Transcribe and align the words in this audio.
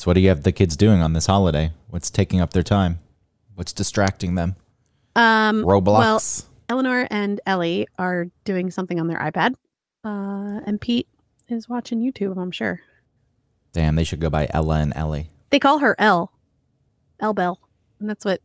So, 0.00 0.08
what 0.08 0.14
do 0.14 0.20
you 0.22 0.30
have 0.30 0.44
the 0.44 0.52
kids 0.52 0.78
doing 0.78 1.02
on 1.02 1.12
this 1.12 1.26
holiday? 1.26 1.72
What's 1.90 2.08
taking 2.08 2.40
up 2.40 2.54
their 2.54 2.62
time? 2.62 3.00
What's 3.54 3.74
distracting 3.74 4.34
them? 4.34 4.56
Um, 5.14 5.62
Roblox. 5.62 5.98
Well, 5.98 6.22
Eleanor 6.70 7.06
and 7.10 7.38
Ellie 7.44 7.86
are 7.98 8.28
doing 8.46 8.70
something 8.70 8.98
on 8.98 9.08
their 9.08 9.18
iPad, 9.18 9.56
uh, 10.02 10.64
and 10.64 10.80
Pete 10.80 11.06
is 11.50 11.68
watching 11.68 12.00
YouTube. 12.00 12.38
I'm 12.40 12.50
sure 12.50 12.80
Damn, 13.74 13.94
they 13.94 14.04
should 14.04 14.20
go 14.20 14.30
by 14.30 14.48
Ella 14.54 14.76
and 14.78 14.94
Ellie. 14.96 15.28
they 15.50 15.58
call 15.58 15.80
her 15.80 15.94
Elle, 15.98 16.32
Elle 17.20 17.34
Bell, 17.34 17.60
and 18.00 18.08
that's 18.08 18.24
what 18.24 18.40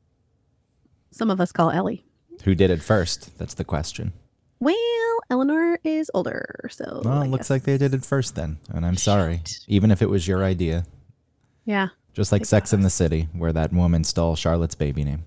some 1.11 1.31
of 1.31 1.39
us 1.39 1.53
call 1.53 1.71
Ellie. 1.71 2.03
Who 2.43 2.53
did 2.53 2.69
it 2.69 2.83
first? 2.83 3.37
That's 3.37 3.53
the 3.53 3.63
question. 3.63 4.11
Well, 4.59 4.75
Eleanor 5.29 5.79
is 5.85 6.11
older, 6.13 6.67
so 6.69 7.01
Well, 7.05 7.19
I 7.21 7.27
looks 7.27 7.43
guess- 7.45 7.49
like 7.49 7.63
they 7.63 7.77
did 7.77 7.93
it 7.93 8.03
first 8.03 8.35
then, 8.35 8.57
and 8.73 8.85
I'm 8.85 8.97
sorry. 8.97 9.39
Even 9.69 9.89
if 9.89 10.01
it 10.01 10.09
was 10.09 10.27
your 10.27 10.43
idea, 10.43 10.85
Yeah. 11.65 11.89
just 12.13 12.31
like 12.31 12.45
Sex 12.45 12.71
in 12.73 12.81
the 12.81 12.89
City, 12.89 13.27
where 13.33 13.51
that 13.53 13.73
woman 13.73 14.03
stole 14.03 14.35
Charlotte's 14.35 14.75
baby 14.75 15.03
name. 15.03 15.23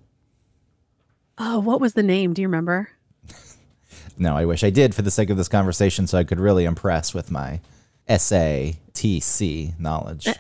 Oh, 1.37 1.59
what 1.61 1.81
was 1.81 1.93
the 1.95 2.03
name? 2.03 2.33
Do 2.35 2.43
you 2.43 2.49
remember? 2.49 2.89
No, 4.21 4.37
I 4.37 4.47
wish 4.47 4.65
I 4.65 4.71
did 4.71 4.97
for 4.97 5.03
the 5.03 5.13
sake 5.13 5.31
of 5.31 5.37
this 5.37 5.47
conversation, 5.49 6.09
so 6.09 6.19
I 6.19 6.25
could 6.25 6.41
really 6.41 6.65
impress 6.65 7.15
with 7.15 7.31
my 7.31 7.61
SATC 8.09 9.79
knowledge. 9.79 10.27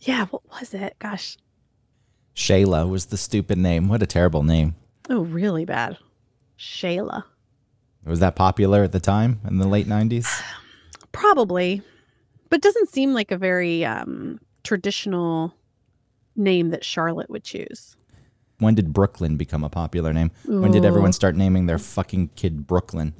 Yeah. 0.00 0.26
What 0.26 0.42
was 0.60 0.74
it? 0.74 0.96
Gosh. 0.98 1.36
Shayla 2.34 2.88
was 2.90 3.06
the 3.06 3.16
stupid 3.16 3.56
name. 3.56 3.88
What 3.88 4.02
a 4.02 4.06
terrible 4.06 4.42
name. 4.42 4.74
Oh, 5.08 5.20
really 5.20 5.64
bad. 5.64 5.96
Shayla. 6.58 7.22
Was 8.04 8.18
that 8.18 8.34
popular 8.34 8.82
at 8.82 8.90
the 8.90 8.98
time 8.98 9.40
in 9.48 9.58
the 9.58 9.68
late 9.68 9.86
90s? 9.86 10.42
Probably, 11.12 11.82
but 12.52 12.58
it 12.58 12.62
doesn't 12.62 12.90
seem 12.90 13.14
like 13.14 13.30
a 13.30 13.38
very 13.38 13.82
um, 13.82 14.38
traditional 14.62 15.54
name 16.36 16.68
that 16.68 16.84
Charlotte 16.84 17.30
would 17.30 17.42
choose. 17.44 17.96
When 18.58 18.74
did 18.74 18.92
Brooklyn 18.92 19.38
become 19.38 19.64
a 19.64 19.70
popular 19.70 20.12
name? 20.12 20.30
When 20.44 20.70
did 20.70 20.84
everyone 20.84 21.14
start 21.14 21.34
naming 21.34 21.64
their 21.64 21.78
fucking 21.78 22.28
kid 22.36 22.66
Brooklyn? 22.66 23.14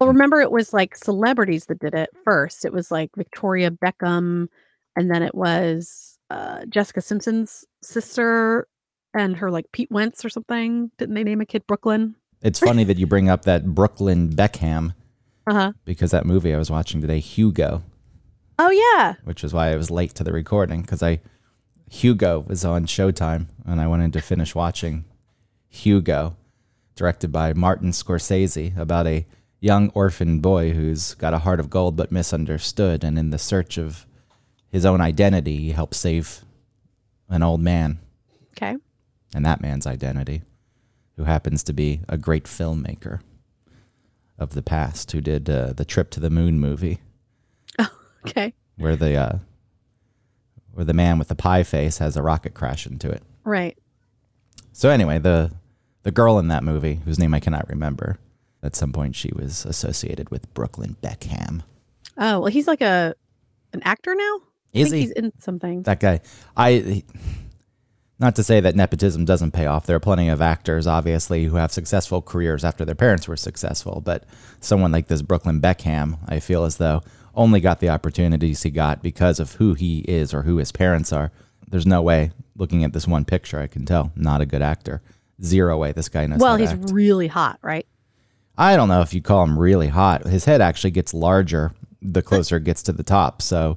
Well, 0.00 0.08
remember, 0.08 0.40
it 0.40 0.50
was 0.50 0.72
like 0.72 0.96
celebrities 0.96 1.66
that 1.66 1.78
did 1.78 1.94
it 1.94 2.10
first. 2.24 2.64
It 2.64 2.72
was 2.72 2.90
like 2.90 3.10
Victoria 3.16 3.70
Beckham, 3.70 4.48
and 4.96 5.10
then 5.12 5.22
it 5.22 5.36
was 5.36 6.18
uh, 6.30 6.64
Jessica 6.66 7.00
Simpson's 7.02 7.64
sister 7.84 8.66
and 9.14 9.36
her 9.36 9.48
like 9.52 9.70
Pete 9.70 9.92
Wentz 9.92 10.24
or 10.24 10.28
something. 10.28 10.90
Didn't 10.98 11.14
they 11.14 11.22
name 11.22 11.40
a 11.40 11.46
kid 11.46 11.68
Brooklyn? 11.68 12.16
It's 12.42 12.58
funny 12.68 12.82
that 12.82 12.98
you 12.98 13.06
bring 13.06 13.28
up 13.28 13.44
that 13.44 13.64
Brooklyn 13.76 14.30
Beckham 14.30 14.94
Uh 15.46 15.54
huh. 15.54 15.72
because 15.84 16.10
that 16.10 16.26
movie 16.26 16.52
I 16.52 16.58
was 16.58 16.68
watching 16.70 17.00
today, 17.00 17.20
Hugo, 17.20 17.82
Oh 18.58 18.70
yeah. 18.70 19.14
which 19.24 19.44
is 19.44 19.52
why 19.52 19.70
I 19.72 19.76
was 19.76 19.90
late 19.90 20.14
to 20.14 20.24
the 20.24 20.32
recording 20.32 20.80
because 20.82 21.02
I 21.02 21.20
Hugo 21.90 22.40
was 22.40 22.64
on 22.64 22.86
Showtime 22.86 23.46
and 23.64 23.80
I 23.80 23.86
wanted 23.86 24.12
to 24.14 24.20
finish 24.20 24.54
watching 24.54 25.04
Hugo, 25.68 26.36
directed 26.94 27.30
by 27.30 27.52
Martin 27.52 27.90
Scorsese, 27.90 28.76
about 28.76 29.06
a 29.06 29.26
young 29.60 29.90
orphan 29.90 30.40
boy 30.40 30.72
who's 30.72 31.14
got 31.14 31.34
a 31.34 31.38
heart 31.40 31.60
of 31.60 31.70
gold 31.70 31.96
but 31.96 32.10
misunderstood, 32.10 33.04
and 33.04 33.18
in 33.18 33.30
the 33.30 33.38
search 33.38 33.78
of 33.78 34.06
his 34.70 34.84
own 34.86 35.00
identity, 35.00 35.58
he 35.58 35.70
helps 35.72 35.98
save 35.98 36.44
an 37.28 37.42
old 37.42 37.60
man 37.60 37.98
Okay. 38.52 38.76
and 39.34 39.44
that 39.44 39.60
man's 39.60 39.86
identity, 39.86 40.42
who 41.16 41.24
happens 41.24 41.62
to 41.64 41.72
be 41.72 42.00
a 42.08 42.16
great 42.16 42.44
filmmaker 42.44 43.20
of 44.38 44.50
the 44.54 44.62
past, 44.62 45.12
who 45.12 45.20
did 45.20 45.48
uh, 45.50 45.72
the 45.74 45.84
Trip 45.84 46.10
to 46.10 46.20
the 46.20 46.30
Moon 46.30 46.58
movie, 46.58 47.00
Okay. 48.28 48.52
where 48.76 48.96
the 48.96 49.14
uh, 49.16 49.38
where 50.72 50.84
the 50.84 50.94
man 50.94 51.18
with 51.18 51.28
the 51.28 51.34
pie 51.34 51.62
face 51.62 51.98
has 51.98 52.16
a 52.16 52.22
rocket 52.22 52.54
crash 52.54 52.86
into 52.86 53.10
it. 53.10 53.22
Right. 53.44 53.76
So 54.72 54.90
anyway, 54.90 55.18
the 55.18 55.52
the 56.02 56.10
girl 56.10 56.38
in 56.38 56.48
that 56.48 56.62
movie, 56.64 57.00
whose 57.04 57.18
name 57.18 57.34
I 57.34 57.40
cannot 57.40 57.68
remember, 57.68 58.18
at 58.62 58.76
some 58.76 58.92
point 58.92 59.16
she 59.16 59.30
was 59.34 59.64
associated 59.64 60.30
with 60.30 60.52
Brooklyn 60.54 60.96
Beckham. 61.02 61.62
Oh 62.18 62.40
well, 62.40 62.46
he's 62.46 62.66
like 62.66 62.80
a 62.82 63.14
an 63.72 63.82
actor 63.84 64.14
now. 64.14 64.40
I 64.74 64.78
Is 64.78 64.90
think 64.90 64.94
he 64.94 65.00
He's 65.06 65.10
in 65.12 65.32
something. 65.40 65.82
that 65.84 66.00
guy? 66.00 66.20
I. 66.56 66.72
he- 66.72 67.04
not 68.18 68.34
to 68.36 68.42
say 68.42 68.60
that 68.60 68.74
nepotism 68.74 69.26
doesn't 69.26 69.50
pay 69.50 69.66
off. 69.66 69.84
There 69.84 69.94
are 69.96 70.00
plenty 70.00 70.30
of 70.30 70.40
actors, 70.40 70.86
obviously, 70.86 71.44
who 71.44 71.56
have 71.56 71.70
successful 71.70 72.22
careers 72.22 72.64
after 72.64 72.82
their 72.82 72.94
parents 72.94 73.28
were 73.28 73.36
successful. 73.36 74.00
But 74.02 74.24
someone 74.58 74.90
like 74.90 75.08
this 75.08 75.20
Brooklyn 75.20 75.60
Beckham, 75.60 76.16
I 76.26 76.40
feel 76.40 76.64
as 76.64 76.78
though 76.78 77.02
only 77.36 77.60
got 77.60 77.80
the 77.80 77.88
opportunities 77.90 78.62
he 78.62 78.70
got 78.70 79.02
because 79.02 79.38
of 79.38 79.52
who 79.54 79.74
he 79.74 79.98
is 80.00 80.32
or 80.34 80.42
who 80.42 80.56
his 80.56 80.72
parents 80.72 81.12
are. 81.12 81.30
There's 81.68 81.86
no 81.86 82.00
way, 82.02 82.30
looking 82.56 82.82
at 82.84 82.92
this 82.92 83.06
one 83.06 83.24
picture, 83.24 83.60
I 83.60 83.66
can 83.66 83.84
tell, 83.84 84.12
not 84.16 84.40
a 84.40 84.46
good 84.46 84.62
actor. 84.62 85.02
Zero 85.42 85.76
way 85.78 85.92
this 85.92 86.08
guy 86.08 86.26
knows 86.26 86.40
well, 86.40 86.56
he's 86.56 86.72
act. 86.72 86.90
really 86.90 87.26
hot, 87.26 87.58
right? 87.62 87.86
I 88.56 88.74
don't 88.76 88.88
know 88.88 89.02
if 89.02 89.12
you 89.12 89.20
call 89.20 89.42
him 89.44 89.58
really 89.58 89.88
hot. 89.88 90.24
His 90.26 90.46
head 90.46 90.60
actually 90.62 90.92
gets 90.92 91.12
larger 91.12 91.72
the 92.00 92.22
closer 92.22 92.56
it 92.56 92.64
gets 92.64 92.82
to 92.84 92.92
the 92.92 93.02
top. 93.02 93.42
So 93.42 93.76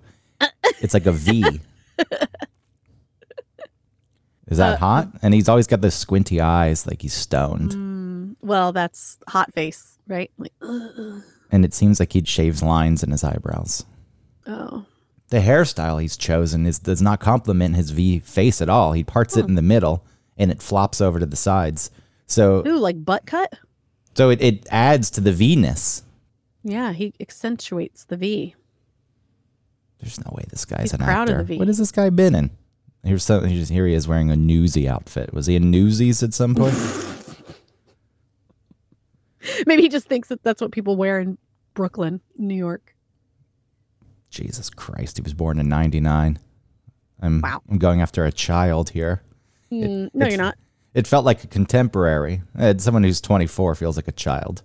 it's 0.82 0.94
like 0.94 1.06
a 1.06 1.12
V. 1.12 1.60
Is 4.48 4.58
that 4.58 4.74
Uh, 4.76 4.78
hot? 4.78 5.08
And 5.22 5.34
he's 5.34 5.50
always 5.50 5.68
got 5.68 5.82
those 5.82 5.96
squinty 5.96 6.40
eyes 6.42 6.88
like 6.88 7.02
he's 7.02 7.14
stoned. 7.14 8.36
Well, 8.42 8.72
that's 8.72 9.18
hot 9.28 9.54
face, 9.54 9.98
right? 10.08 10.32
Like, 10.38 10.54
ugh. 10.62 11.22
And 11.52 11.66
it 11.66 11.74
seems 11.74 12.00
like 12.00 12.14
he 12.14 12.24
shaves 12.24 12.62
lines 12.62 13.02
in 13.04 13.12
his 13.12 13.24
eyebrows. 13.24 13.86
oh, 14.48 14.86
The 15.30 15.40
hairstyle 15.40 16.02
he's 16.02 16.16
chosen 16.18 16.66
is 16.66 16.78
does 16.80 17.02
not 17.02 17.20
complement 17.20 17.76
his 17.76 17.92
V 17.92 18.20
face 18.20 18.62
at 18.62 18.70
all. 18.70 18.94
He 18.94 19.04
parts 19.04 19.36
it 19.38 19.46
in 19.46 19.56
the 19.56 19.62
middle 19.62 20.06
and 20.38 20.52
it 20.52 20.62
flops 20.62 21.02
over 21.02 21.20
to 21.20 21.26
the 21.26 21.36
sides. 21.36 21.90
So 22.28 22.64
ooh, 22.68 22.78
like 22.78 23.04
butt 23.04 23.26
cut. 23.26 23.54
so 24.16 24.30
it, 24.30 24.42
it 24.42 24.68
adds 24.70 25.10
to 25.12 25.22
the 25.22 25.32
V-ness. 25.32 26.04
Yeah, 26.64 26.94
he 26.94 27.14
accentuates 27.20 28.06
the 28.06 28.18
V. 28.18 28.56
There's 30.00 30.20
no 30.20 30.32
way 30.36 30.44
this 30.50 30.66
guy's 30.66 30.84
He's 30.84 30.94
an 30.94 31.02
actor. 31.02 31.44
What 31.44 31.68
has 31.68 31.78
this 31.78 31.92
guy 31.92 32.10
been 32.10 32.36
in? 32.36 32.52
Here's 33.04 33.24
some, 33.24 33.46
here's, 33.46 33.70
here 33.70 33.88
he 33.88 33.94
is 33.94 34.08
wearing 34.08 34.30
a 34.30 34.36
newsy 34.36 34.88
outfit. 34.88 35.34
Was 35.34 35.48
he 35.48 35.56
in 35.56 35.72
newsies 35.72 36.22
at 36.22 36.34
some 36.34 36.54
point? 36.56 36.76
Maybe 39.66 39.82
he 39.84 39.90
just 39.90 40.08
thinks 40.08 40.30
that 40.30 40.44
that's 40.44 40.62
what 40.62 40.72
people 40.72 40.96
wear 40.96 41.20
in 41.20 41.38
Brooklyn, 41.74 42.22
New 42.38 42.56
York. 42.56 42.96
Jesus 44.30 44.70
Christ, 44.70 45.18
he 45.18 45.24
was 45.24 45.34
born 45.34 45.60
in 45.60 45.68
99. 45.70 46.40
I'm, 47.22 47.42
Wow. 47.42 47.62
I'm 47.70 47.78
going 47.78 48.02
after 48.02 48.26
a 48.26 48.32
child 48.32 48.92
here. 48.92 49.24
Mm, 49.72 50.10
no, 50.14 50.28
you're 50.28 50.38
not. 50.38 50.56
It 50.94 51.08
felt 51.08 51.26
like 51.26 51.44
a 51.44 51.48
contemporary. 51.48 52.42
Uh, 52.58 52.74
someone 52.78 53.04
who's 53.04 53.22
24 53.22 53.76
feels 53.76 53.96
like 53.96 54.08
a 54.08 54.12
child. 54.14 54.64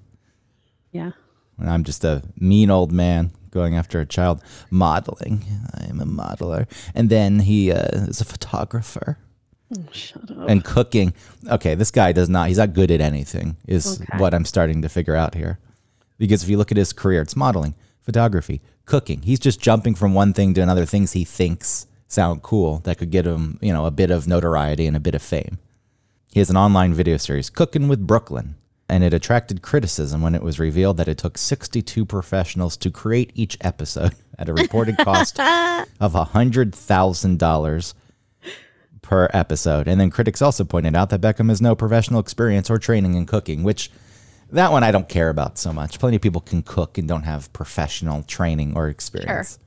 Yeah. 0.93 1.13
And 1.59 1.69
I'm 1.69 1.85
just 1.85 2.05
a 2.05 2.23
mean 2.39 2.71
old 2.71 2.93
man 2.93 3.33
going 3.51 3.77
after 3.77 4.01
a 4.01 4.07
child. 4.07 4.43
Modeling. 4.71 5.45
I'm 5.75 6.01
a 6.01 6.07
modeler. 6.07 6.67
And 6.95 7.11
then 7.11 7.41
he 7.41 7.71
uh, 7.71 7.89
is 8.09 8.21
a 8.21 8.25
photographer. 8.25 9.19
Oh, 9.77 9.85
shut 9.93 10.31
up. 10.31 10.49
and 10.49 10.65
cooking. 10.65 11.15
Okay, 11.49 11.75
this 11.75 11.91
guy 11.91 12.13
does 12.13 12.29
not. 12.29 12.49
He's 12.49 12.59
not 12.59 12.75
good 12.75 12.91
at 12.91 13.01
anything. 13.01 13.57
Is 13.67 14.01
Okay. 14.01 14.19
what 14.19 14.35
I'm 14.35 14.45
starting 14.45 14.83
to 14.83 14.89
figure 14.89 15.17
out 15.17 15.35
here. 15.35 15.59
Because 16.19 16.43
if 16.43 16.49
you 16.49 16.57
look 16.59 16.71
at 16.71 16.77
his 16.77 16.93
career, 16.93 17.23
it's 17.23 17.35
modeling, 17.37 17.75
photography, 18.03 18.61
cooking. 18.85 19.23
He's 19.23 19.41
just 19.41 19.61
jumping 19.61 19.95
from 19.95 20.15
one 20.15 20.33
thing 20.33 20.55
to 20.55 20.61
another. 20.61 20.85
Things 20.87 21.13
he 21.13 21.25
thinks 21.25 21.87
sound 22.07 22.43
cool 22.43 22.79
that 22.85 22.99
could 22.99 23.11
get 23.11 23.27
him, 23.27 23.59
you 23.61 23.73
know, 23.73 23.87
a 23.87 23.91
bit 23.91 24.11
of 24.11 24.29
notoriety 24.29 24.87
and 24.87 24.97
a 24.97 25.01
bit 25.01 25.15
of 25.15 25.23
fame. 25.23 25.59
He 26.31 26.39
has 26.41 26.51
an 26.51 26.57
online 26.57 26.93
video 26.95 27.17
series, 27.17 27.49
Cooking 27.51 27.89
with 27.89 28.07
Brooklyn, 28.07 28.57
and 28.89 29.03
it 29.03 29.15
attracted 29.15 29.63
criticism 29.63 30.21
when 30.21 30.35
it 30.35 30.43
was 30.43 30.61
revealed 30.61 30.97
that 30.99 31.09
it 31.09 31.19
took 31.19 31.39
62 31.39 32.05
professionals 32.05 32.77
to 32.79 32.91
create 32.91 33.33
each 33.35 33.57
episode 33.63 34.15
at 34.39 34.49
a 34.49 34.53
reported 34.55 34.99
cost 34.99 35.41
of 36.01 36.13
$100,000 36.13 37.95
per 39.05 39.29
episode. 39.35 39.87
And 39.87 40.01
then 40.01 40.11
critics 40.11 40.41
also 40.43 40.65
pointed 40.65 40.97
out 40.97 41.11
that 41.11 41.21
Beckham 41.21 41.51
has 41.51 41.61
no 41.61 41.75
professional 41.77 42.21
experience 42.21 42.71
or 42.71 42.79
training 42.79 43.15
in 43.15 43.27
cooking, 43.27 43.63
which 43.63 43.91
that 44.51 44.73
one 44.73 44.83
I 44.83 44.91
don't 44.91 45.09
care 45.09 45.29
about 45.29 45.59
so 45.59 45.73
much. 45.73 45.99
Plenty 45.99 46.17
of 46.17 46.23
people 46.23 46.41
can 46.41 46.63
cook 46.63 46.97
and 46.97 47.07
don't 47.07 47.23
have 47.23 47.53
professional 47.53 48.23
training 48.23 48.75
or 48.75 48.89
experience. 48.89 49.59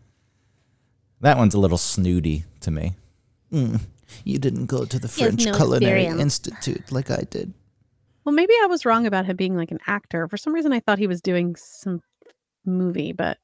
That 1.21 1.37
one's 1.37 1.53
a 1.53 1.59
little 1.59 1.77
snooty 1.77 2.45
to 2.61 2.71
me. 2.71 2.95
Mm, 3.53 3.81
you 4.23 4.39
didn't 4.39 4.65
go 4.65 4.85
to 4.85 4.99
the 4.99 5.07
French 5.07 5.45
no 5.45 5.53
Culinary 5.55 6.03
experience. 6.03 6.21
Institute 6.21 6.91
like 6.91 7.11
I 7.11 7.23
did. 7.29 7.53
Well, 8.25 8.33
maybe 8.33 8.53
I 8.61 8.65
was 8.67 8.85
wrong 8.85 9.05
about 9.05 9.25
him 9.25 9.35
being 9.35 9.55
like 9.55 9.71
an 9.71 9.79
actor. 9.87 10.27
For 10.27 10.37
some 10.37 10.53
reason, 10.53 10.73
I 10.73 10.79
thought 10.79 10.99
he 10.99 11.07
was 11.07 11.21
doing 11.21 11.55
some 11.55 12.01
movie, 12.65 13.13
but 13.13 13.37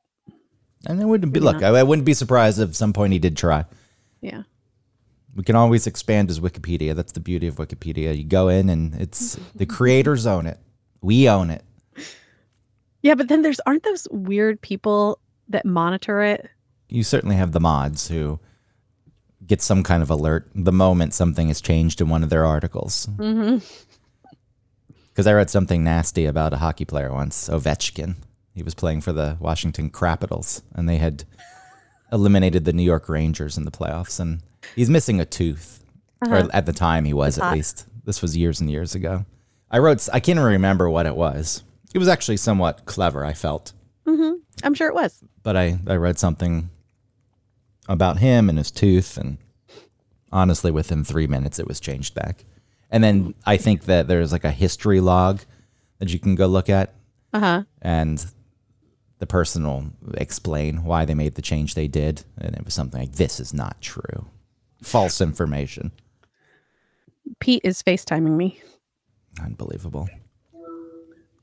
And 0.86 1.02
it 1.02 1.06
wouldn't 1.06 1.34
be 1.34 1.40
look. 1.40 1.64
I, 1.64 1.70
I 1.70 1.84
wouldn't 1.84 2.06
be 2.06 2.14
surprised 2.14 2.60
if 2.60 2.70
at 2.70 2.76
some 2.76 2.94
point 2.94 3.14
he 3.14 3.20
did 3.20 3.38
try. 3.38 3.66
yeah. 4.22 4.44
We 5.36 5.44
can 5.44 5.56
always 5.56 5.88
expand 5.88 6.30
as 6.30 6.40
Wikipedia. 6.40 6.96
That's 6.96 7.12
the 7.14 7.20
beauty 7.20 7.48
of 7.48 7.56
Wikipedia. 7.56 8.16
You 8.16 8.24
go 8.24 8.50
in 8.50 8.70
and 8.70 8.94
it's 9.02 9.36
the 9.56 9.66
creators 9.66 10.28
own 10.28 10.46
it. 10.46 10.60
We 11.02 11.28
own 11.28 11.50
it. 11.50 11.64
Yeah, 13.02 13.16
but 13.16 13.28
then 13.28 13.42
there's 13.42 13.60
aren't 13.62 13.84
those 13.84 14.08
weird 14.12 14.62
people 14.62 15.20
that 15.50 15.66
monitor 15.66 16.22
it? 16.22 16.50
you 16.94 17.04
certainly 17.04 17.36
have 17.36 17.54
the 17.54 17.60
mods 17.60 18.08
who 18.08 18.40
get 19.48 19.62
some 19.62 19.82
kind 19.84 20.04
of 20.04 20.12
alert 20.12 20.48
the 20.54 20.72
moment 20.72 21.14
something 21.14 21.48
has 21.48 21.60
changed 21.60 22.00
in 22.00 22.08
one 22.08 22.24
of 22.24 22.30
their 22.30 22.46
articles. 22.46 23.08
Mm-hmm. 23.18 23.58
Because 25.10 25.28
I 25.28 25.34
read 25.34 25.52
something 25.52 25.84
nasty 25.84 26.26
about 26.26 26.54
a 26.54 26.58
hockey 26.58 26.86
player 26.86 27.14
once, 27.14 27.48
Ovechkin. 27.48 28.16
He 28.56 28.64
was 28.64 28.74
playing 28.74 29.02
for 29.02 29.14
the 29.14 29.38
Washington 29.40 29.92
Capitals, 29.92 30.64
and 30.74 30.90
they 30.90 30.98
had 30.98 31.24
eliminated 32.14 32.64
the 32.64 32.72
New 32.74 32.84
York 32.84 33.10
Rangers 33.10 33.58
in 33.58 33.66
the 33.66 33.72
playoffs, 33.72 34.20
and 34.22 34.42
he's 34.76 34.90
missing 34.90 35.20
a 35.20 35.26
tooth, 35.26 35.84
or 36.22 36.48
at 36.54 36.66
the 36.66 36.72
time 36.74 37.04
he 37.04 37.14
was 37.14 37.38
at 37.38 37.52
least. 37.54 37.86
This 38.06 38.22
was 38.22 38.38
years 38.38 38.62
and 38.62 38.70
years 38.72 38.96
ago. 38.96 39.26
I 39.72 39.80
wrote, 39.80 40.08
I 40.14 40.20
can't 40.22 40.38
even 40.38 40.44
remember 40.52 40.90
what 40.90 41.06
it 41.06 41.16
was. 41.16 41.64
It 41.94 41.98
was 41.98 42.08
actually 42.08 42.38
somewhat 42.38 42.86
clever, 42.86 43.26
I 43.26 43.34
felt 43.34 43.74
Mm-hmm. 44.06 44.34
I'm 44.64 44.74
sure 44.74 44.88
it 44.90 44.94
was. 44.94 45.24
but 45.44 45.56
I, 45.58 45.80
I 45.88 45.96
read 45.96 46.20
something 46.20 46.70
about 47.88 48.18
him 48.20 48.50
and 48.50 48.58
his 48.58 48.70
tooth 48.72 49.18
and 49.18 49.38
honestly 50.32 50.72
within 50.72 51.04
three 51.04 51.28
minutes 51.28 51.58
it 51.60 51.68
was 51.68 51.80
changed 51.80 52.14
back 52.16 52.44
and 52.90 53.04
then 53.04 53.34
i 53.46 53.56
think 53.58 53.84
that 53.86 54.08
there's 54.08 54.32
like 54.32 54.44
a 54.46 54.52
history 54.52 55.00
log 55.00 55.42
that 56.00 56.12
you 56.14 56.20
can 56.20 56.36
go 56.36 56.48
look 56.48 56.70
at 56.70 56.94
Uh 57.34 57.40
huh. 57.40 57.64
and 57.82 58.26
the 59.24 59.28
person 59.28 59.64
will 59.66 59.86
explain 60.16 60.84
why 60.84 61.06
they 61.06 61.14
made 61.14 61.36
the 61.36 61.42
change 61.42 61.76
they 61.76 61.88
did 61.88 62.26
and 62.38 62.54
it 62.58 62.66
was 62.66 62.74
something 62.74 63.00
like 63.00 63.14
this 63.14 63.40
is 63.40 63.54
not 63.54 63.80
true 63.80 64.26
false 64.82 65.22
information 65.22 65.94
Pete 67.40 67.62
is 67.64 67.82
FaceTiming 67.82 68.36
me. 68.36 68.62
unbelievable 69.42 70.10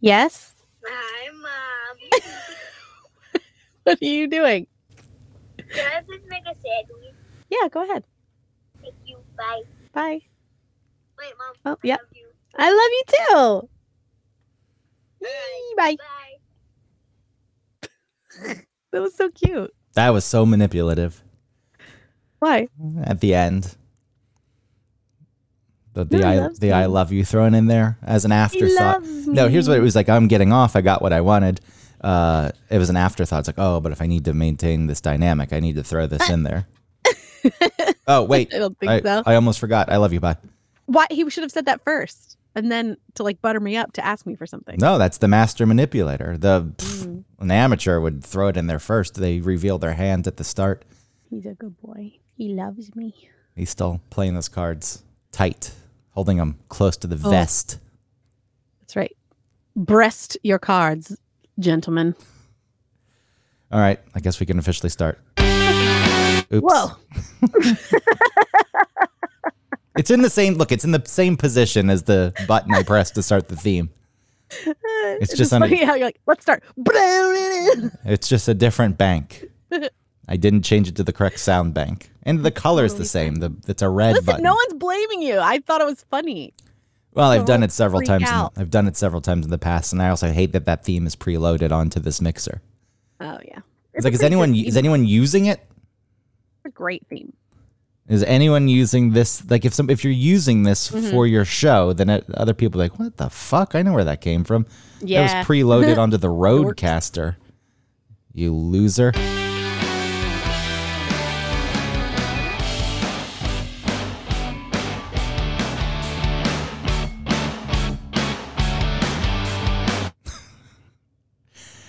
Yes. 0.03 0.55
Hi, 0.85 1.31
Mom. 1.33 2.21
What 3.85 3.99
are 4.03 4.05
you 4.05 4.29
doing? 4.29 4.67
Can 5.57 5.87
I 5.87 6.03
please 6.03 6.21
make 6.29 6.43
a 6.43 6.55
sandwich? 6.55 7.15
Yeah, 7.49 7.69
go 7.71 7.83
ahead. 7.83 8.05
Thank 8.83 8.95
you. 9.07 9.17
Bye. 9.39 9.63
Bye. 9.95 10.21
Wait, 11.19 11.33
Mom. 11.39 11.55
Oh, 11.65 11.77
I 11.83 11.87
yep. 11.87 12.01
love 12.01 12.09
you. 12.15 12.29
I 12.57 12.71
love 12.71 12.93
you 12.99 13.05
too. 13.09 13.69
Yee, 15.23 15.75
Bye. 15.77 15.97
Bye. 15.97 16.20
That 18.93 19.03
was 19.03 19.15
so 19.15 19.31
cute. 19.31 19.73
that 19.95 20.11
was 20.11 20.25
so 20.25 20.45
manipulative 20.45 21.23
Why? 22.41 22.67
at 23.05 23.21
the 23.21 23.35
end 23.35 23.77
the, 25.93 26.05
the, 26.05 26.19
No, 26.19 26.29
I, 26.29 26.49
the 26.59 26.73
I 26.73 26.87
love 26.87 27.13
you 27.13 27.25
thrown 27.25 27.55
in 27.55 27.67
there 27.67 27.99
as 28.03 28.25
an 28.25 28.33
afterthought 28.33 29.05
No, 29.05 29.49
here's 29.49 29.69
what 29.69 29.79
it 29.79 29.83
was 29.83 29.95
like. 29.95 30.09
I'm 30.09 30.29
getting 30.29 30.53
off. 30.53 30.77
I 30.77 30.81
got 30.81 31.03
what 31.03 31.13
I 31.13 31.21
wanted. 31.21 31.61
Uh, 32.01 32.51
it 32.71 32.79
was 32.79 32.91
an 32.91 32.97
afterthought. 32.97 33.41
It's 33.41 33.49
like, 33.49 33.59
oh, 33.59 33.81
but 33.81 33.93
if 33.93 34.01
I 34.01 34.07
need 34.07 34.25
to 34.25 34.35
maintain 34.35 34.87
this 34.87 35.01
dynamic, 35.01 35.53
I 35.53 35.61
need 35.61 35.77
to 35.77 35.85
throw 35.85 36.07
this 36.07 36.29
in 36.31 36.45
there. 36.45 36.67
oh, 38.07 38.25
wait. 38.25 38.55
I 38.55 38.59
don't 38.59 38.79
think 38.79 38.91
I, 38.91 39.01
so. 39.01 39.23
I 39.27 39.35
almost 39.35 39.61
forgot. 39.61 39.91
I 39.91 39.97
love 39.97 40.13
you. 40.13 40.21
Bye. 40.21 40.37
Why 40.87 41.07
he 41.11 41.29
should 41.31 41.43
have 41.43 41.53
said 41.53 41.67
that 41.67 41.85
first, 41.85 42.37
and 42.55 42.73
then 42.73 42.97
to 43.15 43.23
like 43.23 43.41
butter 43.43 43.61
me 43.61 43.77
up 43.77 43.93
to 43.93 44.05
ask 44.05 44.27
me 44.27 44.35
for 44.35 44.47
something. 44.47 44.77
No, 44.81 44.99
that's 44.99 45.19
the 45.19 45.29
master 45.29 45.67
manipulator. 45.67 46.37
The 46.37 46.73
an 47.41 47.51
amateur 47.51 47.99
would 48.01 48.23
throw 48.25 48.49
it 48.49 48.57
in 48.57 48.67
there 48.67 48.79
first. 48.79 49.15
They 49.15 49.41
reveal 49.41 49.79
their 49.79 49.95
hand 49.95 50.27
at 50.27 50.37
the 50.37 50.45
start. 50.45 50.85
he's 51.29 51.47
a 51.47 51.55
good 51.55 51.81
boy. 51.81 52.13
He 52.37 52.49
loves 52.55 52.95
me. 52.95 53.15
He's 53.57 53.71
still 53.71 54.01
playing 54.11 54.35
those 54.35 54.49
cards 54.49 55.03
tight, 55.33 55.73
holding 56.11 56.37
them 56.39 56.59
close 56.69 56.97
to 56.99 57.07
the 57.07 57.21
Oh. 57.27 57.31
vest. 57.31 57.79
That's 58.81 58.97
right. 58.97 59.17
Breast 59.77 60.37
your 60.43 60.59
cards, 60.59 61.17
gentlemen. 61.59 62.15
All 63.73 63.79
right, 63.81 64.01
I 64.15 64.21
guess 64.21 64.41
we 64.41 64.47
can 64.47 64.59
officially 64.59 64.91
start. 64.91 65.19
Oops. 66.53 66.61
Whoa. 66.63 66.91
It's 69.97 70.11
in 70.11 70.23
the 70.23 70.31
same 70.31 70.55
look. 70.55 70.73
It's 70.73 70.85
in 70.85 70.93
the 70.93 71.03
same 71.05 71.37
position 71.37 71.91
as 71.91 72.05
the 72.05 72.33
button 72.49 72.73
I 72.73 72.83
pressed 72.85 73.17
to 73.17 73.23
start 73.23 73.49
the 73.49 73.57
theme. 73.57 73.91
It's, 75.21 75.37
just 75.37 75.53
under- 75.53 75.69
funny 75.69 75.85
how 75.85 75.95
you're 75.95 76.07
like, 76.09 76.21
let's 76.27 76.43
start. 76.43 76.63
It's 78.05 78.29
just 78.29 78.49
a 78.49 78.55
different 78.55 78.99
bank. 78.99 79.47
I 80.29 80.37
didn't 80.37 80.63
change 80.63 80.89
it 80.89 80.97
to 80.97 81.03
the 81.03 81.13
correct 81.13 81.39
sound 81.41 81.75
bank, 81.75 82.11
and 82.25 82.45
the 82.45 82.51
color 82.51 82.85
is 82.85 82.95
the 82.97 83.05
same. 83.05 83.37
The 83.37 83.53
it's 83.67 83.83
a 83.83 83.89
red 83.89 84.13
Listen, 84.13 84.27
button. 84.27 84.43
no 84.45 84.55
one's 84.55 84.75
blaming 84.75 85.23
you. 85.23 85.39
I 85.39 85.59
thought 85.59 85.81
it 85.81 85.87
was 85.87 86.05
funny. 86.11 86.53
well, 87.15 87.31
I've 87.31 87.47
done 87.47 87.63
it 87.63 87.73
several 87.73 88.01
times. 88.03 88.29
In. 88.29 88.49
I've 88.57 88.71
done 88.71 88.87
it 88.87 88.97
several 88.97 89.21
times 89.21 89.45
in 89.45 89.51
the 89.51 89.59
past, 89.59 89.93
and 89.93 90.01
I 90.03 90.09
also 90.11 90.31
hate 90.33 90.53
that 90.53 90.65
that 90.67 90.85
theme 90.85 91.07
is 91.07 91.17
preloaded 91.17 91.73
onto 91.73 91.99
this 92.01 92.21
mixer. 92.21 92.61
Oh 93.21 93.39
yeah. 93.45 93.59
It's 93.95 94.05
a 94.05 94.09
like, 94.09 94.15
is 94.15 94.23
anyone 94.23 94.55
is 94.55 94.77
anyone 94.77 95.05
using 95.05 95.47
it? 95.47 95.61
It's 96.65 96.67
a 96.67 96.71
great 96.71 97.05
theme. 97.09 97.33
Is 98.11 98.25
anyone 98.25 98.67
using 98.67 99.13
this? 99.13 99.49
Like, 99.49 99.65
if 99.65 99.73
some 99.73 99.89
if 99.89 100.03
you're 100.03 100.13
using 100.13 100.65
this 100.65 100.91
Mm-hmm. 100.91 101.11
for 101.11 101.29
your 101.29 101.45
show, 101.45 101.93
then 101.93 102.11
it, 102.11 102.25
other 102.35 102.55
people 102.55 102.81
are 102.81 102.85
like, 102.85 102.99
what 102.99 103.17
the 103.19 103.31
fuck? 103.31 103.77
I 103.77 103.83
know 103.83 103.93
where 103.93 104.03
that 104.05 104.21
came 104.21 104.43
from. 104.43 104.67
Yeah. 105.01 105.27
That 105.27 105.39
was 105.39 105.47
preloaded 105.47 105.97
onto 106.03 106.17
the. 106.17 106.27
RODECaster. 106.29 107.37
You 108.35 108.53
loser. 108.53 109.13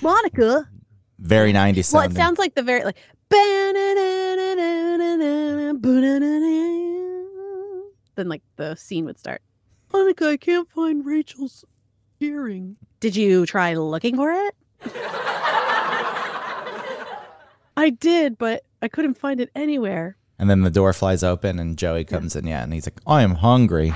Monica. 0.01 0.67
Very 1.19 1.53
90s 1.53 1.93
Well, 1.93 2.03
it 2.03 2.13
sounds 2.13 2.39
like 2.39 2.55
the 2.55 2.63
very 2.63 2.83
like. 2.83 2.97
Then 8.15 8.29
like 8.29 8.43
the 8.55 8.75
scene 8.75 9.05
would 9.05 9.17
start. 9.17 9.41
Monica, 9.91 10.27
I 10.27 10.37
can't 10.37 10.69
find 10.69 11.05
Rachel's 11.05 11.65
earring. 12.19 12.77
Did 12.99 13.15
you 13.15 13.45
try 13.45 13.73
looking 13.73 14.15
for 14.15 14.31
it? 14.31 14.55
I 17.77 17.89
did, 17.89 18.37
but 18.37 18.63
I 18.81 18.87
couldn't 18.87 19.15
find 19.15 19.41
it 19.41 19.49
anywhere. 19.55 20.17
And 20.37 20.49
then 20.49 20.61
the 20.61 20.69
door 20.69 20.93
flies 20.93 21.23
open 21.23 21.59
and 21.59 21.77
Joey 21.77 22.03
comes 22.03 22.35
in, 22.35 22.47
yeah, 22.47 22.63
and 22.63 22.73
he's 22.73 22.85
like, 22.85 22.99
I 23.07 23.23
am 23.23 23.35
hungry. 23.35 23.89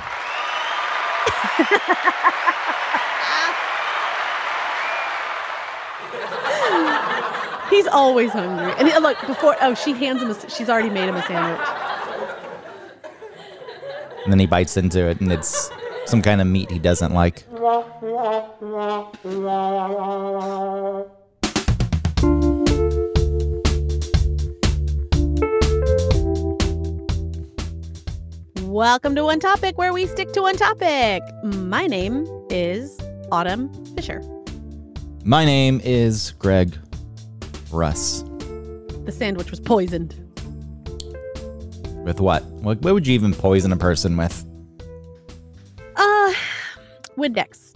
He's 7.76 7.88
always 7.88 8.32
hungry. 8.32 8.72
And 8.78 8.88
he, 8.88 8.98
look, 9.00 9.20
before 9.28 9.58
oh, 9.60 9.76
she 9.76 9.92
hands 9.92 10.22
him 10.22 10.30
a 10.30 10.50
she's 10.50 10.70
already 10.70 10.90
made 10.90 11.10
him 11.10 11.16
a 11.16 11.24
sandwich. 11.24 11.68
And 14.24 14.32
then 14.32 14.40
he 14.40 14.46
bites 14.46 14.78
into 14.78 15.06
it 15.10 15.20
and 15.20 15.30
it's 15.30 15.70
some 16.06 16.22
kind 16.22 16.40
of 16.40 16.48
meat 16.48 16.72
he 16.72 16.80
doesn't 16.80 17.14
like. 17.14 17.44
Welcome 28.62 29.16
to 29.16 29.26
One 29.26 29.42
Topic, 29.42 29.78
where 29.78 29.92
we 29.92 30.08
stick 30.08 30.32
to 30.32 30.42
one 30.42 30.56
topic. 30.56 31.24
My 31.44 31.88
name 31.88 32.26
is 32.50 32.98
Autumn 33.34 33.70
Fisher. 33.96 34.22
My 35.26 35.44
name 35.44 35.82
is 35.84 36.32
Greg 36.40 36.78
Russ. 37.76 38.24
The 39.06 39.12
sandwich 39.12 39.52
was 39.52 39.60
poisoned. 39.60 40.16
With 42.04 42.20
what? 42.20 42.44
What, 42.46 42.82
what 42.82 42.94
would 42.94 43.06
you 43.06 43.14
even 43.14 43.34
poison 43.34 43.72
a 43.72 43.78
person 43.78 44.16
with? 44.16 44.46
Uh, 45.96 46.34
Windex. 47.18 47.76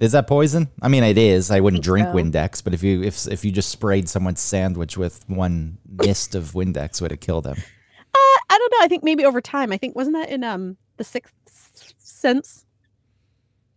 Is 0.00 0.12
that 0.12 0.26
poison? 0.26 0.68
I 0.82 0.88
mean, 0.88 1.04
it 1.04 1.16
is. 1.16 1.50
I 1.50 1.60
wouldn't 1.60 1.82
drink 1.82 2.08
so. 2.08 2.14
Windex, 2.14 2.62
but 2.62 2.74
if 2.74 2.82
you 2.82 3.02
if 3.02 3.26
if 3.28 3.44
you 3.44 3.52
just 3.52 3.70
sprayed 3.70 4.08
someone's 4.08 4.40
sandwich 4.40 4.96
with 4.98 5.24
one 5.28 5.78
mist 5.88 6.34
of 6.34 6.52
Windex, 6.52 7.00
would 7.00 7.12
it 7.12 7.20
kill 7.20 7.40
them? 7.40 7.56
Uh, 7.56 8.38
I 8.50 8.58
don't 8.58 8.72
know. 8.72 8.84
I 8.84 8.88
think 8.88 9.04
maybe 9.04 9.24
over 9.24 9.40
time. 9.40 9.72
I 9.72 9.76
think 9.78 9.94
wasn't 9.94 10.16
that 10.16 10.30
in 10.30 10.42
um 10.44 10.76
the 10.96 11.04
Sixth 11.04 11.32
Sense? 11.98 12.66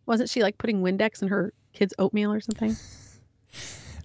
Wasn't 0.06 0.30
she 0.30 0.42
like 0.42 0.58
putting 0.58 0.82
Windex 0.82 1.22
in 1.22 1.28
her 1.28 1.54
kids' 1.74 1.94
oatmeal 2.00 2.34
or 2.34 2.42
something? 2.42 2.76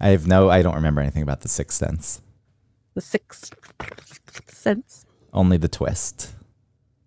I 0.03 0.09
have 0.09 0.27
no. 0.27 0.49
I 0.49 0.61
don't 0.61 0.75
remember 0.75 0.99
anything 0.99 1.23
about 1.23 1.41
the 1.41 1.47
Sixth 1.47 1.77
Sense. 1.77 2.21
The 2.93 3.01
Sixth 3.01 3.53
Sense. 4.49 5.05
Only 5.31 5.55
the 5.55 5.69
twist, 5.69 6.35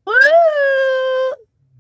Woo! 0.07 0.15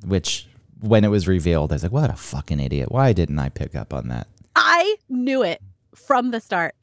which 0.04 0.46
when 0.78 1.04
it 1.04 1.08
was 1.08 1.26
revealed, 1.26 1.73
I 1.73 1.76
was 1.76 1.82
like, 1.82 1.92
"What 1.92 2.11
a 2.11 2.16
fucking 2.16 2.61
idiot! 2.61 2.92
Why 2.92 3.14
didn't 3.14 3.38
I 3.38 3.49
pick 3.49 3.75
up 3.75 3.94
on 3.94 4.08
that?" 4.08 4.28
I 4.54 4.96
knew 5.08 5.42
it 5.42 5.62
from 5.94 6.32
the 6.32 6.40
start. 6.40 6.75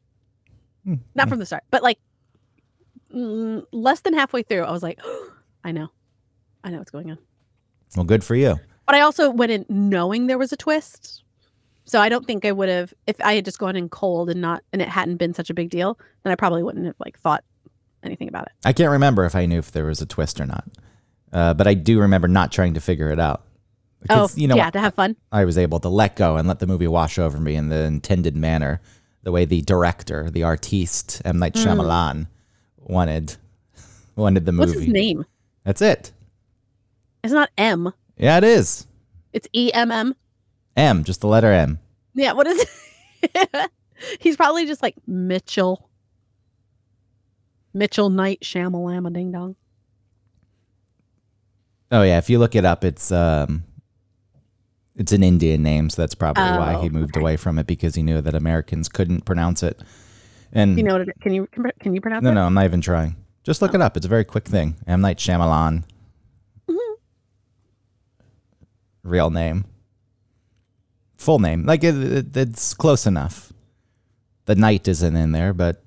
Hmm. 0.83 0.95
Not 1.13 1.29
from 1.29 1.37
the 1.37 1.45
start, 1.45 1.63
but 1.69 1.83
like 1.83 1.99
mm, 3.13 3.63
less 3.71 4.01
than 4.01 4.15
halfway 4.15 4.41
through, 4.41 4.63
I 4.63 4.71
was 4.71 4.83
like, 4.83 4.99
I 5.63 5.71
know. 5.71 5.89
I 6.63 6.71
know 6.71 6.79
what's 6.79 6.91
going 6.91 7.11
on. 7.11 7.19
Well, 7.95 8.05
good 8.05 8.23
for 8.23 8.35
you. 8.35 8.59
But 8.87 8.95
I 8.95 9.01
also 9.01 9.29
went 9.29 9.51
in 9.51 9.65
knowing 9.69 10.27
there 10.27 10.39
was 10.39 10.51
a 10.51 10.57
twist. 10.57 11.22
So 11.85 11.99
I 11.99 12.09
don't 12.09 12.25
think 12.25 12.45
I 12.45 12.51
would 12.51 12.69
have 12.69 12.93
if 13.07 13.19
I 13.21 13.35
had 13.35 13.45
just 13.45 13.59
gone 13.59 13.75
in 13.75 13.89
cold 13.89 14.29
and 14.29 14.41
not 14.41 14.63
and 14.71 14.81
it 14.81 14.87
hadn't 14.87 15.17
been 15.17 15.33
such 15.33 15.49
a 15.49 15.53
big 15.53 15.69
deal, 15.69 15.97
then 16.23 16.31
I 16.31 16.35
probably 16.35 16.63
wouldn't 16.63 16.85
have 16.85 16.95
like 16.99 17.19
thought 17.19 17.43
anything 18.03 18.27
about 18.27 18.45
it. 18.45 18.51
I 18.65 18.73
can't 18.73 18.91
remember 18.91 19.25
if 19.25 19.35
I 19.35 19.45
knew 19.45 19.59
if 19.59 19.71
there 19.71 19.85
was 19.85 20.01
a 20.01 20.05
twist 20.05 20.39
or 20.39 20.45
not, 20.45 20.65
uh, 21.31 21.53
but 21.53 21.67
I 21.67 21.73
do 21.73 21.99
remember 21.99 22.27
not 22.27 22.51
trying 22.51 22.73
to 22.75 22.79
figure 22.79 23.11
it 23.11 23.19
out. 23.19 23.43
Oh, 23.45 24.27
Because, 24.27 24.37
you 24.37 24.47
know, 24.47 24.55
yeah, 24.55 24.69
to 24.69 24.79
have 24.79 24.93
fun. 24.93 25.15
I 25.31 25.45
was 25.45 25.57
able 25.57 25.79
to 25.79 25.89
let 25.89 26.17
go 26.17 26.35
and 26.35 26.47
let 26.47 26.59
the 26.59 26.67
movie 26.67 26.87
wash 26.87 27.17
over 27.17 27.39
me 27.39 27.55
in 27.55 27.69
the 27.69 27.83
intended 27.83 28.35
manner, 28.35 28.81
the 29.23 29.31
way 29.31 29.45
the 29.45 29.61
director, 29.61 30.29
the 30.29 30.43
artiste, 30.43 31.21
M 31.23 31.39
Night 31.39 31.53
Shyamalan, 31.53 32.27
wanted 32.77 33.37
wanted 34.15 34.45
the 34.45 34.51
movie. 34.51 34.71
Mm. 34.71 34.75
What's 34.75 34.85
his 34.85 34.93
name? 34.93 35.25
That's 35.63 35.81
it. 35.81 36.11
It's 37.23 37.33
not 37.33 37.49
M. 37.57 37.93
Yeah, 38.17 38.37
it 38.37 38.43
is. 38.43 38.85
It's 39.31 39.47
E 39.53 39.71
M 39.73 39.91
M. 39.91 40.15
M, 40.75 41.03
just 41.03 41.21
the 41.21 41.27
letter 41.27 41.51
M. 41.51 41.79
Yeah, 42.13 42.33
what 42.33 42.47
is 42.47 42.67
it? 43.23 43.71
He's 44.19 44.35
probably 44.35 44.65
just 44.65 44.81
like 44.81 44.95
Mitchell. 45.07 45.89
Mitchell 47.73 48.09
Knight 48.09 48.41
Shamalama 48.41 49.11
Ding 49.13 49.31
Dong. 49.31 49.55
Oh 51.91 52.01
yeah, 52.03 52.17
if 52.17 52.29
you 52.29 52.39
look 52.39 52.55
it 52.55 52.65
up, 52.65 52.83
it's 52.83 53.11
um, 53.11 53.63
it's 54.95 55.11
an 55.11 55.23
Indian 55.23 55.61
name, 55.63 55.89
so 55.89 56.01
that's 56.01 56.15
probably 56.15 56.43
why 56.43 56.81
he 56.81 56.87
Oh, 56.87 56.91
moved 56.91 57.15
okay. 57.15 57.21
away 57.21 57.37
from 57.37 57.57
it 57.59 57.67
because 57.67 57.95
he 57.95 58.03
knew 58.03 58.19
that 58.21 58.33
Americans 58.35 58.89
couldn't 58.89 59.25
pronounce 59.25 59.63
it. 59.63 59.81
And 60.51 60.77
You 60.77 60.83
know 60.83 60.93
what 60.97 61.07
it 61.07 61.15
can 61.21 61.33
you 61.33 61.47
can 61.79 61.93
you 61.95 62.01
pronounce 62.01 62.23
no, 62.23 62.29
it? 62.31 62.33
no, 62.33 62.41
no, 62.41 62.47
I'm 62.47 62.53
not 62.53 62.65
even 62.65 62.81
trying. 62.81 63.15
Just 63.43 63.61
look 63.61 63.73
it 63.73 63.81
up. 63.81 63.97
It's 63.97 64.05
a 64.05 64.09
very 64.09 64.23
quick 64.25 64.45
thing. 64.45 64.75
M 64.87 65.01
Night 65.01 65.17
Shyamalan. 65.17 65.83
Mm-hmm. 66.69 66.93
Real 69.03 69.29
name. 69.29 69.65
Full 71.23 71.39
name. 71.39 71.65
Like 71.65 71.85
it, 71.85 71.95
it, 71.95 72.35
it's 72.35 72.73
close 72.73 73.07
enough. 73.07 73.53
The 74.43 74.55
knight 74.55 74.89
isn't 74.89 75.15
in 75.15 75.31
there, 75.31 75.53
but 75.53 75.81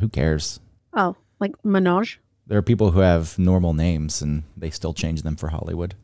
who 0.00 0.08
cares? 0.08 0.60
Oh, 0.94 1.14
like 1.40 1.52
Manoj. 1.62 2.16
There 2.46 2.56
are 2.56 2.62
people 2.62 2.92
who 2.92 3.00
have 3.00 3.38
normal 3.38 3.74
names 3.74 4.22
and 4.22 4.44
they 4.56 4.70
still 4.70 4.94
change 4.94 5.24
them 5.24 5.36
for 5.36 5.48
Hollywood. 5.48 5.94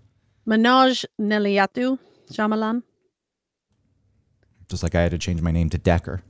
Manoj 0.47 1.07
Nelliyattu 1.19 1.99
Shyamalan. 2.31 2.83
Just 4.69 4.83
like 4.83 4.95
I 4.95 5.01
had 5.01 5.13
to 5.13 5.19
change 5.19 5.41
my 5.41 5.51
name 5.51 5.71
to 5.71 5.79
Decker. 5.79 6.21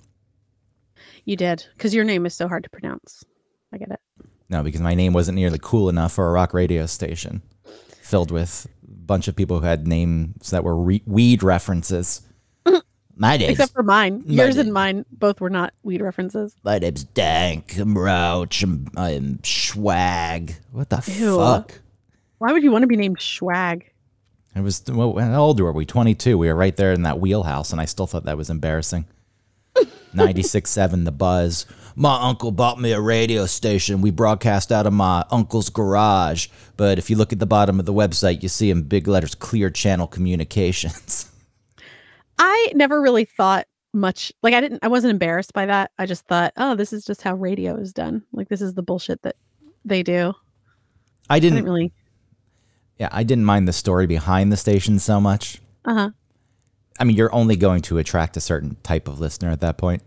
You 1.24 1.34
did 1.34 1.66
because 1.76 1.92
your 1.92 2.04
name 2.04 2.24
is 2.24 2.36
so 2.36 2.46
hard 2.46 2.62
to 2.62 2.70
pronounce. 2.70 3.24
I 3.74 3.78
get 3.78 3.90
it. 3.90 4.00
No, 4.48 4.62
because 4.62 4.80
my 4.80 4.94
name 4.94 5.12
wasn't 5.12 5.34
nearly 5.34 5.58
cool 5.60 5.88
enough 5.88 6.12
for 6.12 6.28
a 6.28 6.32
rock 6.32 6.54
radio 6.54 6.86
station 6.86 7.42
filled 8.08 8.30
with 8.30 8.68
a 8.86 8.94
bunch 9.06 9.26
of 9.26 9.34
people 9.34 9.58
who 9.58 9.66
had 9.66 9.88
names 9.88 10.50
that 10.50 10.62
were 10.62 10.76
re- 10.76 11.02
weed 11.04 11.42
references. 11.42 12.22
My 13.20 13.36
name's 13.36 13.52
Except 13.52 13.72
for 13.72 13.82
mine. 13.82 14.22
my 14.26 14.34
Yours 14.34 14.56
name- 14.56 14.66
and 14.66 14.72
mine 14.72 15.04
both 15.10 15.40
were 15.40 15.50
not 15.50 15.74
weed 15.82 16.00
references. 16.00 16.54
my 16.62 16.78
name's 16.78 17.02
Dank. 17.04 17.76
I'm 17.76 17.98
Roach. 17.98 18.62
I'm, 18.62 18.86
I'm 18.96 19.40
Swag. 19.44 20.54
What 20.72 20.88
the 20.90 21.02
Ew. 21.18 21.36
fuck? 21.36 21.80
Why 22.38 22.52
would 22.52 22.62
you 22.62 22.70
want 22.70 22.84
to 22.84 22.86
be 22.86 22.96
named 22.96 23.18
Schwag? 23.18 23.82
I 24.54 24.60
was 24.60 24.82
well, 24.88 25.18
how 25.18 25.42
old 25.42 25.60
were 25.60 25.72
we? 25.72 25.84
Twenty 25.84 26.14
two. 26.14 26.38
We 26.38 26.46
were 26.48 26.54
right 26.54 26.76
there 26.76 26.92
in 26.92 27.02
that 27.02 27.18
wheelhouse, 27.20 27.72
and 27.72 27.80
I 27.80 27.84
still 27.84 28.06
thought 28.06 28.24
that 28.24 28.36
was 28.36 28.50
embarrassing. 28.50 29.06
96.7 30.14 31.04
The 31.04 31.12
Buzz. 31.12 31.66
My 31.94 32.18
uncle 32.22 32.50
bought 32.50 32.80
me 32.80 32.92
a 32.92 33.00
radio 33.00 33.44
station. 33.46 34.00
We 34.00 34.10
broadcast 34.10 34.72
out 34.72 34.86
of 34.86 34.92
my 34.92 35.24
uncle's 35.30 35.68
garage. 35.68 36.48
But 36.76 36.98
if 36.98 37.10
you 37.10 37.16
look 37.16 37.32
at 37.32 37.38
the 37.40 37.46
bottom 37.46 37.78
of 37.78 37.86
the 37.86 37.92
website, 37.92 38.42
you 38.42 38.48
see 38.48 38.70
in 38.70 38.82
big 38.82 39.06
letters 39.06 39.34
Clear 39.34 39.68
Channel 39.70 40.06
Communications. 40.06 41.30
I 42.38 42.72
never 42.74 43.00
really 43.00 43.24
thought 43.24 43.66
much 43.94 44.32
like 44.42 44.54
I 44.54 44.60
didn't 44.60 44.80
I 44.82 44.88
wasn't 44.88 45.12
embarrassed 45.12 45.52
by 45.52 45.66
that. 45.66 45.90
I 45.98 46.06
just 46.06 46.26
thought, 46.26 46.52
oh, 46.56 46.74
this 46.74 46.92
is 46.92 47.04
just 47.04 47.22
how 47.22 47.34
radio 47.34 47.76
is 47.76 47.92
done. 47.92 48.22
Like 48.32 48.48
this 48.48 48.60
is 48.60 48.74
the 48.74 48.82
bullshit 48.82 49.22
that 49.22 49.36
they 49.84 50.02
do. 50.02 50.34
I 51.30 51.36
I 51.36 51.40
didn't, 51.40 51.56
didn't 51.56 51.70
really 51.70 51.92
yeah, 52.98 53.08
I 53.12 53.22
didn't 53.22 53.44
mind 53.44 53.68
the 53.68 53.72
story 53.72 54.06
behind 54.06 54.52
the 54.52 54.56
station 54.56 54.98
so 54.98 55.20
much. 55.20 55.60
uh-huh. 55.84 56.10
I 57.00 57.04
mean, 57.04 57.16
you're 57.16 57.32
only 57.32 57.54
going 57.54 57.82
to 57.82 57.98
attract 57.98 58.36
a 58.36 58.40
certain 58.40 58.76
type 58.82 59.06
of 59.06 59.20
listener 59.20 59.50
at 59.50 59.60
that 59.60 59.78
point. 59.78 60.02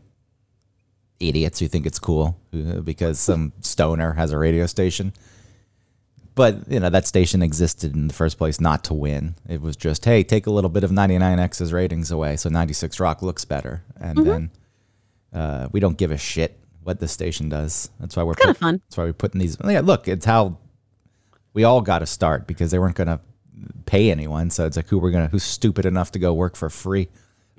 Idiots 1.22 1.60
who 1.60 1.70
think 1.70 1.86
it's 1.86 2.00
cool 2.00 2.38
because 2.84 3.18
some 3.18 3.54
stoner 3.62 4.14
has 4.14 4.32
a 4.32 4.38
radio 4.38 4.66
station. 4.66 5.14
But, 6.34 6.70
you 6.70 6.80
know, 6.80 6.90
that 6.90 7.06
station 7.06 7.42
existed 7.42 7.94
in 7.94 8.08
the 8.08 8.14
first 8.14 8.38
place 8.38 8.62
not 8.62 8.84
to 8.86 8.94
win. 8.94 9.36
It 9.50 9.62
was 9.62 9.76
just, 9.76 10.06
hey, 10.06 10.24
take 10.24 10.48
a 10.48 10.52
little 10.52 10.70
bit 10.70 10.84
of 10.86 10.92
99X's 10.92 11.74
ratings 11.74 12.10
away 12.10 12.38
so 12.38 12.48
96 12.50 13.00
Rock 13.02 13.22
looks 13.22 13.44
better. 13.44 13.84
And 14.00 14.26
then 14.26 14.52
uh, 15.34 15.68
we 15.74 15.80
don't 15.82 15.98
give 15.98 16.12
a 16.12 16.18
shit 16.18 16.58
what 16.84 17.00
the 17.00 17.08
station 17.08 17.50
does. 17.50 17.90
That's 18.00 18.16
why 18.16 18.24
we're 18.24 18.34
Kind 18.36 18.52
of 18.52 18.58
fun. 18.58 18.82
that's 18.88 18.98
why 18.98 19.04
we're 19.06 19.14
putting 19.14 19.40
these. 19.42 19.58
Yeah, 19.66 19.82
look, 19.82 20.08
it's 20.08 20.26
how 20.26 20.58
we 21.54 21.64
all 21.66 21.82
got 21.82 22.00
to 22.00 22.06
start 22.06 22.48
because 22.48 22.72
they 22.72 22.80
weren't 22.80 22.96
going 22.96 23.08
to 23.08 23.20
pay 23.86 24.10
anyone. 24.10 24.50
So 24.50 24.66
it's 24.66 24.78
like 24.78 24.88
who 24.88 24.98
we're 25.00 25.12
gonna 25.12 25.28
who's 25.28 25.44
stupid 25.44 25.86
enough 25.86 26.12
to 26.14 26.20
go 26.20 26.34
work 26.34 26.56
for 26.56 26.70
free. 26.70 27.10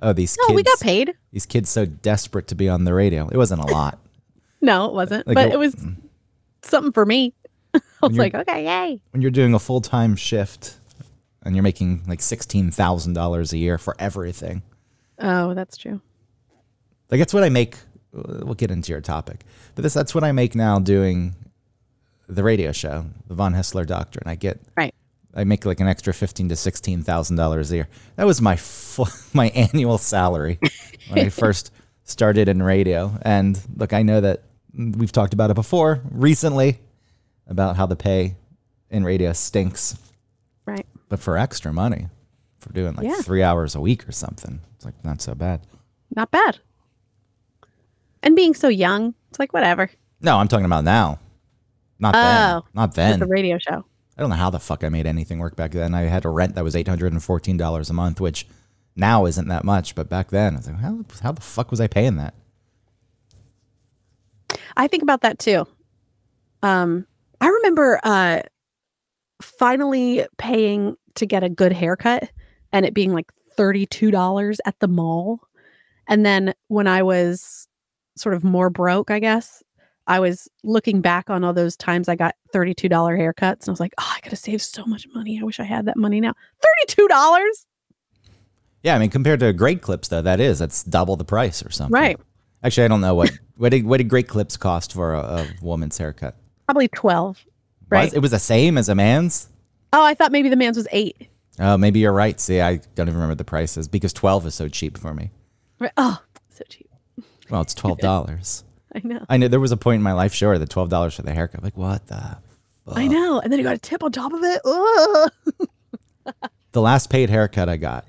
Oh, 0.00 0.12
these 0.12 0.36
No, 0.40 0.46
kids. 0.48 0.56
we 0.56 0.62
got 0.64 0.80
paid. 0.80 1.14
These 1.30 1.46
kids 1.46 1.68
so 1.70 1.84
desperate 1.86 2.48
to 2.48 2.54
be 2.56 2.68
on 2.68 2.84
the 2.84 2.92
radio. 2.94 3.28
It 3.28 3.36
wasn't 3.36 3.60
a 3.62 3.66
lot. 3.72 3.98
No, 4.64 4.86
it 4.86 4.94
wasn't. 4.94 5.26
Like 5.26 5.34
but 5.34 5.48
a- 5.50 5.52
it 5.54 5.58
was 5.58 5.74
something 6.62 6.92
for 6.92 7.04
me. 7.04 7.34
I 8.02 8.06
was 8.06 8.18
like, 8.18 8.34
okay, 8.34 8.64
yay. 8.64 9.00
when 9.10 9.22
you're 9.22 9.30
doing 9.30 9.54
a 9.54 9.58
full 9.58 9.80
time 9.80 10.16
shift 10.16 10.76
and 11.42 11.54
you're 11.54 11.62
making 11.62 12.02
like 12.06 12.20
sixteen 12.20 12.70
thousand 12.70 13.14
dollars 13.14 13.52
a 13.52 13.58
year 13.58 13.78
for 13.78 13.94
everything. 13.98 14.62
Oh, 15.18 15.54
that's 15.54 15.76
true. 15.76 16.00
Like 17.10 17.18
that's 17.18 17.34
what 17.34 17.44
I 17.44 17.48
make. 17.48 17.76
Uh, 18.16 18.44
we'll 18.44 18.54
get 18.54 18.70
into 18.70 18.92
your 18.92 19.00
topic, 19.00 19.44
but 19.74 19.82
this 19.82 19.94
that's 19.94 20.14
what 20.14 20.24
I 20.24 20.32
make 20.32 20.54
now 20.54 20.78
doing 20.78 21.34
the 22.28 22.42
radio 22.42 22.72
show, 22.72 23.06
the 23.26 23.34
Von 23.34 23.52
Haessler 23.54 23.86
Doctrine. 23.86 24.24
I 24.26 24.34
get 24.34 24.60
Right. 24.76 24.94
I 25.34 25.44
make 25.44 25.64
like 25.64 25.80
an 25.80 25.88
extra 25.88 26.12
fifteen 26.12 26.48
to 26.50 26.56
sixteen 26.56 27.02
thousand 27.02 27.36
dollars 27.36 27.70
a 27.72 27.76
year. 27.76 27.88
That 28.16 28.26
was 28.26 28.40
my 28.42 28.56
fu- 28.56 29.06
my 29.34 29.48
annual 29.48 29.98
salary 29.98 30.58
when 31.08 31.26
I 31.26 31.28
first 31.30 31.72
started 32.04 32.48
in 32.48 32.62
radio. 32.62 33.16
And 33.22 33.58
look, 33.76 33.92
I 33.92 34.02
know 34.02 34.20
that 34.20 34.42
we've 34.74 35.12
talked 35.12 35.32
about 35.34 35.50
it 35.50 35.54
before 35.54 36.00
recently 36.10 36.78
about 37.46 37.76
how 37.76 37.86
the 37.86 37.96
pay 37.96 38.36
in 38.90 39.04
radio 39.04 39.32
stinks, 39.32 39.96
Right. 40.66 40.86
but 41.08 41.20
for 41.20 41.36
extra 41.36 41.72
money, 41.72 42.08
for 42.58 42.72
doing 42.72 42.94
like 42.94 43.06
Yeah. 43.06 43.20
three 43.22 43.42
hours 43.42 43.74
a 43.74 43.80
week 43.80 44.08
or 44.08 44.12
something, 44.12 44.60
it's 44.76 44.84
like 44.84 45.02
not 45.04 45.20
so 45.20 45.34
bad. 45.34 45.60
Not 46.14 46.30
bad. 46.30 46.58
And 48.22 48.36
being 48.36 48.54
so 48.54 48.68
young, 48.68 49.14
it's 49.30 49.38
like 49.38 49.52
whatever. 49.52 49.90
No, 50.20 50.36
I'm 50.38 50.46
talking 50.48 50.66
about 50.66 50.84
now, 50.84 51.18
not 51.98 52.14
Oh, 52.14 52.20
then, 52.20 52.62
not 52.74 52.94
then. 52.94 53.22
a 53.22 53.26
radio 53.26 53.58
show. 53.58 53.84
I 54.16 54.20
don't 54.20 54.30
know 54.30 54.36
how 54.36 54.50
the 54.50 54.60
fuck 54.60 54.84
I 54.84 54.88
made 54.90 55.06
anything 55.06 55.38
work 55.38 55.56
back 55.56 55.72
then. 55.72 55.94
I 55.94 56.02
had 56.02 56.24
a 56.24 56.28
rent 56.28 56.54
that 56.54 56.62
was 56.64 56.76
eight 56.76 56.86
hundred 56.86 57.12
and 57.12 57.22
fourteen 57.22 57.56
dollars 57.56 57.88
a 57.90 57.94
month, 57.94 58.20
which 58.20 58.46
now 58.94 59.24
isn't 59.24 59.48
that 59.48 59.64
much, 59.64 59.94
but 59.94 60.08
back 60.10 60.28
then 60.28 60.54
I 60.54 60.56
was 60.58 60.66
like, 60.68 60.76
how, 60.80 61.04
how 61.22 61.32
the 61.32 61.40
fuck 61.40 61.70
was 61.70 61.80
I 61.80 61.86
paying 61.86 62.16
that? 62.16 62.34
I 64.76 64.86
think 64.86 65.02
about 65.02 65.22
that 65.22 65.38
too. 65.38 65.66
Um, 66.62 67.06
I 67.42 67.48
remember 67.48 67.98
uh, 68.04 68.42
finally 69.42 70.24
paying 70.38 70.96
to 71.16 71.26
get 71.26 71.42
a 71.42 71.48
good 71.48 71.72
haircut 71.72 72.30
and 72.72 72.86
it 72.86 72.94
being 72.94 73.12
like 73.12 73.32
$32 73.58 74.58
at 74.64 74.78
the 74.78 74.86
mall. 74.86 75.40
And 76.06 76.24
then 76.24 76.54
when 76.68 76.86
I 76.86 77.02
was 77.02 77.66
sort 78.16 78.36
of 78.36 78.44
more 78.44 78.70
broke, 78.70 79.10
I 79.10 79.18
guess, 79.18 79.60
I 80.06 80.20
was 80.20 80.48
looking 80.62 81.00
back 81.00 81.30
on 81.30 81.42
all 81.42 81.52
those 81.52 81.76
times 81.76 82.08
I 82.08 82.14
got 82.14 82.36
$32 82.54 82.88
haircuts 82.88 83.62
and 83.62 83.68
I 83.68 83.72
was 83.72 83.80
like, 83.80 83.94
oh, 83.98 84.12
I 84.16 84.20
could 84.20 84.30
have 84.30 84.38
saved 84.38 84.62
so 84.62 84.84
much 84.84 85.08
money. 85.12 85.40
I 85.40 85.44
wish 85.44 85.58
I 85.58 85.64
had 85.64 85.86
that 85.86 85.96
money 85.96 86.20
now. 86.20 86.34
$32? 86.88 87.50
Yeah, 88.84 88.94
I 88.94 89.00
mean, 89.00 89.10
compared 89.10 89.40
to 89.40 89.52
Great 89.52 89.82
Clips, 89.82 90.06
though, 90.06 90.22
that 90.22 90.38
is 90.38 90.60
that's 90.60 90.84
double 90.84 91.16
the 91.16 91.24
price 91.24 91.64
or 91.64 91.70
something. 91.70 91.92
Right. 91.92 92.20
Actually, 92.62 92.84
I 92.84 92.88
don't 92.88 93.00
know 93.00 93.16
what 93.16 93.32
what 93.56 93.70
did 93.70 93.84
what 93.84 93.98
did 93.98 94.08
Great 94.08 94.28
Clips 94.28 94.56
cost 94.56 94.92
for 94.92 95.14
a, 95.14 95.20
a 95.20 95.48
woman's 95.60 95.98
haircut? 95.98 96.36
Probably 96.66 96.88
12. 96.88 97.28
Was- 97.28 97.46
Right. 97.90 98.12
it 98.14 98.20
was 98.20 98.30
the 98.30 98.38
same 98.38 98.78
as 98.78 98.88
a 98.88 98.94
man's. 98.94 99.50
Oh, 99.92 100.02
I 100.02 100.14
thought 100.14 100.32
maybe 100.32 100.48
the 100.48 100.56
man's 100.56 100.78
was 100.78 100.88
eight. 100.92 101.28
Oh, 101.58 101.76
maybe 101.76 101.98
you're 101.98 102.12
right. 102.12 102.40
See, 102.40 102.60
I 102.62 102.76
don't 102.94 103.08
even 103.08 103.14
remember 103.14 103.34
the 103.34 103.44
prices 103.44 103.86
because 103.86 104.14
twelve 104.14 104.46
is 104.46 104.54
so 104.54 104.66
cheap 104.68 104.96
for 104.96 105.12
me. 105.12 105.30
Right. 105.78 105.92
Oh, 105.98 106.18
so 106.48 106.64
cheap. 106.70 106.88
Well, 107.50 107.60
it's 107.60 107.74
twelve 107.74 107.98
dollars. 107.98 108.64
I 108.94 109.02
know. 109.04 109.26
I 109.28 109.36
know 109.36 109.48
there 109.48 109.60
was 109.60 109.72
a 109.72 109.76
point 109.76 109.96
in 109.96 110.02
my 110.02 110.12
life, 110.14 110.32
sure, 110.32 110.56
the 110.58 110.64
twelve 110.66 110.88
dollars 110.88 111.14
for 111.14 111.20
the 111.22 111.34
haircut. 111.34 111.62
Like, 111.62 111.76
what 111.76 112.06
the? 112.06 112.38
I 112.88 113.06
know. 113.06 113.38
And 113.40 113.52
then 113.52 113.58
you 113.58 113.64
got 113.64 113.74
a 113.74 113.78
tip 113.78 114.02
on 114.02 114.10
top 114.12 114.32
of 114.32 114.40
it. 114.42 114.62
The 116.72 116.80
last 116.80 117.10
paid 117.10 117.28
haircut 117.28 117.68
I 117.68 117.76
got, 117.76 118.06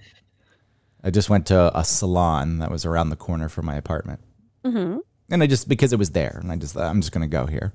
I 1.03 1.09
just 1.09 1.29
went 1.29 1.45
to 1.47 1.77
a 1.77 1.83
salon 1.83 2.59
that 2.59 2.71
was 2.71 2.85
around 2.85 3.09
the 3.09 3.17
corner 3.17 3.49
from 3.49 3.65
my 3.65 3.75
apartment. 3.75 4.21
hmm 4.63 4.99
And 5.29 5.43
I 5.43 5.47
just, 5.47 5.67
because 5.67 5.91
it 5.91 5.99
was 5.99 6.11
there, 6.11 6.39
and 6.41 6.49
I 6.51 6.55
just, 6.55 6.75
thought, 6.75 6.89
I'm 6.89 7.01
just 7.01 7.11
going 7.11 7.27
to 7.29 7.31
go 7.31 7.45
here. 7.45 7.73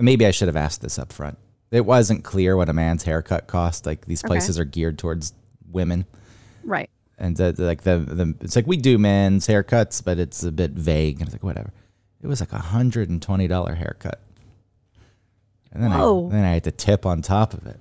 Maybe 0.00 0.26
I 0.26 0.30
should 0.30 0.48
have 0.48 0.56
asked 0.56 0.80
this 0.82 0.98
up 0.98 1.12
front. 1.12 1.38
It 1.70 1.86
wasn't 1.86 2.24
clear 2.24 2.56
what 2.56 2.68
a 2.68 2.72
man's 2.72 3.04
haircut 3.04 3.46
cost. 3.46 3.86
Like 3.86 4.06
these 4.06 4.22
Okay. 4.24 4.28
places 4.28 4.58
are 4.58 4.64
geared 4.64 4.98
towards 4.98 5.32
women. 5.70 6.04
Right. 6.64 6.90
and 7.18 7.36
the, 7.36 7.52
the- 7.52 7.64
like 7.64 7.82
the, 7.82 7.98
the 7.98 8.34
it's 8.40 8.56
like 8.56 8.66
we 8.66 8.76
do 8.76 8.98
men's 8.98 9.46
haircuts, 9.46 10.02
but 10.04 10.18
it's 10.18 10.42
a 10.42 10.52
bit 10.52 10.72
vague. 10.72 11.18
And 11.20 11.28
it's 11.28 11.34
like 11.34 11.44
whatever. 11.44 11.72
It 12.22 12.26
was 12.26 12.40
like 12.40 12.52
a 12.52 12.58
hundred 12.58 13.08
and 13.08 13.22
twenty 13.22 13.48
dollar 13.48 13.74
haircut, 13.74 14.20
and 15.72 15.82
then 15.82 15.90
Whoa. 15.92 16.28
I 16.28 16.32
then 16.32 16.44
I 16.44 16.52
had 16.54 16.64
to 16.64 16.70
tip 16.70 17.06
on 17.06 17.22
top 17.22 17.54
of 17.54 17.66
it. 17.66 17.78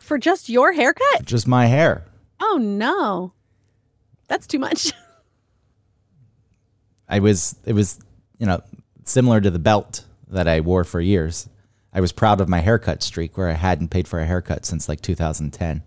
For 0.00 0.18
just 0.18 0.48
your 0.48 0.72
haircut? 0.72 1.24
Just 1.24 1.46
my 1.46 1.66
hair. 1.66 2.04
Oh 2.40 2.58
no. 2.60 3.34
That's 4.26 4.48
too 4.48 4.58
much. 4.58 4.90
I 7.08 7.18
was 7.20 7.56
it 7.64 7.72
was 7.74 7.98
you 8.38 8.46
know 8.46 8.62
similar 9.04 9.40
to 9.40 9.50
the 9.50 9.58
belt 9.58 10.04
that 10.32 10.48
I 10.48 10.60
wore 10.60 10.84
for 10.84 11.00
years. 11.00 11.48
I 11.92 12.00
was 12.00 12.12
proud 12.12 12.40
of 12.40 12.48
my 12.48 12.60
haircut 12.60 13.02
streak 13.02 13.36
where 13.36 13.48
I 13.48 13.52
hadn't 13.52 13.88
paid 13.90 14.08
for 14.08 14.18
a 14.20 14.26
haircut 14.26 14.64
since 14.64 14.88
like 14.88 15.00
2010. 15.02 15.82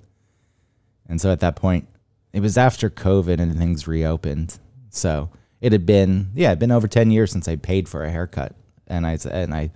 And 1.07 1.19
so 1.21 1.31
at 1.31 1.39
that 1.39 1.55
point, 1.55 1.87
it 2.31 2.39
was 2.41 2.57
after 2.57 2.89
COVID 2.89 3.39
and 3.39 3.57
things 3.57 3.87
reopened. 3.87 4.59
So 4.89 5.29
it 5.61 5.71
had 5.71 5.85
been 5.85 6.29
yeah, 6.35 6.49
it'd 6.49 6.59
been 6.59 6.71
over 6.71 6.87
10 6.87 7.11
years 7.11 7.31
since 7.31 7.47
I 7.47 7.55
paid 7.55 7.89
for 7.89 8.03
a 8.03 8.11
haircut. 8.11 8.55
And 8.87 9.05
I 9.07 9.17
and 9.31 9.53
I 9.53 9.71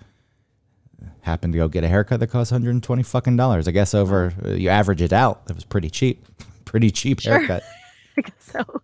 happened 1.22 1.54
to 1.54 1.60
go 1.60 1.68
get 1.68 1.84
a 1.84 1.88
haircut 1.88 2.20
that 2.20 2.28
cost 2.28 2.52
120 2.52 3.04
fucking 3.04 3.38
dollars. 3.38 3.68
I 3.68 3.72
guess 3.72 3.94
over 3.94 4.34
uh, 4.46 4.50
you 4.50 4.70
average 4.70 5.02
it 5.02 5.14
out, 5.14 5.42
it 5.50 5.56
was 5.56 5.66
pretty 5.66 5.90
cheap. 5.90 6.26
Pretty 6.66 6.92
cheap 6.92 7.20
Sure. 7.20 7.40
haircut. 7.40 7.64
I 8.18 8.22
guess 8.22 8.34
so. 8.38 8.82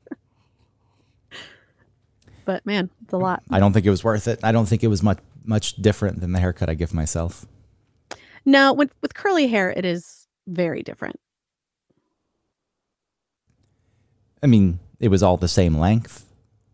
But 2.45 2.65
man, 2.65 2.89
it's 3.03 3.13
a 3.13 3.17
lot. 3.17 3.43
I 3.51 3.59
don't 3.59 3.73
think 3.73 3.85
it 3.85 3.91
was 3.91 4.03
worth 4.03 4.27
it. 4.27 4.39
I 4.43 4.51
don't 4.51 4.65
think 4.67 4.83
it 4.83 4.87
was 4.87 5.03
much 5.03 5.19
much 5.47 5.75
different 5.75 6.19
than 6.21 6.31
the 6.31 6.39
haircut 6.39 6.69
I 6.69 6.73
give 6.73 6.93
myself. 6.93 7.45
No, 8.45 8.73
with 8.73 8.91
with 9.01 9.13
curly 9.13 9.47
hair, 9.47 9.71
it 9.71 9.85
is 9.85 10.27
very 10.47 10.83
different. 10.83 11.19
I 14.43 14.47
mean, 14.47 14.79
it 14.99 15.07
was 15.09 15.23
all 15.23 15.37
the 15.37 15.47
same 15.47 15.77
length 15.77 16.25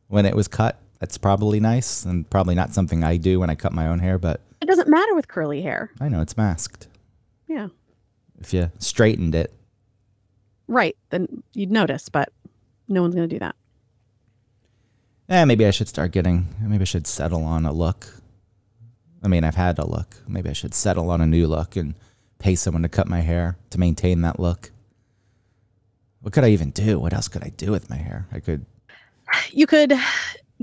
when 0.08 0.26
it 0.26 0.36
was 0.36 0.48
cut. 0.48 0.78
That's 1.00 1.18
probably 1.18 1.60
nice 1.60 2.04
and 2.06 2.30
probably 2.30 2.54
not 2.56 2.74
something 2.74 3.04
I 3.04 3.18
do 3.18 3.40
when 3.40 3.50
I 3.50 3.56
cut 3.56 3.74
my 3.74 3.88
own 3.88 4.00
hair, 4.00 4.18
but 4.18 4.42
It 4.62 4.68
doesn't 4.68 4.88
matter 4.90 5.16
with 5.16 5.28
curly 5.28 5.62
hair. 5.62 5.92
I 6.00 6.10
know 6.10 6.22
it's 6.22 6.38
masked. 6.38 6.88
Yeah. 7.48 7.68
If 8.40 8.54
you 8.54 8.72
straightened 8.80 9.36
it, 9.36 9.54
Right. 10.68 10.96
Then 11.10 11.44
you'd 11.54 11.72
notice, 11.72 12.08
but 12.08 12.30
no 12.88 13.02
one's 13.02 13.14
gonna 13.16 13.28
do 13.28 13.40
that. 13.40 13.56
eh, 15.28 15.44
maybe 15.46 15.66
I 15.66 15.72
should 15.72 15.88
start 15.90 16.12
getting, 16.12 16.48
maybe 16.62 16.82
I 16.82 16.86
should 16.86 17.08
settle 17.08 17.44
on 17.44 17.66
a 17.66 17.72
look. 17.74 18.21
I 19.24 19.28
mean, 19.28 19.44
I've 19.44 19.56
had 19.56 19.78
a 19.80 19.86
look. 19.86 20.16
Maybe 20.28 20.50
I 20.50 20.54
should 20.54 20.74
settle 20.74 21.10
on 21.12 21.22
a 21.22 21.28
new 21.28 21.48
look 21.48 21.76
and 21.76 21.96
pay 22.40 22.56
someone 22.56 22.82
to 22.84 22.90
cut 22.90 23.08
my 23.08 23.20
hair 23.22 23.58
to 23.70 23.80
maintain 23.80 24.22
that 24.22 24.40
look. 24.40 24.72
What 26.22 26.34
could 26.34 26.44
I 26.44 26.50
even 26.50 26.72
do? 26.72 27.00
What 27.00 27.14
else 27.14 27.28
could 27.28 27.44
I 27.44 27.50
do 27.50 27.72
with 27.72 27.90
my 27.90 27.98
hair? 27.98 28.28
I 28.32 28.40
could, 28.40 28.66
You 29.52 29.68
could 29.68 29.94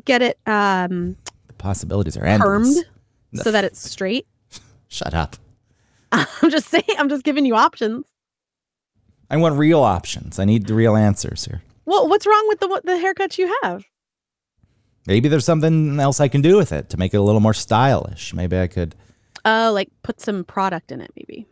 get 0.04 0.22
it 0.22 0.38
um 0.46 1.16
the 1.48 1.52
possibilities 1.54 2.16
are 2.16 2.24
endless. 2.24 2.78
permed 2.78 3.42
so 3.42 3.50
that 3.50 3.64
it's 3.64 3.80
straight. 3.90 4.26
Shut 4.88 5.14
up. 5.14 5.36
I'm 6.12 6.50
just 6.50 6.68
saying 6.68 6.84
I'm 6.98 7.08
just 7.08 7.24
giving 7.24 7.44
you 7.44 7.54
options. 7.56 8.06
I 9.30 9.36
want 9.36 9.58
real 9.58 9.82
options. 9.82 10.38
I 10.38 10.44
need 10.46 10.66
the 10.66 10.74
real 10.74 10.96
answers 10.96 11.44
here. 11.44 11.62
Well, 11.84 12.08
what's 12.08 12.26
wrong 12.26 12.44
with 12.48 12.60
the 12.60 12.68
what 12.68 12.84
the 12.86 12.92
haircuts 12.92 13.36
you 13.38 13.52
have? 13.62 13.84
Maybe 15.08 15.28
there's 15.30 15.46
something 15.46 15.98
else 15.98 16.20
I 16.20 16.28
can 16.28 16.42
do 16.42 16.58
with 16.58 16.70
it 16.70 16.90
to 16.90 16.98
make 16.98 17.14
it 17.14 17.16
a 17.16 17.22
little 17.22 17.40
more 17.40 17.54
stylish. 17.54 18.34
Maybe 18.34 18.58
I 18.58 18.66
could. 18.66 18.94
Uh 19.42 19.70
like 19.72 19.88
put 20.02 20.20
some 20.20 20.44
product 20.44 20.92
in 20.92 21.00
it 21.00 21.10
maybe. 21.16 21.46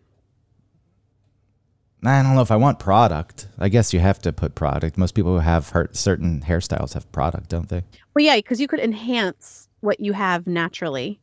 I 2.05 2.23
don't 2.23 2.35
know 2.35 2.43
if 2.43 2.51
I 2.51 2.57
want 2.57 2.79
product. 2.79 3.49
I 3.59 3.71
guess 3.71 3.95
you 3.95 3.99
have 4.01 4.21
to 4.21 4.33
put 4.33 4.55
product. 4.55 4.99
Most 4.99 5.15
people 5.15 5.33
who 5.33 5.41
have 5.41 5.73
certain 5.93 6.43
hairstyles 6.43 6.93
have 6.93 7.11
product, 7.11 7.49
don't 7.49 7.69
they? 7.69 7.83
Well, 8.15 8.25
yeah, 8.25 8.37
because 8.37 8.61
you 8.61 8.69
could 8.69 8.79
enhance 8.79 9.69
what 9.81 9.99
you 9.99 10.13
have 10.13 10.47
naturally 10.47 11.19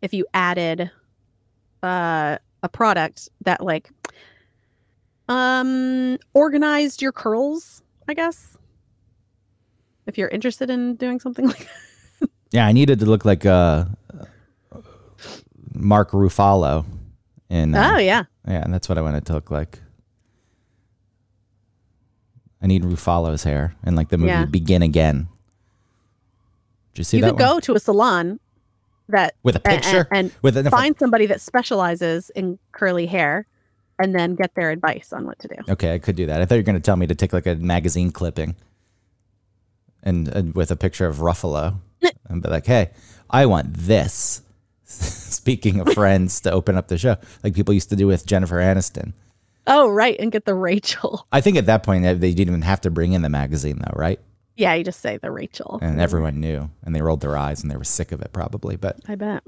if 0.00 0.14
you 0.14 0.26
added 0.32 0.90
uh, 1.82 2.38
a 2.62 2.68
product 2.68 3.28
that 3.42 3.60
like 3.60 3.90
um 5.28 6.16
organized 6.32 7.02
your 7.02 7.12
curls, 7.12 7.82
I 8.08 8.14
guess. 8.14 8.57
If 10.08 10.16
you're 10.16 10.28
interested 10.28 10.70
in 10.70 10.96
doing 10.96 11.20
something 11.20 11.46
like 11.54 11.68
Yeah, 12.50 12.66
I 12.66 12.72
needed 12.72 12.98
to 13.00 13.06
look 13.06 13.24
like 13.26 13.44
uh, 13.46 13.84
Mark 15.74 16.10
Ruffalo. 16.10 16.84
In 17.50 17.74
uh, 17.74 17.92
Oh 17.94 17.98
yeah. 17.98 18.24
yeah, 18.46 18.62
and 18.64 18.72
that's 18.74 18.88
what 18.88 18.98
I 18.98 19.02
wanted 19.02 19.26
to 19.26 19.34
look 19.34 19.50
like. 19.50 19.78
I 22.60 22.66
need 22.66 22.82
Ruffalo's 22.82 23.44
hair 23.44 23.74
in 23.86 23.94
like 23.94 24.08
the 24.08 24.18
movie 24.18 24.30
Yeah. 24.30 24.44
Begin 24.46 24.82
Again. 24.82 25.28
Did 26.94 26.98
you 27.00 27.04
see 27.04 27.18
you 27.18 27.22
that 27.22 27.36
could 27.36 27.40
one? 27.40 27.54
go 27.56 27.60
to 27.60 27.74
a 27.74 27.78
salon 27.78 28.40
that 29.10 29.34
with 29.42 29.56
a 29.56 29.60
picture 29.60 30.08
and 30.10 30.32
with 30.42 30.56
a, 30.56 30.68
find 30.70 30.98
somebody 30.98 31.26
that 31.26 31.40
specializes 31.40 32.30
in 32.30 32.58
curly 32.72 33.06
hair 33.06 33.46
and 33.98 34.14
then 34.14 34.34
get 34.34 34.54
their 34.54 34.70
advice 34.70 35.12
on 35.12 35.26
what 35.26 35.38
to 35.40 35.48
do. 35.48 35.54
Okay, 35.68 35.94
I 35.94 35.98
could 35.98 36.16
do 36.16 36.26
that. 36.26 36.40
I 36.40 36.46
thought 36.46 36.54
you 36.56 36.60
were 36.60 36.64
going 36.64 36.76
to 36.76 36.80
tell 36.80 36.96
me 36.96 37.06
to 37.06 37.14
take 37.14 37.32
like 37.32 37.46
a 37.46 37.54
magazine 37.56 38.10
clipping 38.10 38.56
and, 40.08 40.28
and 40.28 40.54
with 40.54 40.70
a 40.70 40.76
picture 40.76 41.06
of 41.06 41.18
Ruffalo 41.18 41.78
and 42.28 42.42
be 42.42 42.48
like, 42.48 42.66
hey, 42.66 42.90
I 43.28 43.46
want 43.46 43.74
this. 43.74 44.42
Speaking 44.84 45.80
of 45.80 45.92
friends 45.92 46.40
to 46.40 46.50
open 46.50 46.76
up 46.76 46.88
the 46.88 46.98
show, 46.98 47.16
like 47.44 47.54
people 47.54 47.74
used 47.74 47.90
to 47.90 47.96
do 47.96 48.06
with 48.06 48.26
Jennifer 48.26 48.56
Aniston. 48.56 49.12
Oh, 49.66 49.90
right, 49.90 50.16
and 50.18 50.32
get 50.32 50.46
the 50.46 50.54
Rachel. 50.54 51.26
I 51.30 51.42
think 51.42 51.58
at 51.58 51.66
that 51.66 51.82
point 51.82 52.02
they 52.02 52.32
didn't 52.32 52.48
even 52.48 52.62
have 52.62 52.80
to 52.82 52.90
bring 52.90 53.12
in 53.12 53.20
the 53.20 53.28
magazine 53.28 53.78
though, 53.78 53.92
right? 53.94 54.18
Yeah, 54.56 54.74
you 54.74 54.82
just 54.82 55.00
say 55.00 55.18
the 55.18 55.30
Rachel. 55.30 55.78
And 55.82 56.00
everyone 56.00 56.40
knew 56.40 56.70
and 56.82 56.96
they 56.96 57.02
rolled 57.02 57.20
their 57.20 57.36
eyes 57.36 57.62
and 57.62 57.70
they 57.70 57.76
were 57.76 57.84
sick 57.84 58.10
of 58.10 58.22
it 58.22 58.32
probably. 58.32 58.76
But 58.76 58.98
I 59.06 59.14
bet. 59.14 59.44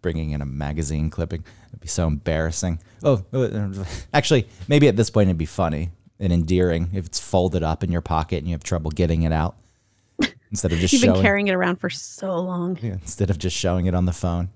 bringing 0.00 0.30
in 0.30 0.40
a 0.40 0.46
magazine 0.46 1.10
clipping 1.10 1.44
would 1.72 1.80
be 1.80 1.88
so 1.88 2.06
embarrassing. 2.06 2.80
Oh, 3.04 3.22
actually, 4.14 4.48
maybe 4.66 4.88
at 4.88 4.96
this 4.96 5.10
point 5.10 5.28
it'd 5.28 5.36
be 5.36 5.44
funny 5.44 5.90
and 6.20 6.32
endearing 6.32 6.90
if 6.92 7.06
it's 7.06 7.18
folded 7.18 7.62
up 7.64 7.82
in 7.82 7.90
your 7.90 8.02
pocket 8.02 8.36
and 8.38 8.46
you 8.46 8.52
have 8.52 8.62
trouble 8.62 8.90
getting 8.92 9.22
it 9.22 9.32
out 9.32 9.56
instead 10.50 10.70
of 10.72 10.78
just 10.78 10.92
You've 10.92 11.02
showing. 11.02 11.14
been 11.14 11.22
carrying 11.22 11.48
it 11.48 11.54
around 11.54 11.76
for 11.76 11.90
so 11.90 12.38
long. 12.38 12.78
Yeah, 12.80 12.92
instead 12.92 13.30
of 13.30 13.38
just 13.38 13.56
showing 13.56 13.86
it 13.86 13.94
on 13.94 14.04
the 14.04 14.12
phone. 14.12 14.50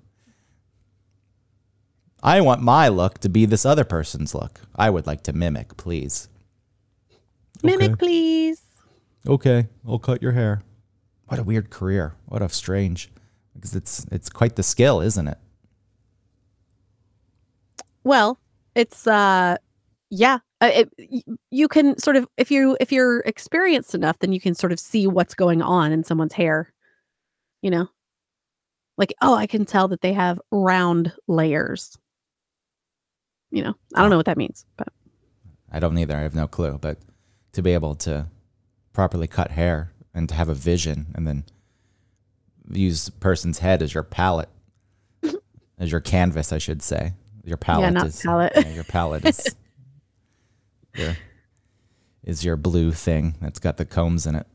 I 2.23 2.41
want 2.41 2.63
my 2.63 2.89
look 2.89 3.19
to 3.19 3.29
be 3.29 3.45
this 3.45 3.67
other 3.67 3.85
person's 3.85 4.35
look. 4.35 4.61
I 4.77 4.89
would 4.91 5.07
like 5.07 5.23
to 5.25 5.33
mimic, 5.33 5.77
please. 5.77 6.29
Mimic, 7.63 7.93
Okay. 7.93 7.97
please. 7.99 8.63
Okay, 9.27 9.67
I'll 9.89 9.99
cut 9.99 10.23
your 10.23 10.33
hair. 10.33 10.63
What 11.29 11.41
a 11.41 11.43
weird 11.43 11.71
career. 11.71 12.15
What 12.27 12.43
a 12.43 12.49
strange. 12.51 13.11
Because 13.55 13.75
it's 13.75 14.07
it's 14.11 14.29
quite 14.29 14.57
the 14.57 14.63
skill, 14.63 15.01
isn't 15.01 15.29
it? 15.29 15.39
Well, 18.05 18.39
it's 18.75 19.07
uh 19.07 19.57
yeah, 20.11 20.39
uh, 20.65 20.71
it, 20.73 21.25
you 21.51 21.69
can 21.69 21.99
sort 21.99 22.17
of 22.17 22.27
if 22.37 22.51
you 22.51 22.77
if 22.81 22.91
you're 22.91 23.21
experienced 23.21 23.95
enough 23.95 24.19
then 24.21 24.33
you 24.33 24.41
can 24.41 24.55
sort 24.55 24.73
of 24.73 24.81
see 24.81 25.07
what's 25.07 25.35
going 25.35 25.61
on 25.61 25.93
in 25.93 26.05
someone's 26.05 26.33
hair. 26.33 26.73
You 27.63 27.71
know? 27.71 27.89
Like, 28.97 29.15
oh, 29.21 29.35
I 29.35 29.47
can 29.47 29.65
tell 29.65 29.89
that 29.89 30.01
they 30.01 30.13
have 30.13 30.41
round 30.51 31.13
layers. 31.27 31.99
You 33.51 33.63
know, 33.63 33.75
I 33.95 34.01
don't 34.01 34.11
know 34.11 34.17
what 34.17 34.27
that 34.27 34.39
means, 34.39 34.65
but 34.77 34.89
I 35.71 35.81
don't 35.81 35.99
either. 35.99 36.17
I 36.17 36.21
have 36.21 36.35
no 36.35 36.47
clue. 36.47 36.79
But 36.81 36.99
to 37.53 37.63
be 37.63 37.73
able 37.73 37.95
to 37.97 38.29
properly 38.93 39.27
cut 39.27 39.51
hair 39.51 39.93
and 40.15 40.29
to 40.29 40.35
have 40.35 40.49
a 40.49 40.55
vision 40.55 41.07
and 41.15 41.27
then 41.27 41.45
use 42.71 43.09
a 43.09 43.13
person's 43.13 43.59
head 43.59 43.83
as 43.83 43.95
your 43.95 44.05
palette, 44.05 44.49
as 45.79 45.91
your 45.91 46.01
canvas, 46.01 46.53
I 46.53 46.59
should 46.59 46.83
say. 46.83 47.15
Your 47.45 47.57
palette 47.57 47.85
yeah, 47.85 47.91
not 47.91 48.07
is 48.07 48.23
palette. 48.23 48.53
yeah, 48.57 48.69
your 48.69 48.85
palette 48.85 49.25
is 49.27 49.55
your 50.95 51.17
is 52.23 52.45
your 52.45 52.57
blue 52.57 52.93
thing 52.93 53.35
that's 53.41 53.59
got 53.59 53.77
the 53.77 53.85
combs 53.85 54.27
in 54.27 54.35
it. 54.35 54.47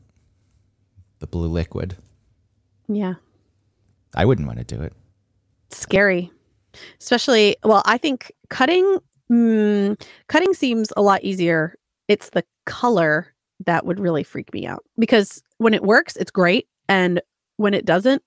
The 1.20 1.26
blue 1.26 1.48
liquid. 1.48 1.96
yeah. 2.88 3.14
I 4.14 4.24
wouldn't 4.24 4.48
want 4.48 4.58
to 4.58 4.64
do 4.64 4.82
it. 4.82 4.92
scary 5.70 6.30
especially 7.00 7.56
well 7.64 7.82
i 7.84 7.96
think 7.98 8.30
cutting 8.48 8.98
mm, 9.30 10.00
cutting 10.28 10.52
seems 10.54 10.92
a 10.96 11.02
lot 11.02 11.22
easier 11.24 11.74
it's 12.08 12.30
the 12.30 12.44
color 12.64 13.32
that 13.66 13.84
would 13.84 13.98
really 14.00 14.22
freak 14.22 14.52
me 14.54 14.66
out 14.66 14.84
because 14.98 15.42
when 15.58 15.74
it 15.74 15.82
works 15.82 16.16
it's 16.16 16.30
great 16.30 16.68
and 16.88 17.20
when 17.56 17.74
it 17.74 17.84
doesn't 17.84 18.22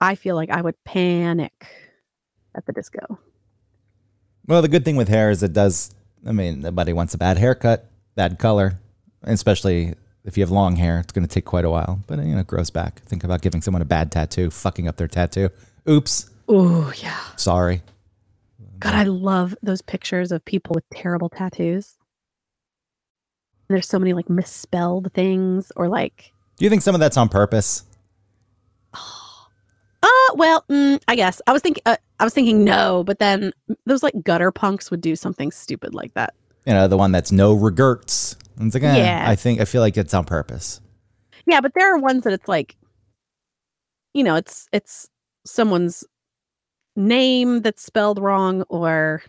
i 0.00 0.14
feel 0.14 0.34
like 0.36 0.48
i 0.50 0.60
would 0.60 0.76
panic 0.84 1.52
at 2.56 2.64
the 2.66 2.72
disco 2.72 3.18
Well, 4.46 4.62
the 4.62 4.68
good 4.68 4.84
thing 4.84 4.96
with 4.96 5.08
hair 5.08 5.30
is 5.30 5.42
it 5.42 5.52
does. 5.52 5.90
I 6.26 6.32
mean, 6.32 6.60
nobody 6.62 6.92
wants 6.92 7.14
a 7.14 7.18
bad 7.18 7.38
haircut, 7.38 7.86
bad 8.14 8.38
color, 8.38 8.78
especially 9.22 9.94
if 10.24 10.36
you 10.36 10.42
have 10.42 10.50
long 10.50 10.76
hair. 10.76 11.00
It's 11.00 11.12
going 11.12 11.26
to 11.26 11.32
take 11.32 11.44
quite 11.44 11.64
a 11.64 11.70
while, 11.70 12.00
but 12.06 12.18
you 12.18 12.34
know, 12.34 12.40
it 12.40 12.46
grows 12.46 12.70
back. 12.70 13.00
Think 13.02 13.24
about 13.24 13.42
giving 13.42 13.62
someone 13.62 13.82
a 13.82 13.86
bad 13.86 14.10
tattoo, 14.12 14.50
fucking 14.50 14.88
up 14.88 14.96
their 14.96 15.08
tattoo. 15.08 15.50
Oops, 15.88 16.28
oh 16.48 16.92
yeah 17.02 17.20
sorry. 17.36 17.82
god 18.78 18.94
i 18.94 19.02
love 19.02 19.54
those 19.62 19.82
pictures 19.82 20.32
of 20.32 20.42
people 20.44 20.72
with 20.74 20.84
terrible 20.90 21.28
tattoos 21.28 21.96
there's 23.68 23.86
so 23.86 23.98
many 23.98 24.14
like 24.14 24.30
misspelled 24.30 25.12
things 25.12 25.70
or 25.76 25.88
like 25.88 26.32
Do 26.56 26.64
you 26.64 26.70
think 26.70 26.80
some 26.82 26.94
of 26.94 27.00
that's 27.00 27.18
on 27.18 27.28
purpose? 27.28 27.82
Uh 30.02 30.34
well 30.34 30.64
mm, 30.70 31.00
i 31.08 31.14
guess 31.16 31.40
i 31.46 31.52
was 31.52 31.60
thinking 31.62 31.82
uh, 31.86 31.96
i 32.20 32.24
was 32.24 32.32
thinking 32.34 32.64
no 32.64 33.02
but 33.04 33.18
then 33.18 33.52
those 33.86 34.02
like 34.02 34.14
gutter 34.22 34.50
punks 34.52 34.90
would 34.90 35.00
do 35.00 35.16
something 35.16 35.50
stupid 35.50 35.94
like 35.94 36.14
that 36.14 36.34
You 36.66 36.74
know, 36.74 36.86
the 36.88 36.96
one 36.98 37.12
that's 37.12 37.32
no 37.32 37.54
regrets. 37.54 38.36
It's 38.60 38.74
like, 38.74 38.82
eh, 38.84 38.96
Yeah. 38.98 39.24
I 39.28 39.36
think 39.36 39.60
I 39.60 39.64
feel 39.64 39.80
like 39.80 39.96
it's 39.96 40.12
on 40.14 40.24
purpose. 40.24 40.80
yeah 41.46 41.60
but 41.60 41.72
there 41.74 41.92
are 41.94 41.98
ones 41.98 42.24
that 42.24 42.32
it's 42.32 42.48
like 42.48 42.76
you 44.14 44.22
know 44.24 44.34
it's 44.36 44.68
it's 44.72 45.08
someone's 45.46 46.04
name 46.96 47.62
that's 47.62 47.82
spelled 47.82 48.18
wrong 48.18 48.62
or 48.68 49.22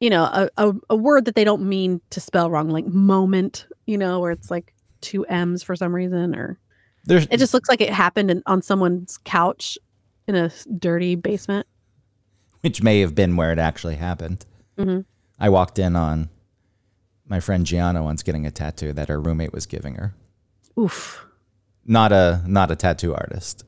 you 0.00 0.10
know 0.10 0.24
a, 0.24 0.48
a, 0.56 0.72
a 0.90 0.96
word 0.96 1.24
that 1.26 1.34
they 1.34 1.44
don't 1.44 1.62
mean 1.62 2.00
to 2.10 2.20
spell 2.20 2.50
wrong 2.50 2.68
like 2.70 2.86
moment 2.86 3.66
you 3.86 3.96
know 3.98 4.18
where 4.20 4.32
it's 4.32 4.50
like 4.50 4.72
two 5.00 5.24
m's 5.26 5.62
for 5.62 5.76
some 5.76 5.94
reason 5.94 6.34
or 6.34 6.58
There's 7.04 7.26
it 7.30 7.38
just 7.38 7.52
looks 7.54 7.68
like 7.68 7.80
it 7.80 7.90
happened 7.92 8.30
in, 8.30 8.42
on 8.46 8.62
someone's 8.62 9.18
couch 9.24 9.76
in 10.28 10.34
a 10.36 10.50
dirty 10.78 11.14
basement 11.16 11.66
which 12.60 12.80
may 12.82 13.00
have 13.00 13.12
been 13.14 13.34
where 13.34 13.50
it 13.50 13.58
actually 13.58 13.96
happened. 13.96 14.46
Mhm. 14.78 15.04
I 15.40 15.48
walked 15.48 15.80
in 15.80 15.96
on 15.96 16.28
my 17.26 17.40
friend 17.40 17.66
Gianna 17.66 18.04
once 18.04 18.22
getting 18.22 18.46
a 18.46 18.52
tattoo 18.52 18.92
that 18.92 19.08
her 19.08 19.20
roommate 19.20 19.52
was 19.52 19.66
giving 19.66 19.96
her. 19.96 20.14
oof 20.78 21.24
Not 21.84 22.12
a 22.12 22.42
not 22.46 22.70
a 22.70 22.76
tattoo 22.76 23.14
artist. 23.14 23.64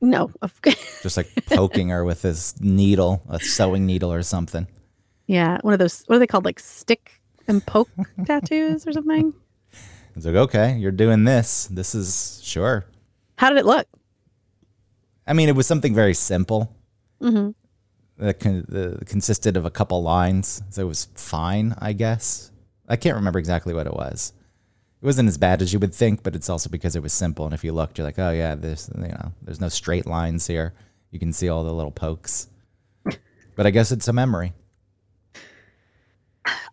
no 0.00 0.30
Just 1.02 1.16
like 1.18 1.28
poking 1.46 1.90
her 1.90 2.04
with 2.04 2.22
his 2.22 2.54
needle, 2.60 3.22
a 3.28 3.38
sewing 3.38 3.84
needle 3.84 4.10
or 4.12 4.22
something. 4.22 4.66
yeah 5.26 5.58
one 5.60 5.74
of 5.74 5.78
those 5.78 6.04
what 6.06 6.16
are 6.16 6.18
they 6.20 6.26
called 6.26 6.46
like 6.46 6.58
stick 6.60 7.20
and 7.46 7.64
poke 7.66 7.90
tattoos 8.26 8.86
or 8.86 8.92
something 8.92 9.34
It's 10.18 10.26
like, 10.26 10.34
okay, 10.34 10.76
you're 10.76 10.90
doing 10.90 11.24
this. 11.24 11.68
This 11.70 11.94
is 11.94 12.40
sure. 12.42 12.84
how 13.36 13.48
did 13.50 13.58
it 13.58 13.66
look 13.66 13.86
I 15.26 15.32
mean, 15.32 15.48
it 15.48 15.54
was 15.56 15.66
something 15.66 15.94
very 15.94 16.14
simple. 16.14 16.74
hmm 17.20 17.50
that 18.16 18.40
con- 18.40 19.00
consisted 19.06 19.56
of 19.56 19.64
a 19.64 19.70
couple 19.70 20.02
lines, 20.02 20.60
so 20.70 20.82
it 20.82 20.88
was 20.88 21.04
fine, 21.14 21.76
I 21.78 21.92
guess. 21.92 22.50
I 22.88 22.96
can't 22.96 23.14
remember 23.14 23.38
exactly 23.38 23.72
what 23.72 23.86
it 23.86 23.94
was. 23.94 24.32
It 25.00 25.06
wasn't 25.06 25.28
as 25.28 25.38
bad 25.38 25.62
as 25.62 25.72
you 25.72 25.78
would 25.78 25.94
think, 25.94 26.24
but 26.24 26.34
it's 26.34 26.50
also 26.50 26.68
because 26.68 26.96
it 26.96 27.02
was 27.02 27.12
simple. 27.12 27.44
And 27.44 27.54
if 27.54 27.62
you 27.62 27.72
looked, 27.72 27.96
you're 27.96 28.06
like, 28.06 28.18
oh 28.18 28.32
yeah, 28.32 28.56
this, 28.56 28.90
you 28.92 29.06
know, 29.06 29.32
there's 29.42 29.60
no 29.60 29.68
straight 29.68 30.04
lines 30.04 30.48
here. 30.48 30.74
You 31.12 31.20
can 31.20 31.32
see 31.32 31.48
all 31.48 31.62
the 31.62 31.72
little 31.72 31.92
pokes. 31.92 32.48
But 33.54 33.66
I 33.66 33.70
guess 33.70 33.92
it's 33.92 34.08
a 34.08 34.12
memory. 34.12 34.52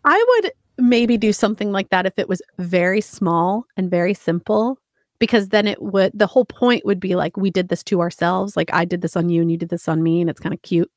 I 0.04 0.26
would 0.30 0.52
maybe 0.78 1.18
do 1.18 1.34
something 1.34 1.72
like 1.72 1.90
that 1.90 2.06
if 2.06 2.18
it 2.18 2.30
was 2.30 2.42
very 2.58 3.02
small 3.02 3.66
and 3.78 3.90
very 3.90 4.14
simple, 4.14 4.78
because 5.20 5.50
then 5.50 5.68
it 5.68 5.82
would, 5.82 6.12
the 6.14 6.28
whole 6.28 6.46
point 6.46 6.86
would 6.86 7.00
be 7.00 7.16
like, 7.16 7.38
we 7.38 7.50
did 7.50 7.70
this 7.70 7.84
to 7.84 8.02
ourselves. 8.02 8.58
Like, 8.58 8.74
I 8.74 8.86
did 8.86 9.02
this 9.02 9.16
on 9.16 9.30
you 9.30 9.42
and 9.42 9.52
you 9.52 9.58
did 9.58 9.70
this 9.70 9.88
on 9.88 10.04
me, 10.04 10.22
and 10.22 10.30
it's 10.30 10.40
kind 10.40 10.54
of 10.54 10.62
cute. 10.62 10.92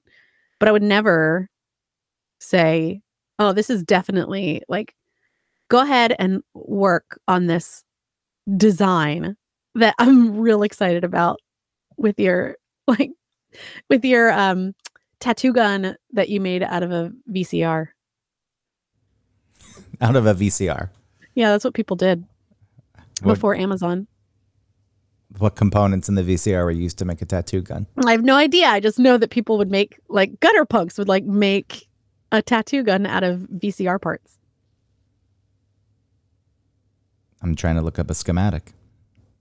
But 0.59 0.69
I 0.69 0.73
would 0.73 0.83
never 0.83 1.49
say, 2.41 3.01
oh, 3.39 3.53
this 3.53 3.71
is 3.71 3.83
definitely 3.83 4.63
like, 4.69 4.95
go 5.69 5.81
ahead 5.81 6.15
and 6.19 6.43
work 6.55 7.21
on 7.29 7.47
this 7.47 7.85
design 8.57 9.37
that 9.75 9.95
I'm 9.99 10.39
real 10.39 10.63
excited 10.63 11.05
about 11.05 11.39
with 11.97 12.19
your, 12.19 12.57
like, 12.87 13.13
with 13.89 14.05
your 14.05 14.33
um 14.33 14.75
tattoo 15.21 15.53
gun 15.53 15.97
that 16.13 16.29
you 16.29 16.41
made 16.41 16.63
out 16.63 16.83
of 16.83 16.91
a 16.93 17.13
VCR. 17.31 17.89
Out 20.03 20.17
of 20.17 20.27
a 20.27 20.35
VCR. 20.35 20.91
Yeah, 21.35 21.51
that's 21.51 21.65
what 21.65 21.75
people 21.75 21.97
did 21.97 22.25
What, 23.23 23.35
before 23.35 23.55
Amazon. 23.57 24.07
what 25.39 25.55
components 25.57 26.09
in 26.09 26.15
the 26.15 26.23
VCR 26.23 26.65
were 26.65 26.71
used 26.71 26.99
to 26.99 27.05
make 27.05 27.21
a 27.23 27.27
tattoo 27.27 27.61
gun? 27.63 27.87
I 28.07 28.13
have 28.13 28.25
no 28.25 28.35
idea. 28.37 28.67
I 28.67 28.81
just 28.81 28.99
know 28.99 29.17
that 29.19 29.31
people 29.31 29.59
would 29.59 29.71
make 29.71 29.99
like 30.09 30.41
gutter 30.41 30.65
punks 30.65 30.99
would 30.99 31.09
like 31.09 31.25
make 31.25 31.89
a 32.33 32.43
tattoo 32.43 32.83
gun 32.83 33.07
out 33.07 33.23
of 33.25 33.41
VCR 33.41 34.01
parts. 34.01 34.39
I'm 37.41 37.55
trying 37.55 37.77
to 37.77 37.83
look 37.83 37.99
up 38.01 38.11
a 38.11 38.15
schematic. 38.15 38.73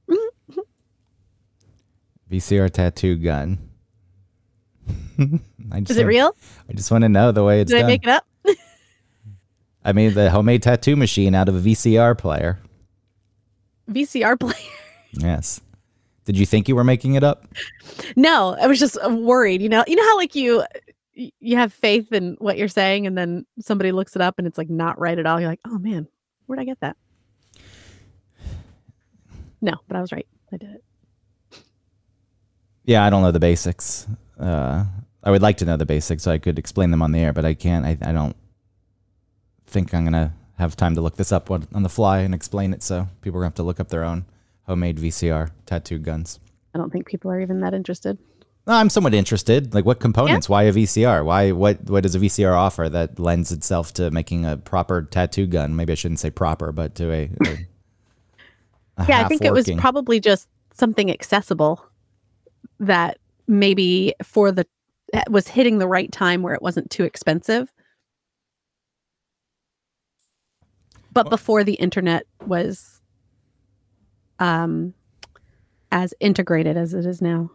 VCR 2.32 2.70
tattoo 2.70 3.16
gun. 3.16 3.58
Is 5.18 5.98
it 5.98 6.06
real? 6.06 6.36
I 6.70 6.74
just 6.74 6.92
want 6.92 7.02
to 7.04 7.10
know 7.10 7.32
the 7.32 7.44
way 7.44 7.62
it's 7.62 7.72
Did 7.72 7.78
done. 7.80 7.86
I 7.86 7.88
make 7.88 8.04
it 8.04 8.10
up? 8.10 8.27
I 9.88 9.94
made 9.94 10.16
the 10.16 10.30
homemade 10.30 10.64
tattoo 10.64 10.98
machine 10.98 11.34
out 11.34 11.48
of 11.48 11.56
a 11.56 11.62
VCR 11.62 12.18
player. 12.18 12.60
VCR 13.90 14.40
player. 14.40 14.54
Yes. 15.14 15.62
Did 16.26 16.38
you 16.38 16.46
think 16.46 16.68
you 16.68 16.76
were 16.76 16.84
making 16.84 17.16
it 17.16 17.24
up? 17.24 17.48
No, 18.18 18.58
I 18.62 18.68
was 18.68 18.78
just 18.78 18.98
worried. 19.10 19.62
You 19.62 19.70
know, 19.70 19.86
you 19.88 19.96
know 19.96 20.04
how 20.04 20.18
like 20.18 20.36
you 20.36 20.64
you 21.16 21.56
have 21.56 21.72
faith 21.72 22.12
in 22.12 22.36
what 22.40 22.58
you're 22.58 22.68
saying, 22.68 23.08
and 23.08 23.18
then 23.18 23.46
somebody 23.60 23.94
looks 23.94 24.16
it 24.16 24.22
up 24.22 24.38
and 24.38 24.46
it's 24.46 24.58
like 24.58 24.70
not 24.70 25.00
right 25.00 25.18
at 25.18 25.26
all. 25.26 25.40
You're 25.40 25.50
like, 25.50 25.62
oh 25.66 25.80
man, 25.80 26.08
where'd 26.46 26.60
I 26.60 26.66
get 26.66 26.80
that? 26.82 26.98
No, 29.62 29.74
but 29.88 29.96
I 29.96 30.02
was 30.02 30.12
right. 30.12 30.28
I 30.54 30.58
did 30.58 30.72
it. 30.72 30.84
Yeah, 32.84 33.06
I 33.06 33.10
don't 33.10 33.22
know 33.24 33.32
the 33.32 33.40
basics. 33.40 34.08
Uh, 34.38 34.84
I 35.24 35.32
would 35.32 35.42
like 35.42 35.58
to 35.58 35.66
know 35.66 35.78
the 35.78 35.86
basics 35.86 36.24
so 36.24 36.32
I 36.32 36.38
could 36.38 36.60
explain 36.60 36.92
them 36.92 37.02
on 37.02 37.14
the 37.14 37.20
air, 37.20 37.32
but 37.32 37.46
I 37.46 37.54
can't. 37.54 37.86
I, 37.86 37.98
I 38.02 38.12
don't 38.12 38.36
think 39.68 39.94
I'm 39.94 40.04
gonna 40.04 40.34
have 40.58 40.76
time 40.76 40.96
to 40.96 41.02
look 41.02 41.18
this 41.18 41.32
up 41.32 41.52
on, 41.52 41.68
on 41.74 41.84
the 41.84 41.90
fly 41.90 42.20
and 42.20 42.34
explain 42.34 42.74
it. 42.74 42.82
So 42.82 43.08
people 43.22 43.38
are 43.38 43.42
gonna 43.42 43.50
have 43.50 43.56
to 43.56 43.64
look 43.64 43.80
up 43.80 43.90
their 43.90 44.04
own 44.04 44.26
homemade 44.64 44.98
VCR 44.98 45.52
tattoo 45.66 46.00
guns. 46.00 46.40
I 46.74 46.78
don't 46.78 46.92
think 46.92 47.06
people 47.06 47.32
are 47.32 47.40
even 47.40 47.62
that 47.62 47.74
interested. 47.74 48.18
No, 48.68 48.74
I'm 48.74 48.90
somewhat 48.90 49.14
interested. 49.14 49.74
Like, 49.74 49.86
what 49.86 50.02
components? 50.02 50.50
Why 50.50 50.64
a 50.64 50.74
VCR? 50.74 51.24
Why 51.24 51.52
what 51.54 51.90
what 51.90 52.04
does 52.04 52.16
a 52.16 52.20
VCR 52.20 52.54
offer 52.54 52.90
that 52.90 53.18
lends 53.18 53.52
itself 53.52 53.94
to 53.94 54.12
making 54.12 54.46
a 54.46 54.58
proper 54.58 55.04
tattoo 55.04 55.48
gun? 55.48 55.76
Maybe 55.76 55.94
I 55.94 55.96
shouldn't 55.96 56.20
say 56.20 56.30
proper, 56.30 56.74
but 56.74 56.94
to 56.96 57.12
a, 57.12 57.30
a, 57.46 57.58
a 58.98 59.06
yeah, 59.08 59.22
I 59.22 59.28
think 59.30 59.44
it 59.44 59.54
was 59.54 59.70
probably 59.78 60.20
just 60.20 60.50
something 60.74 61.10
accessible 61.10 61.86
that 62.80 63.20
maybe 63.48 64.14
for 64.22 64.52
the 64.52 64.68
was 65.30 65.48
hitting 65.48 65.78
the 65.78 65.88
right 65.88 66.12
time 66.12 66.42
where 66.42 66.54
it 66.54 66.62
wasn't 66.62 66.92
too 66.92 67.06
expensive. 67.06 67.72
But 71.18 71.32
before 71.32 71.64
the 71.64 71.74
internet 71.74 72.28
was 72.46 73.02
um 74.38 74.94
as 75.92 76.14
integrated 76.20 76.78
as 76.78 76.94
it 76.94 77.08
is 77.08 77.24
now. 77.24 77.50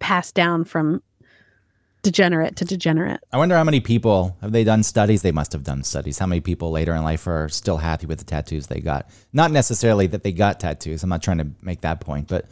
Passed 0.00 0.34
down 0.34 0.64
from 0.64 1.02
degenerate 2.02 2.56
to 2.56 2.66
degenerate. 2.66 3.20
I 3.32 3.38
wonder 3.38 3.56
how 3.56 3.64
many 3.64 3.80
people 3.80 4.36
have 4.42 4.52
they 4.52 4.64
done 4.64 4.82
studies? 4.82 5.22
They 5.22 5.32
must 5.32 5.54
have 5.54 5.64
done 5.64 5.82
studies. 5.82 6.18
How 6.18 6.26
many 6.26 6.42
people 6.42 6.70
later 6.70 6.94
in 6.94 7.02
life 7.04 7.26
are 7.26 7.48
still 7.48 7.78
happy 7.78 8.04
with 8.04 8.18
the 8.18 8.26
tattoos 8.26 8.66
they 8.66 8.80
got? 8.80 9.08
Not 9.32 9.50
necessarily 9.50 10.06
that 10.08 10.24
they 10.24 10.32
got 10.32 10.60
tattoos. 10.60 11.02
I'm 11.02 11.08
not 11.08 11.22
trying 11.22 11.38
to 11.38 11.46
make 11.62 11.80
that 11.80 12.00
point, 12.00 12.28
but 12.28 12.44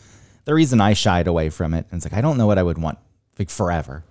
the 0.47 0.55
reason 0.55 0.81
I 0.81 0.95
shied 0.95 1.27
away 1.27 1.51
from 1.51 1.75
it, 1.75 1.85
and 1.91 1.99
it's 1.99 2.07
like 2.07 2.17
I 2.17 2.23
don't 2.23 2.39
know 2.39 2.47
what 2.47 2.57
I 2.57 2.63
would 2.63 2.79
want 2.79 2.99
like 3.39 3.51
forever. 3.51 4.03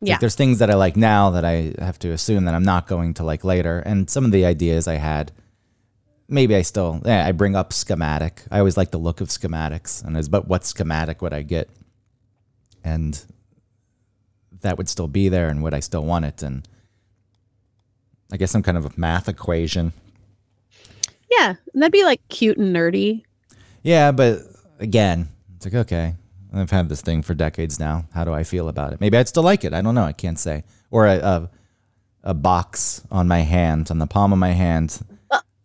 Yeah. 0.00 0.14
Like 0.14 0.20
there's 0.20 0.34
things 0.34 0.58
that 0.58 0.70
I 0.70 0.74
like 0.74 0.96
now 0.96 1.30
that 1.30 1.44
I 1.44 1.72
have 1.78 1.98
to 2.00 2.10
assume 2.10 2.44
that 2.44 2.54
I'm 2.54 2.62
not 2.62 2.86
going 2.86 3.14
to 3.14 3.24
like 3.24 3.44
later, 3.44 3.78
and 3.80 4.08
some 4.10 4.24
of 4.24 4.30
the 4.30 4.44
ideas 4.44 4.86
I 4.86 4.96
had, 4.96 5.32
maybe 6.28 6.54
I 6.54 6.62
still 6.62 7.00
yeah, 7.04 7.26
I 7.26 7.32
bring 7.32 7.56
up 7.56 7.72
schematic. 7.72 8.42
I 8.50 8.58
always 8.58 8.76
like 8.76 8.90
the 8.90 8.98
look 8.98 9.20
of 9.20 9.28
schematics, 9.28 10.04
and 10.04 10.16
it's 10.16 10.28
but 10.28 10.48
what 10.48 10.64
schematic 10.64 11.22
would 11.22 11.32
I 11.32 11.42
get? 11.42 11.70
And 12.84 13.20
that 14.60 14.78
would 14.78 14.88
still 14.88 15.08
be 15.08 15.28
there 15.28 15.48
and 15.48 15.62
would 15.62 15.74
I 15.74 15.80
still 15.80 16.04
want 16.04 16.24
it? 16.24 16.42
And 16.42 16.66
I 18.32 18.36
guess 18.36 18.50
some 18.50 18.62
kind 18.62 18.78
of 18.78 18.86
a 18.86 18.92
math 18.96 19.28
equation. 19.28 19.92
Yeah, 21.30 21.54
and 21.72 21.82
that'd 21.82 21.92
be 21.92 22.04
like 22.04 22.26
cute 22.28 22.58
and 22.58 22.74
nerdy. 22.74 23.22
Yeah, 23.82 24.12
but 24.12 24.40
again, 24.78 25.28
it's 25.56 25.66
like, 25.66 25.74
okay, 25.74 26.14
I've 26.58 26.70
had 26.70 26.88
this 26.88 27.00
thing 27.02 27.22
for 27.22 27.34
decades 27.34 27.78
now. 27.78 28.06
How 28.14 28.24
do 28.24 28.32
I 28.32 28.44
feel 28.44 28.68
about 28.68 28.92
it? 28.92 29.00
Maybe 29.00 29.16
I'd 29.18 29.28
still 29.28 29.42
like 29.42 29.64
it. 29.64 29.72
I 29.74 29.82
don't 29.82 29.94
know. 29.94 30.04
I 30.04 30.12
can't 30.12 30.38
say. 30.38 30.64
Or 30.90 31.06
a, 31.06 31.18
a, 31.18 31.50
a 32.22 32.34
box 32.34 33.02
on 33.10 33.28
my 33.28 33.40
hand, 33.40 33.90
on 33.90 33.98
the 33.98 34.06
palm 34.06 34.32
of 34.32 34.38
my 34.38 34.52
hand. 34.52 35.00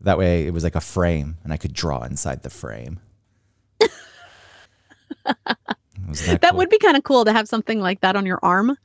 That 0.02 0.18
way 0.18 0.48
it 0.48 0.54
was 0.54 0.64
like 0.64 0.76
a 0.76 0.82
frame 0.82 1.38
and 1.44 1.54
I 1.54 1.58
could 1.58 1.74
draw 1.74 2.02
inside 2.04 2.42
the 2.42 2.50
frame. 2.50 3.00
Wasn't 6.08 6.42
That 6.42 6.52
cool? 6.52 6.58
would 6.58 6.70
be 6.70 6.80
kind 6.80 6.98
of 6.98 7.04
cool 7.04 7.26
to 7.26 7.32
have 7.34 7.48
something 7.48 7.80
like 7.80 8.02
that 8.02 8.16
on 8.16 8.26
your 8.26 8.40
arm, 8.42 8.76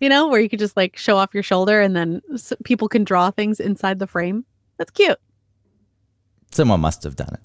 you 0.00 0.08
know, 0.08 0.28
where 0.28 0.40
you 0.40 0.48
could 0.48 0.58
just 0.58 0.76
like 0.76 0.96
show 0.96 1.16
off 1.18 1.34
your 1.34 1.42
shoulder 1.42 1.80
and 1.80 1.94
then 1.94 2.22
people 2.64 2.88
can 2.88 3.04
draw 3.04 3.30
things 3.30 3.60
inside 3.60 3.98
the 3.98 4.06
frame. 4.06 4.44
That's 4.78 4.90
cute. 4.90 5.18
Someone 6.50 6.80
must 6.80 7.02
have 7.02 7.16
done 7.16 7.34
it. 7.34 7.40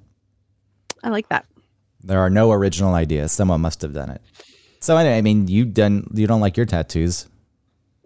I 1.04 1.10
like 1.10 1.28
that. 1.30 1.46
There 2.02 2.20
are 2.20 2.30
no 2.30 2.52
original 2.52 2.94
ideas. 2.94 3.32
Someone 3.32 3.62
must 3.62 3.82
have 3.82 3.94
done 3.94 4.10
it. 4.10 4.22
So 4.80 4.96
anyway, 4.98 5.18
I 5.18 5.22
mean, 5.22 5.48
you 5.48 5.66
done 5.66 6.08
you 6.14 6.28
don't 6.28 6.42
like 6.42 6.58
your 6.58 6.66
tattoos. 6.66 7.28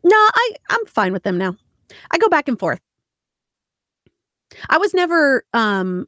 No, 0.03 0.15
I 0.15 0.51
I'm 0.69 0.86
fine 0.86 1.13
with 1.13 1.23
them 1.23 1.38
now. 1.38 1.56
I 2.12 2.17
go 2.17 2.29
back 2.29 2.47
and 2.47 2.60
forth. 2.60 2.79
I 4.69 4.77
was 4.77 4.93
never 4.93 5.45
um 5.53 6.08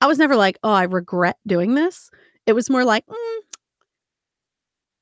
I 0.00 0.06
was 0.06 0.18
never 0.18 0.36
like, 0.36 0.58
oh, 0.62 0.72
I 0.72 0.82
regret 0.82 1.38
doing 1.46 1.74
this. 1.74 2.10
It 2.46 2.52
was 2.52 2.68
more 2.68 2.84
like, 2.84 3.06
mm, 3.06 3.38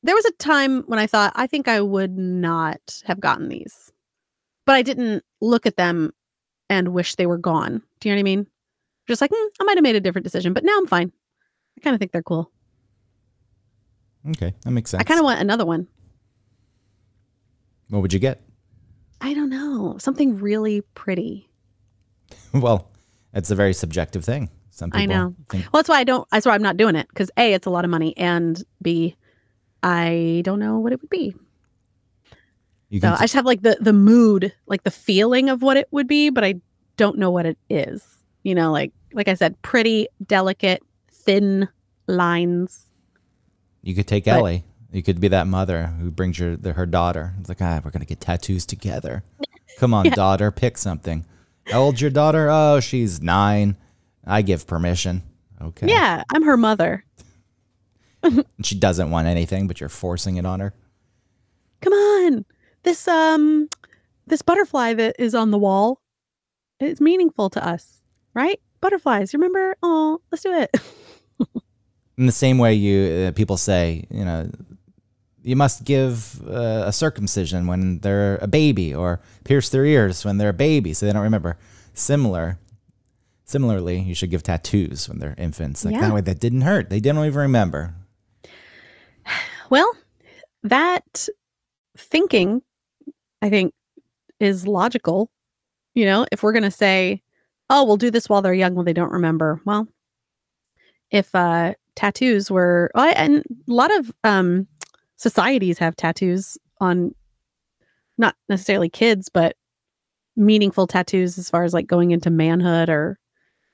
there 0.04 0.14
was 0.14 0.24
a 0.24 0.32
time 0.32 0.82
when 0.82 0.98
I 0.98 1.06
thought, 1.06 1.32
I 1.34 1.46
think 1.46 1.66
I 1.66 1.80
would 1.80 2.16
not 2.16 3.02
have 3.04 3.18
gotten 3.18 3.48
these. 3.48 3.90
But 4.64 4.76
I 4.76 4.82
didn't 4.82 5.24
look 5.40 5.66
at 5.66 5.76
them 5.76 6.12
and 6.70 6.94
wish 6.94 7.16
they 7.16 7.26
were 7.26 7.38
gone. 7.38 7.82
Do 7.98 8.08
you 8.08 8.14
know 8.14 8.18
what 8.18 8.20
I 8.20 8.22
mean? 8.22 8.46
Just 9.08 9.20
like, 9.20 9.32
mm, 9.32 9.48
I 9.60 9.64
might 9.64 9.76
have 9.76 9.82
made 9.82 9.96
a 9.96 10.00
different 10.00 10.24
decision, 10.24 10.52
but 10.52 10.64
now 10.64 10.78
I'm 10.78 10.86
fine. 10.86 11.10
I 11.76 11.80
kind 11.80 11.94
of 11.94 12.00
think 12.00 12.12
they're 12.12 12.22
cool. 12.22 12.50
Okay, 14.30 14.54
that 14.64 14.70
makes 14.70 14.90
sense. 14.90 15.00
I 15.00 15.04
kind 15.04 15.18
of 15.18 15.24
want 15.24 15.40
another 15.40 15.66
one. 15.66 15.88
What 17.88 18.02
would 18.02 18.12
you 18.12 18.18
get? 18.18 18.40
I 19.20 19.34
don't 19.34 19.50
know. 19.50 19.96
Something 19.98 20.38
really 20.38 20.80
pretty. 20.94 21.48
well, 22.54 22.90
it's 23.34 23.50
a 23.50 23.54
very 23.54 23.74
subjective 23.74 24.24
thing. 24.24 24.50
Some 24.70 24.90
people 24.90 25.02
I 25.02 25.06
know. 25.06 25.34
think 25.50 25.64
Well, 25.72 25.82
that's 25.82 25.88
why 25.88 25.98
I 25.98 26.04
don't. 26.04 26.26
That's 26.30 26.46
why 26.46 26.54
I'm 26.54 26.62
not 26.62 26.76
doing 26.76 26.96
it 26.96 27.06
because 27.08 27.30
a, 27.36 27.52
it's 27.52 27.66
a 27.66 27.70
lot 27.70 27.84
of 27.84 27.90
money, 27.90 28.16
and 28.16 28.62
b, 28.80 29.16
I 29.82 30.40
don't 30.44 30.58
know 30.58 30.78
what 30.78 30.92
it 30.92 31.00
would 31.00 31.10
be. 31.10 31.34
you 32.88 33.00
So 33.00 33.08
can. 33.08 33.16
I 33.18 33.20
just 33.20 33.34
have 33.34 33.44
like 33.44 33.62
the 33.62 33.76
the 33.80 33.92
mood, 33.92 34.52
like 34.66 34.84
the 34.84 34.90
feeling 34.90 35.50
of 35.50 35.60
what 35.60 35.76
it 35.76 35.88
would 35.90 36.08
be, 36.08 36.30
but 36.30 36.42
I 36.42 36.54
don't 36.96 37.18
know 37.18 37.30
what 37.30 37.44
it 37.44 37.58
is. 37.68 38.02
You 38.44 38.54
know, 38.54 38.72
like 38.72 38.92
like 39.12 39.28
I 39.28 39.34
said, 39.34 39.60
pretty, 39.60 40.08
delicate, 40.26 40.82
thin 41.24 41.68
lines. 42.06 42.86
You 43.82 43.94
could 43.94 44.06
take 44.06 44.24
But- 44.24 44.38
Ellie. 44.38 44.64
You 44.92 45.02
could 45.02 45.20
be 45.20 45.28
that 45.28 45.46
mother 45.46 45.86
who 45.86 46.10
brings 46.10 46.38
your 46.38 46.54
the, 46.54 46.74
her 46.74 46.84
daughter. 46.84 47.32
It's 47.40 47.48
like, 47.48 47.62
ah, 47.62 47.80
we're 47.82 47.90
gonna 47.90 48.04
get 48.04 48.20
tattoos 48.20 48.66
together. 48.66 49.22
Come 49.78 49.94
on, 49.94 50.04
Yeah. 50.04 50.14
daughter, 50.14 50.50
pick 50.50 50.76
something. 50.76 51.24
How 51.66 51.80
old's 51.80 52.00
your 52.02 52.10
daughter? 52.10 52.48
Oh, 52.50 52.78
she's 52.80 53.22
nine. 53.22 53.76
I 54.26 54.42
give 54.42 54.66
permission. 54.66 55.22
Okay. 55.62 55.88
Yeah, 55.88 56.24
I'm 56.30 56.42
her 56.42 56.56
mother. 56.58 57.04
She 58.62 58.74
doesn't 58.76 59.10
want 59.10 59.26
anything, 59.26 59.66
but 59.66 59.80
you're 59.80 59.88
forcing 59.88 60.36
it 60.36 60.46
on 60.46 60.60
her. 60.60 60.74
Come 61.80 61.92
on, 61.92 62.44
this 62.84 63.08
um, 63.08 63.68
this 64.28 64.42
butterfly 64.42 64.94
that 64.94 65.16
is 65.18 65.34
on 65.34 65.50
the 65.50 65.58
wall, 65.58 66.00
it's 66.78 67.00
meaningful 67.00 67.50
to 67.50 67.66
us, 67.66 68.00
right? 68.34 68.60
Butterflies, 68.80 69.32
remember? 69.34 69.74
Oh, 69.82 70.20
let's 70.30 70.42
do 70.44 70.52
it. 70.52 70.70
In 72.18 72.26
the 72.26 72.32
same 72.32 72.58
way, 72.58 72.74
you 72.74 73.28
uh, 73.28 73.32
people 73.32 73.56
say, 73.56 74.04
you 74.10 74.24
know, 74.24 74.50
you 75.42 75.56
must 75.56 75.84
give 75.84 76.40
uh, 76.46 76.84
a 76.86 76.92
circumcision 76.92 77.66
when 77.66 77.98
they're 78.00 78.36
a 78.36 78.46
baby, 78.46 78.94
or 78.94 79.20
pierce 79.44 79.70
their 79.70 79.84
ears 79.84 80.24
when 80.24 80.38
they're 80.38 80.50
a 80.50 80.54
baby, 80.54 80.92
so 80.92 81.06
they 81.06 81.12
don't 81.12 81.22
remember. 81.22 81.56
Similar, 81.94 82.58
similarly, 83.44 84.00
you 84.00 84.14
should 84.14 84.30
give 84.30 84.42
tattoos 84.42 85.08
when 85.08 85.18
they're 85.18 85.34
infants. 85.38 85.84
Like 85.84 85.94
Yeah. 85.94 86.02
that 86.02 86.14
way, 86.14 86.20
that 86.20 86.38
didn't 86.38 86.62
hurt. 86.62 86.90
They 86.90 87.00
didn't 87.00 87.24
even 87.24 87.40
remember. 87.40 87.94
Well, 89.70 89.90
that 90.62 91.28
thinking, 91.96 92.62
I 93.40 93.50
think, 93.50 93.72
is 94.38 94.66
logical. 94.66 95.30
You 95.94 96.04
know, 96.04 96.26
if 96.30 96.42
we're 96.42 96.52
going 96.52 96.62
to 96.62 96.70
say, 96.70 97.22
oh, 97.70 97.84
we'll 97.84 97.96
do 97.96 98.10
this 98.10 98.28
while 98.28 98.42
they're 98.42 98.54
young, 98.54 98.74
when 98.74 98.84
they 98.84 98.92
don't 98.92 99.12
remember. 99.12 99.60
Well, 99.64 99.88
if 101.10 101.34
uh, 101.34 101.74
tattoos 101.96 102.50
were, 102.50 102.90
oh, 102.94 103.08
and 103.16 103.38
a 103.38 103.72
lot 103.72 103.94
of 103.98 104.10
um, 104.24 104.66
societies 105.16 105.78
have 105.78 105.96
tattoos 105.96 106.58
on 106.80 107.14
not 108.18 108.34
necessarily 108.48 108.88
kids, 108.88 109.28
but 109.28 109.56
meaningful 110.36 110.86
tattoos 110.86 111.38
as 111.38 111.50
far 111.50 111.64
as 111.64 111.74
like 111.74 111.86
going 111.86 112.10
into 112.10 112.30
manhood 112.30 112.88
or 112.88 113.18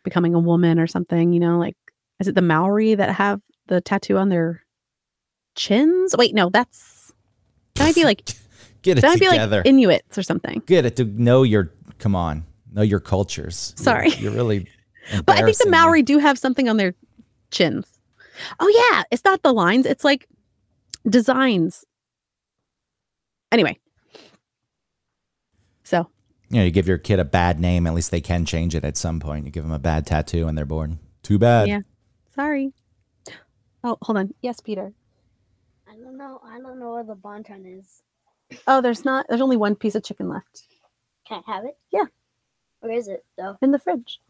becoming 0.04 0.34
a 0.34 0.38
woman 0.40 0.78
or 0.78 0.86
something, 0.86 1.32
you 1.32 1.40
know, 1.40 1.58
like, 1.58 1.76
is 2.20 2.28
it 2.28 2.34
the 2.34 2.42
Maori 2.42 2.94
that 2.94 3.10
have 3.14 3.40
the 3.66 3.80
tattoo 3.80 4.16
on 4.16 4.28
their 4.28 4.62
chins? 5.54 6.14
Wait, 6.16 6.34
no, 6.34 6.50
that's 6.50 7.12
that 7.74 7.84
might 7.84 7.94
be 7.94 8.04
like 8.04 8.22
Get 8.82 8.98
it 8.98 9.00
that 9.02 9.18
together. 9.18 9.56
like 9.58 9.66
Inuits 9.66 10.16
or 10.16 10.22
something. 10.22 10.62
Get 10.66 10.86
it 10.86 10.96
to 10.96 11.04
know 11.04 11.42
your. 11.42 11.72
Come 11.98 12.14
on, 12.14 12.44
know 12.72 12.82
your 12.82 13.00
cultures. 13.00 13.74
You're- 13.76 13.84
Sorry. 13.84 14.10
you're, 14.14 14.32
really. 14.32 14.68
But 15.26 15.38
I 15.38 15.42
think 15.42 15.56
the. 15.58 15.68
Maori 15.70 16.02
do 16.02 16.18
have 16.18 16.38
something 16.38 16.68
on 16.68 16.76
their 16.76 16.94
chins. 17.50 17.86
Oh 18.60 18.90
yeah, 18.92 19.02
it's 19.10 19.24
not 19.24 19.42
the 19.42 19.52
lines; 19.52 19.86
it's 19.86 20.04
like 20.04 20.28
designs. 21.08 21.84
Anyway, 23.50 23.78
so 25.84 26.10
You 26.50 26.58
know, 26.58 26.64
you 26.64 26.70
give 26.70 26.86
your 26.86 26.98
kid 26.98 27.18
a 27.18 27.24
bad 27.24 27.58
name. 27.60 27.86
At 27.86 27.94
least 27.94 28.10
they 28.10 28.20
can 28.20 28.44
change 28.44 28.74
it 28.74 28.84
at 28.84 28.96
some 28.96 29.20
point. 29.20 29.46
You 29.46 29.50
give 29.50 29.64
them 29.64 29.72
a 29.72 29.78
bad 29.78 30.06
tattoo 30.06 30.46
and 30.46 30.56
they're 30.56 30.66
born. 30.66 30.98
Too 31.22 31.38
bad. 31.38 31.68
Yeah. 31.68 31.80
sorry. 32.34 32.72
Oh, 33.84 33.96
hold 34.02 34.18
on. 34.18 34.34
Yes, 34.42 34.60
Peter. 34.60 34.92
I 35.88 35.96
don't 35.96 36.16
know. 36.18 36.40
I 36.44 36.58
don't 36.58 36.78
know 36.78 36.92
where 36.92 37.04
the 37.04 37.14
bonton 37.14 37.64
is. 37.64 38.02
Oh, 38.66 38.80
there's 38.80 39.04
not. 39.04 39.26
There's 39.28 39.40
only 39.40 39.56
one 39.56 39.74
piece 39.76 39.94
of 39.94 40.04
chicken 40.04 40.28
left 40.28 40.62
Can 41.26 41.42
I 41.46 41.52
have 41.54 41.64
it? 41.64 41.76
Yeah. 41.90 42.04
Where 42.80 42.92
is 42.92 43.08
it 43.08 43.24
though? 43.36 43.56
in 43.62 43.70
the 43.70 43.78
fridge. 43.78 44.20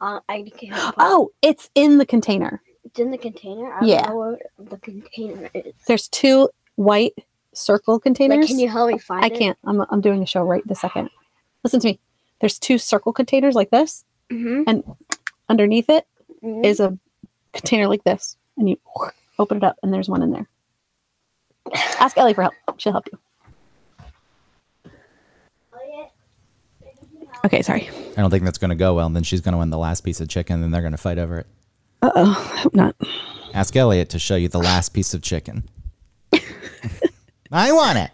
Uh, 0.00 0.20
I 0.28 0.50
can't. 0.56 0.94
Oh, 0.98 1.30
it's 1.42 1.70
in 1.74 1.98
the 1.98 2.06
container. 2.06 2.60
It's 2.94 3.00
in 3.00 3.10
the 3.10 3.18
container. 3.18 3.72
I 3.72 3.80
don't 3.80 3.88
Yeah. 3.88 4.06
know 4.08 4.16
where 4.16 4.38
the 4.58 4.78
container 4.78 5.50
is. 5.52 5.74
There's 5.88 6.06
two 6.08 6.48
white 6.76 7.14
circle 7.52 7.98
containers. 7.98 8.38
Like, 8.38 8.46
can 8.48 8.58
you 8.60 8.68
help 8.68 8.90
me 8.92 8.98
find 8.98 9.24
I 9.24 9.28
it? 9.28 9.38
can't. 9.38 9.58
I'm 9.64 9.80
I'm 9.90 10.00
doing 10.00 10.22
a 10.22 10.26
show 10.26 10.44
right 10.44 10.62
this 10.66 10.80
second. 10.80 11.10
Listen 11.64 11.80
to 11.80 11.88
me. 11.88 12.00
There's 12.40 12.58
two 12.58 12.78
circle 12.78 13.12
containers 13.12 13.54
like 13.56 13.70
this. 13.70 14.04
Mm-hmm. 14.30 14.62
And 14.68 14.84
underneath 15.48 15.90
it 15.90 16.06
is 16.62 16.78
a 16.78 16.96
container 17.52 17.88
like 17.88 18.04
this, 18.04 18.36
and 18.56 18.68
you 18.68 18.76
open 19.38 19.56
it 19.58 19.64
up, 19.64 19.76
and 19.82 19.92
there's 19.92 20.08
one 20.08 20.22
in 20.22 20.30
there. 20.30 20.48
Ask 21.98 22.16
Ellie 22.16 22.34
for 22.34 22.42
help. 22.42 22.54
She'll 22.76 22.92
help 22.92 23.08
you. 23.10 23.18
Oh. 25.74 26.10
Okay, 27.44 27.62
sorry. 27.62 27.88
I 28.16 28.20
don't 28.20 28.30
think 28.30 28.44
that's 28.44 28.58
going 28.58 28.70
to 28.70 28.74
go 28.76 28.94
well. 28.94 29.06
And 29.06 29.16
then 29.16 29.22
she's 29.24 29.40
going 29.40 29.52
to 29.52 29.58
win 29.58 29.70
the 29.70 29.78
last 29.78 30.02
piece 30.02 30.20
of 30.20 30.28
chicken, 30.28 30.54
and 30.54 30.62
then 30.64 30.70
they're 30.70 30.80
going 30.82 30.92
to 30.92 30.98
fight 30.98 31.18
over 31.18 31.38
it. 31.40 31.46
Uh 32.04 32.10
oh. 32.16 32.32
Hope 32.58 32.74
not. 32.74 32.94
Ask 33.54 33.74
Elliot 33.76 34.10
to 34.10 34.18
show 34.18 34.36
you 34.36 34.48
the 34.48 34.58
last 34.58 34.90
piece 34.90 35.14
of 35.14 35.22
chicken. 35.22 35.66
I 37.50 37.72
want 37.72 37.96
it. 37.98 38.10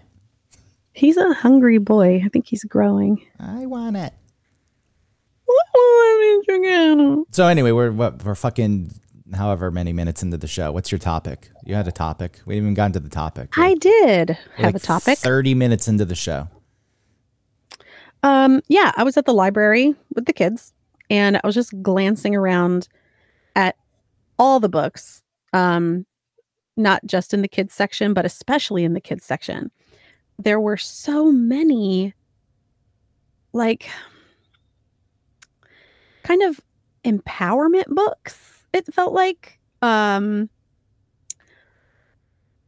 He's 0.93 1.17
a 1.17 1.33
hungry 1.35 1.79
boy. 1.79 2.23
I 2.25 2.29
think 2.29 2.47
he's 2.47 2.63
growing. 2.63 3.27
I 3.41 3.67
want 3.67 3.97
it. 3.97 4.13
So 7.33 7.47
anyway, 7.49 7.73
we're 7.73 7.91
what, 7.91 8.23
we're 8.23 8.37
fucking 8.37 8.93
however 9.35 9.73
many 9.73 9.93
minutes 9.93 10.23
into 10.23 10.37
the 10.37 10.47
show. 10.47 10.71
What's 10.71 10.93
your 10.93 11.01
topic? 11.01 11.51
You 11.65 11.75
had 11.75 11.89
a 11.89 11.93
topic. 11.93 12.39
We 12.47 12.55
haven't 12.55 12.67
even 12.69 12.75
gotten 12.75 12.93
to 12.93 13.01
the 13.01 13.09
topic. 13.09 13.57
We're- 13.57 13.75
did 13.75 14.31
have 14.57 14.67
like 14.67 14.75
a 14.77 14.79
topic. 14.79 15.19
Thirty 15.19 15.55
minutes 15.55 15.89
into 15.89 16.05
the 16.05 16.15
show. 16.15 16.47
Um, 18.23 18.61
yeah, 18.69 18.93
I 18.97 19.03
was 19.03 19.17
at 19.17 19.25
the 19.25 19.35
library 19.35 19.97
with 20.15 20.27
the 20.27 20.33
kids 20.33 20.75
and 21.09 21.39
I 21.39 21.41
was 21.45 21.57
just 21.57 21.83
glancing 21.83 22.37
around 22.37 22.87
all 24.41 24.59
the 24.59 24.69
books. 24.69 25.23
Um, 25.53 26.07
not 26.77 27.05
just 27.05 27.35
in 27.35 27.43
the 27.43 27.49
kids 27.49 27.75
section, 27.75 28.15
but 28.15 28.25
especially 28.25 28.85
in 28.85 28.95
the 28.95 29.01
kids 29.01 29.25
section. 29.25 29.71
There 30.39 30.59
were 30.59 30.79
so 30.79 31.31
many 31.31 32.15
like 33.53 33.89
kind 36.23 36.43
of 36.43 36.61
empowerment 37.05 37.87
books, 37.89 38.65
it 38.73 38.93
felt 38.93 39.13
like. 39.13 39.59
Um 39.83 40.49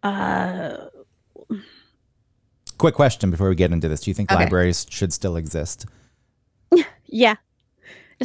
uh 0.02 0.88
Quick 2.78 2.94
question 2.94 3.30
before 3.30 3.48
we 3.48 3.54
get 3.54 3.70
into 3.72 3.88
this: 3.88 4.00
Do 4.00 4.10
you 4.10 4.14
think 4.14 4.30
Okay. 4.30 4.42
libraries 4.42 4.86
should 4.90 5.12
still 5.12 5.36
exist? 5.36 5.86
Yeah. 7.06 7.36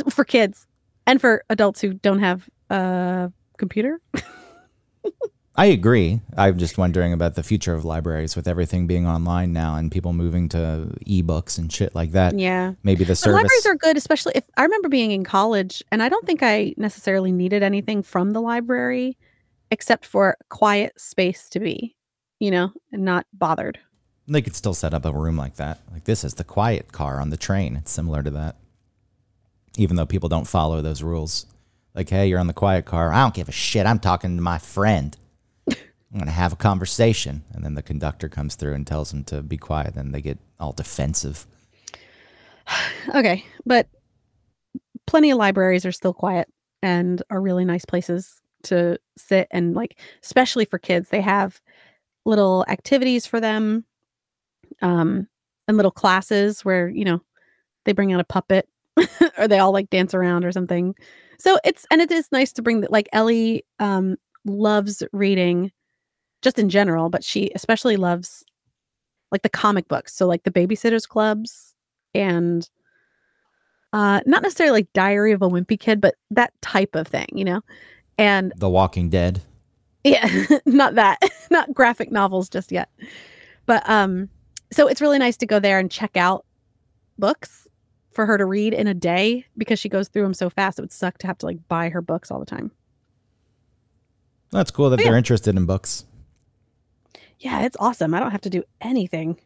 For 0.10 0.23
kids 0.23 0.65
and 1.05 1.19
for 1.19 1.43
adults 1.49 1.81
who 1.81 1.93
don't 1.93 2.19
have 2.19 2.49
a 2.69 3.32
computer. 3.58 3.99
I 5.60 5.65
agree. 5.67 6.21
I'm 6.38 6.60
just 6.60 6.77
wondering 6.77 7.13
about 7.13 7.34
the 7.34 7.41
future 7.41 7.73
of 7.73 7.84
libraries 7.84 8.36
with 8.36 8.47
everything 8.47 8.86
being 8.86 9.08
online 9.08 9.53
now 9.53 9.75
and 9.75 9.91
people 9.91 10.13
moving 10.13 10.49
to 10.49 10.91
ebooks 11.08 11.58
and 11.58 11.73
shit 11.73 11.95
like 11.95 12.12
that. 12.12 12.38
Yeah. 12.38 12.73
Maybe 12.84 13.03
the 13.03 13.13
But 13.13 13.17
service. 13.17 13.34
libraries 13.41 13.65
are 13.65 13.73
good, 13.75 13.97
especially 13.97 14.34
if 14.36 14.43
I 14.56 14.63
remember 14.63 14.88
being 14.88 15.10
in 15.10 15.23
college 15.23 15.82
and 15.91 16.03
I 16.03 16.10
don't 16.10 16.27
think 16.27 16.43
I 16.43 16.75
necessarily 16.77 17.32
needed 17.32 17.63
anything 17.63 18.03
from 18.03 18.34
the 18.34 18.41
library 18.41 19.17
except 19.71 20.06
for 20.06 20.38
quiet 20.49 20.93
space 21.01 21.49
to 21.49 21.60
be, 21.60 21.95
you 22.39 22.51
know, 22.51 22.71
and 22.91 23.03
not 23.03 23.25
bothered. 23.34 23.80
They 24.27 24.43
could 24.43 24.56
still 24.56 24.75
set 24.75 24.93
up 24.93 25.06
a 25.06 25.12
room 25.12 25.38
like 25.38 25.56
that. 25.56 25.80
Like 25.91 26.03
this 26.03 26.23
is 26.23 26.36
the 26.36 26.43
quiet 26.43 26.91
car 26.91 27.19
on 27.19 27.32
the 27.32 27.38
train. 27.38 27.75
It's 27.77 27.91
similar 27.91 28.21
to 28.21 28.30
that. 28.32 28.58
Even 29.75 29.95
though 29.95 30.06
people 30.06 30.30
don't 30.30 30.47
follow 30.47 30.84
those 30.84 31.01
rules. 31.01 31.47
Like, 31.97 32.10
hey, 32.10 32.27
you're 32.27 32.38
on 32.39 32.45
the 32.45 32.53
quiet 32.53 32.86
car. 32.86 33.12
I 33.12 33.23
don't 33.23 33.33
give 33.33 33.49
a 33.49 33.51
shit. 33.51 33.88
I'm 33.88 33.97
talking 33.97 34.36
to 34.36 34.41
my 34.43 34.60
friend. 34.60 35.17
I'm 35.67 35.75
going 36.13 36.25
to 36.25 36.31
have 36.31 36.53
a 36.53 36.55
conversation. 36.55 37.43
And 37.51 37.65
then 37.65 37.73
the 37.73 37.81
conductor 37.81 38.29
comes 38.29 38.53
through 38.53 38.75
and 38.75 38.86
tells 38.86 39.10
them 39.10 39.23
to 39.25 39.41
be 39.41 39.57
quiet. 39.57 39.95
Then 39.95 40.12
they 40.12 40.21
get 40.21 40.38
all 40.60 40.71
defensive. 40.71 41.47
Okay. 43.15 43.45
But 43.65 43.88
plenty 45.07 45.31
of 45.31 45.38
libraries 45.38 45.86
are 45.86 45.91
still 45.91 46.13
quiet 46.13 46.47
and 46.83 47.23
are 47.31 47.41
really 47.41 47.65
nice 47.65 47.86
places 47.86 48.41
to 48.63 48.99
sit 49.17 49.47
and 49.51 49.73
like 49.73 49.99
especially 50.23 50.65
for 50.65 50.77
kids 50.77 51.10
they 51.10 51.21
have 51.21 51.62
little 52.25 52.65
activities 52.67 53.25
for 53.25 53.39
them 53.39 53.86
um 54.81 55.27
and 55.67 55.77
little 55.77 55.91
classes 55.91 56.65
where 56.65 56.89
you 56.89 57.05
know 57.05 57.21
they 57.86 57.93
bring 57.93 58.12
out 58.12 58.19
a 58.19 58.25
puppet 58.25 58.67
or 59.38 59.47
they 59.47 59.60
all 59.60 59.71
like 59.71 59.89
dance 59.89 60.13
around 60.13 60.43
or 60.43 60.51
something 60.51 60.93
so 61.38 61.60
it's 61.63 61.86
and 61.91 62.02
it 62.02 62.12
is 62.12 62.32
nice 62.32 62.52
to 62.52 62.62
bring 62.62 62.82
that 62.82 62.91
like 62.91 63.08
ellie 63.13 63.63
um 63.80 64.15
loves 64.45 65.04
reading 65.13 65.71
just 66.41 66.60
in 66.60 66.69
general 66.69 67.10
but 67.10 67.23
she 67.23 67.52
especially 67.56 67.97
loves 67.97 68.43
like 69.32 69.41
the 69.41 69.50
comic 69.50 69.88
books 69.88 70.13
so 70.13 70.26
like 70.26 70.43
the 70.43 70.52
babysitters 70.52 71.08
clubs 71.08 71.73
and 72.13 72.69
uh 73.93 74.21
not 74.26 74.41
necessarily 74.41 74.80
like 74.80 74.93
diary 74.93 75.32
of 75.32 75.41
a 75.41 75.50
wimpy 75.50 75.80
kid 75.80 76.00
but 76.00 76.15
that 76.32 76.54
type 76.62 76.95
of 76.95 77.08
thing 77.08 77.28
you 77.34 77.45
know? 77.45 77.62
And 78.19 78.52
The 78.58 78.69
Walking 78.69 79.10
Dead. 79.10 79.41
yeah 80.04 80.45
not 80.65 80.95
that 80.95 81.19
not 81.52 81.73
graphic 81.73 82.12
novels 82.12 82.50
just 82.50 82.71
yet. 82.71 82.89
But 83.65 83.88
um 83.89 84.30
so 84.71 84.88
it's 84.88 85.02
really 85.02 85.19
nice 85.19 85.38
to 85.38 85.45
go 85.45 85.60
there 85.60 85.80
and 85.80 85.91
check 85.91 86.17
out 86.17 86.45
books 87.17 87.66
for 88.17 88.25
her 88.25 88.38
to 88.38 88.45
read 88.45 88.73
in 88.73 88.88
a 88.88 88.93
day 88.95 89.45
because 89.58 89.77
she 89.80 89.88
goes 89.89 90.08
through 90.08 90.23
them 90.23 90.34
so 90.34 90.49
fast 90.49 90.80
it 90.80 90.82
would 90.82 90.91
suck 90.91 91.19
to 91.19 91.27
have 91.27 91.38
to 91.38 91.45
like 91.45 91.67
buy 91.67 91.88
her 91.89 92.01
books 92.01 92.32
all 92.32 92.39
the 92.39 92.45
time 92.47 92.71
That's 94.51 94.71
cool 94.71 94.89
that 94.89 94.97
they're 94.97 95.15
interested 95.15 95.56
in 95.56 95.65
books. 95.67 96.03
yeah 97.39 97.62
it's 97.62 97.77
awesome 97.80 98.13
i 98.15 98.19
don't 98.19 98.32
have 98.32 98.41
to 98.41 98.49
do 98.49 98.63
anything 98.82 99.38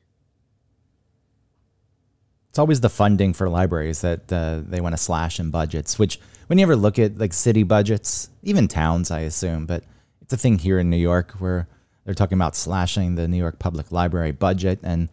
It's 2.49 2.59
always 2.59 2.81
the 2.81 2.89
funding 2.89 3.33
for 3.33 3.47
libraries 3.49 4.01
that 4.01 4.31
uh, 4.31 4.61
they 4.67 4.81
want 4.81 4.91
to 4.93 4.97
slash 4.97 5.39
in 5.39 5.51
budgets, 5.51 5.97
which 5.97 6.19
when 6.47 6.59
you 6.59 6.63
ever 6.63 6.75
look 6.75 6.99
at 6.99 7.17
like 7.17 7.31
city 7.31 7.63
budgets, 7.63 8.29
even 8.43 8.67
towns, 8.67 9.09
I 9.09 9.21
assume, 9.21 9.65
but 9.65 9.85
it's 10.21 10.33
a 10.33 10.37
thing 10.37 10.59
here 10.59 10.77
in 10.77 10.89
New 10.89 10.97
York 10.97 11.31
where 11.39 11.69
they're 12.03 12.13
talking 12.13 12.37
about 12.37 12.57
slashing 12.57 13.15
the 13.15 13.25
New 13.29 13.37
York 13.37 13.57
Public 13.57 13.89
Library 13.89 14.33
budget. 14.33 14.79
And 14.83 15.07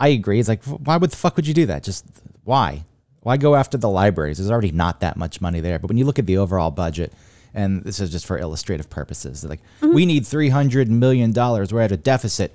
I 0.00 0.08
agree. 0.08 0.40
It's 0.40 0.48
like, 0.48 0.64
why 0.64 0.96
would 0.96 1.12
the 1.12 1.16
fuck 1.16 1.36
would 1.36 1.46
you 1.46 1.54
do 1.54 1.66
that? 1.66 1.84
Just 1.84 2.06
why? 2.44 2.84
Why 3.20 3.36
go 3.36 3.54
after 3.54 3.78
the 3.78 3.88
libraries? 3.88 4.38
There's 4.38 4.50
already 4.50 4.72
not 4.72 5.00
that 5.00 5.16
much 5.16 5.40
money 5.40 5.60
there. 5.60 5.78
But 5.78 5.88
when 5.88 5.96
you 5.96 6.04
look 6.04 6.18
at 6.18 6.26
the 6.26 6.38
overall 6.38 6.70
budget, 6.70 7.12
and 7.54 7.82
this 7.84 8.00
is 8.00 8.10
just 8.10 8.26
for 8.26 8.38
illustrative 8.38 8.90
purposes, 8.90 9.44
like, 9.44 9.60
we 9.80 10.04
need 10.04 10.24
$300 10.24 10.88
million. 10.88 11.32
We're 11.32 11.80
at 11.80 11.92
a 11.92 11.96
deficit. 11.96 12.54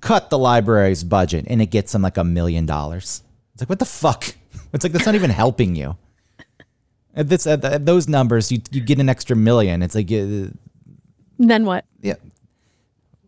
Cut 0.00 0.30
the 0.30 0.38
library's 0.38 1.04
budget, 1.04 1.44
and 1.48 1.62
it 1.62 1.66
gets 1.66 1.92
them 1.92 2.02
like 2.02 2.16
a 2.16 2.24
million 2.24 2.66
dollars. 2.66 3.22
It's 3.54 3.62
like, 3.62 3.68
what 3.68 3.78
the 3.78 3.84
fuck? 3.84 4.34
It's 4.70 4.84
like, 4.84 4.92
that's 4.92 5.06
not 5.06 5.14
even 5.14 5.30
helping 5.30 5.76
you. 5.76 5.96
At, 7.14 7.30
this, 7.30 7.46
at, 7.46 7.64
at 7.64 7.86
those 7.86 8.06
numbers, 8.06 8.52
you, 8.52 8.60
you 8.70 8.82
get 8.82 9.00
an 9.00 9.08
extra 9.08 9.34
million. 9.34 9.82
It's 9.82 9.94
like, 9.94 10.12
uh, 10.12 10.48
then 11.38 11.64
what 11.64 11.84
yeah. 12.02 12.16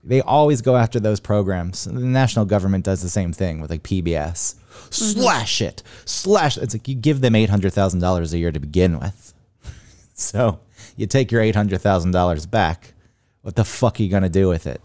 They 0.02 0.20
always 0.20 0.60
go 0.60 0.76
after 0.76 0.98
those 1.00 1.20
programs. 1.20 1.84
The 1.84 1.92
national 1.92 2.44
government 2.44 2.84
does 2.84 3.02
the 3.02 3.08
same 3.08 3.32
thing 3.32 3.60
with 3.60 3.70
like 3.70 3.82
PBS. 3.82 4.56
Mm-hmm. 4.70 5.20
Slash 5.20 5.60
it. 5.60 5.82
Slash. 6.04 6.56
It's 6.56 6.74
like 6.74 6.88
you 6.88 6.94
give 6.94 7.20
them 7.20 7.34
$800,000 7.34 8.32
a 8.32 8.38
year 8.38 8.52
to 8.52 8.60
begin 8.60 8.98
with. 8.98 9.34
So 10.14 10.60
you 10.98 11.06
take 11.06 11.32
your 11.32 11.40
$800,000 11.40 12.50
back. 12.50 12.92
What 13.40 13.56
the 13.56 13.64
fuck 13.64 13.98
are 13.98 14.02
you 14.02 14.10
to 14.10 14.28
do 14.28 14.48
with 14.48 14.66
it? 14.66 14.82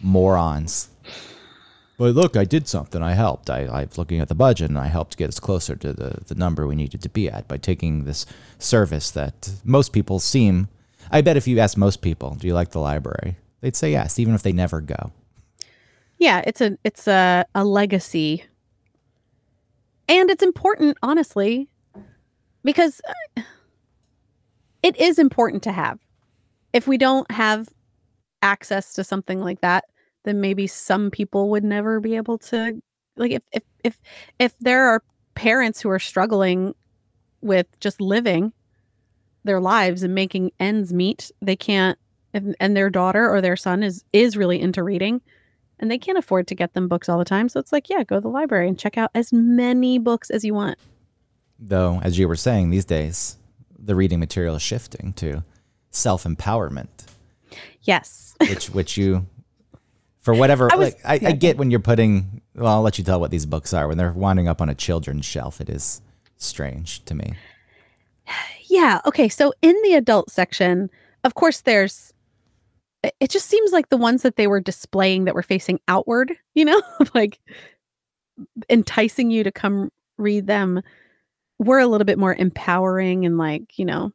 Morons. 0.00 0.88
But 1.96 2.16
look, 2.16 2.36
I 2.36 2.44
did 2.44 2.66
something. 2.66 3.00
I 3.00 3.12
helped. 3.12 3.48
I, 3.50 3.66
I 3.66 3.84
was 3.84 3.98
looking 3.98 4.18
at 4.18 4.26
the 4.26 4.34
budget 4.34 4.68
and 4.68 4.76
I 4.76 4.86
helped 4.88 5.16
get 5.16 5.28
us 5.28 5.38
closer 5.38 5.76
to 5.76 5.92
the, 5.92 6.18
the 6.26 6.34
number 6.34 6.66
we 6.66 6.74
needed 6.74 7.02
to 7.02 7.08
be 7.08 7.30
at 7.30 7.46
by 7.46 7.56
taking 7.56 8.02
this 8.02 8.26
service 8.58 9.12
that 9.12 9.52
most 9.62 9.92
people 9.92 10.18
seem. 10.18 10.66
I 11.12 11.20
bet 11.20 11.36
if 11.36 11.46
you 11.46 11.60
ask 11.60 11.76
most 11.78 12.02
people, 12.02 12.34
do 12.34 12.48
you 12.48 12.54
like 12.54 12.70
the 12.72 12.80
library? 12.80 13.36
They'd 13.60 13.76
say 13.76 13.92
yes, 13.92 14.18
even 14.18 14.34
if 14.34 14.42
they 14.42 14.52
never 14.52 14.80
go. 14.80 15.12
yeah 16.18 16.42
it's 16.46 16.60
a 16.60 16.76
it's 16.84 17.06
a, 17.08 17.44
a 17.54 17.64
legacy 17.64 18.44
and 20.08 20.30
it's 20.30 20.42
important 20.42 20.96
honestly 21.02 21.68
because 22.62 23.00
uh, 23.08 23.42
it 24.82 24.96
is 24.96 25.18
important 25.18 25.62
to 25.64 25.72
have. 25.72 25.98
If 26.72 26.86
we 26.88 26.98
don't 26.98 27.30
have 27.30 27.68
access 28.42 28.92
to 28.94 29.04
something 29.04 29.40
like 29.40 29.60
that 29.62 29.84
then 30.24 30.40
maybe 30.40 30.66
some 30.66 31.10
people 31.10 31.50
would 31.50 31.64
never 31.64 32.00
be 32.00 32.16
able 32.16 32.38
to 32.38 32.80
like 33.16 33.30
if 33.30 33.42
if 33.52 33.62
if, 33.84 34.00
if 34.38 34.58
there 34.58 34.86
are 34.86 35.02
parents 35.34 35.80
who 35.80 35.88
are 35.88 35.98
struggling 35.98 36.74
with 37.40 37.66
just 37.80 38.00
living 38.00 38.52
their 39.44 39.60
lives 39.60 40.02
and 40.02 40.14
making 40.14 40.50
ends 40.58 40.92
meet 40.92 41.30
they 41.40 41.56
can't 41.56 41.98
and, 42.32 42.56
and 42.58 42.76
their 42.76 42.90
daughter 42.90 43.30
or 43.30 43.40
their 43.40 43.56
son 43.56 43.82
is 43.82 44.04
is 44.12 44.36
really 44.36 44.60
into 44.60 44.82
reading 44.82 45.20
and 45.84 45.90
they 45.90 45.98
can't 45.98 46.16
afford 46.16 46.46
to 46.48 46.54
get 46.54 46.72
them 46.72 46.88
books 46.88 47.10
all 47.10 47.18
the 47.18 47.26
time. 47.26 47.50
So 47.50 47.60
it's 47.60 47.70
like, 47.72 47.90
yeah, 47.90 48.02
go 48.04 48.14
to 48.16 48.20
the 48.22 48.28
library 48.28 48.68
and 48.68 48.78
check 48.78 48.96
out 48.96 49.10
as 49.14 49.34
many 49.34 49.98
books 49.98 50.30
as 50.30 50.42
you 50.44 50.54
want. 50.54 50.78
Though, 51.58 52.00
as 52.02 52.18
you 52.18 52.26
were 52.26 52.36
saying, 52.36 52.70
these 52.70 52.86
days, 52.86 53.36
the 53.78 53.94
reading 53.94 54.18
material 54.18 54.54
is 54.54 54.62
shifting 54.62 55.12
to 55.16 55.44
self 55.90 56.24
empowerment, 56.24 56.88
Yes. 57.82 58.34
which, 58.40 58.70
which 58.70 58.96
you, 58.96 59.26
for 60.20 60.32
whatever, 60.34 60.72
I 60.72 60.76
was- 60.76 60.94
like, 60.94 61.00
I, 61.04 61.14
yeah. 61.16 61.28
I 61.28 61.32
get 61.32 61.58
when 61.58 61.70
you're 61.70 61.80
putting, 61.80 62.40
well, 62.54 62.76
I'll 62.76 62.82
let 62.82 62.96
you 62.96 63.04
tell 63.04 63.20
what 63.20 63.30
these 63.30 63.44
books 63.44 63.74
are. 63.74 63.86
When 63.86 63.98
they're 63.98 64.10
winding 64.12 64.48
up 64.48 64.62
on 64.62 64.70
a 64.70 64.74
children's 64.74 65.26
shelf, 65.26 65.60
it 65.60 65.68
is 65.68 66.00
strange 66.38 67.04
to 67.04 67.14
me. 67.14 67.34
Yeah. 68.66 69.02
Okay. 69.04 69.28
So 69.28 69.52
in 69.60 69.76
the 69.84 69.92
adult 69.92 70.30
section, 70.30 70.88
of 71.22 71.34
course, 71.34 71.60
there's. 71.60 72.13
It- 73.20 73.30
just 73.30 73.48
seems 73.48 73.72
like 73.72 73.88
the 73.88 73.96
ones 73.96 74.22
that 74.22 74.36
they 74.36 74.46
were 74.46 74.60
displaying 74.60 75.24
that 75.24 75.34
were 75.34 75.42
facing 75.42 75.80
outward, 75.88 76.32
you 76.54 76.64
know, 76.64 76.80
like 77.14 77.40
enticing 78.68 79.30
you 79.30 79.44
to 79.44 79.52
come 79.52 79.90
read 80.16 80.46
them, 80.46 80.82
were 81.58 81.78
a 81.78 81.86
little 81.86 82.04
bit 82.04 82.18
more 82.18 82.34
empowering 82.34 83.24
and 83.24 83.38
like, 83.38 83.78
you 83.78 83.84
know, 83.84 84.12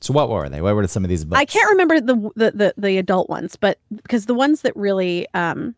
So, 0.00 0.12
what 0.12 0.28
were 0.28 0.48
they? 0.48 0.60
What 0.60 0.74
were 0.74 0.86
some 0.86 1.04
of 1.04 1.08
these 1.08 1.24
books? 1.24 1.40
I 1.40 1.44
can't 1.44 1.70
remember 1.70 2.00
the, 2.00 2.14
the 2.36 2.50
the 2.52 2.74
the 2.76 2.98
adult 2.98 3.28
ones, 3.28 3.56
but 3.56 3.78
because 4.02 4.26
the 4.26 4.34
ones 4.34 4.62
that 4.62 4.74
really 4.76 5.26
um 5.34 5.74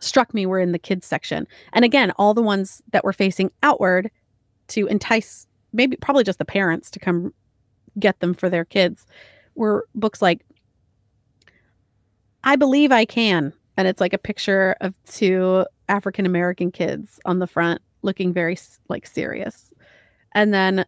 struck 0.00 0.32
me 0.32 0.46
were 0.46 0.58
in 0.58 0.72
the 0.72 0.78
kids 0.78 1.06
section. 1.06 1.46
And 1.74 1.84
again, 1.84 2.10
all 2.12 2.32
the 2.32 2.42
ones 2.42 2.82
that 2.92 3.04
were 3.04 3.12
facing 3.12 3.50
outward 3.62 4.10
to 4.68 4.86
entice 4.86 5.46
maybe 5.74 5.96
probably 5.96 6.24
just 6.24 6.38
the 6.38 6.44
parents 6.44 6.90
to 6.92 6.98
come 6.98 7.34
get 7.98 8.18
them 8.20 8.32
for 8.32 8.48
their 8.48 8.64
kids 8.64 9.06
were 9.56 9.86
books 9.94 10.22
like 10.22 10.40
I 12.44 12.56
believe 12.56 12.92
I 12.92 13.04
can. 13.04 13.52
And 13.76 13.88
it's 13.88 14.00
like 14.00 14.12
a 14.12 14.18
picture 14.18 14.76
of 14.80 14.94
two 15.06 15.64
African 15.88 16.26
American 16.26 16.70
kids 16.70 17.18
on 17.24 17.38
the 17.38 17.46
front 17.46 17.80
looking 18.02 18.32
very 18.32 18.58
like 18.88 19.06
serious. 19.06 19.72
And 20.34 20.54
then 20.54 20.84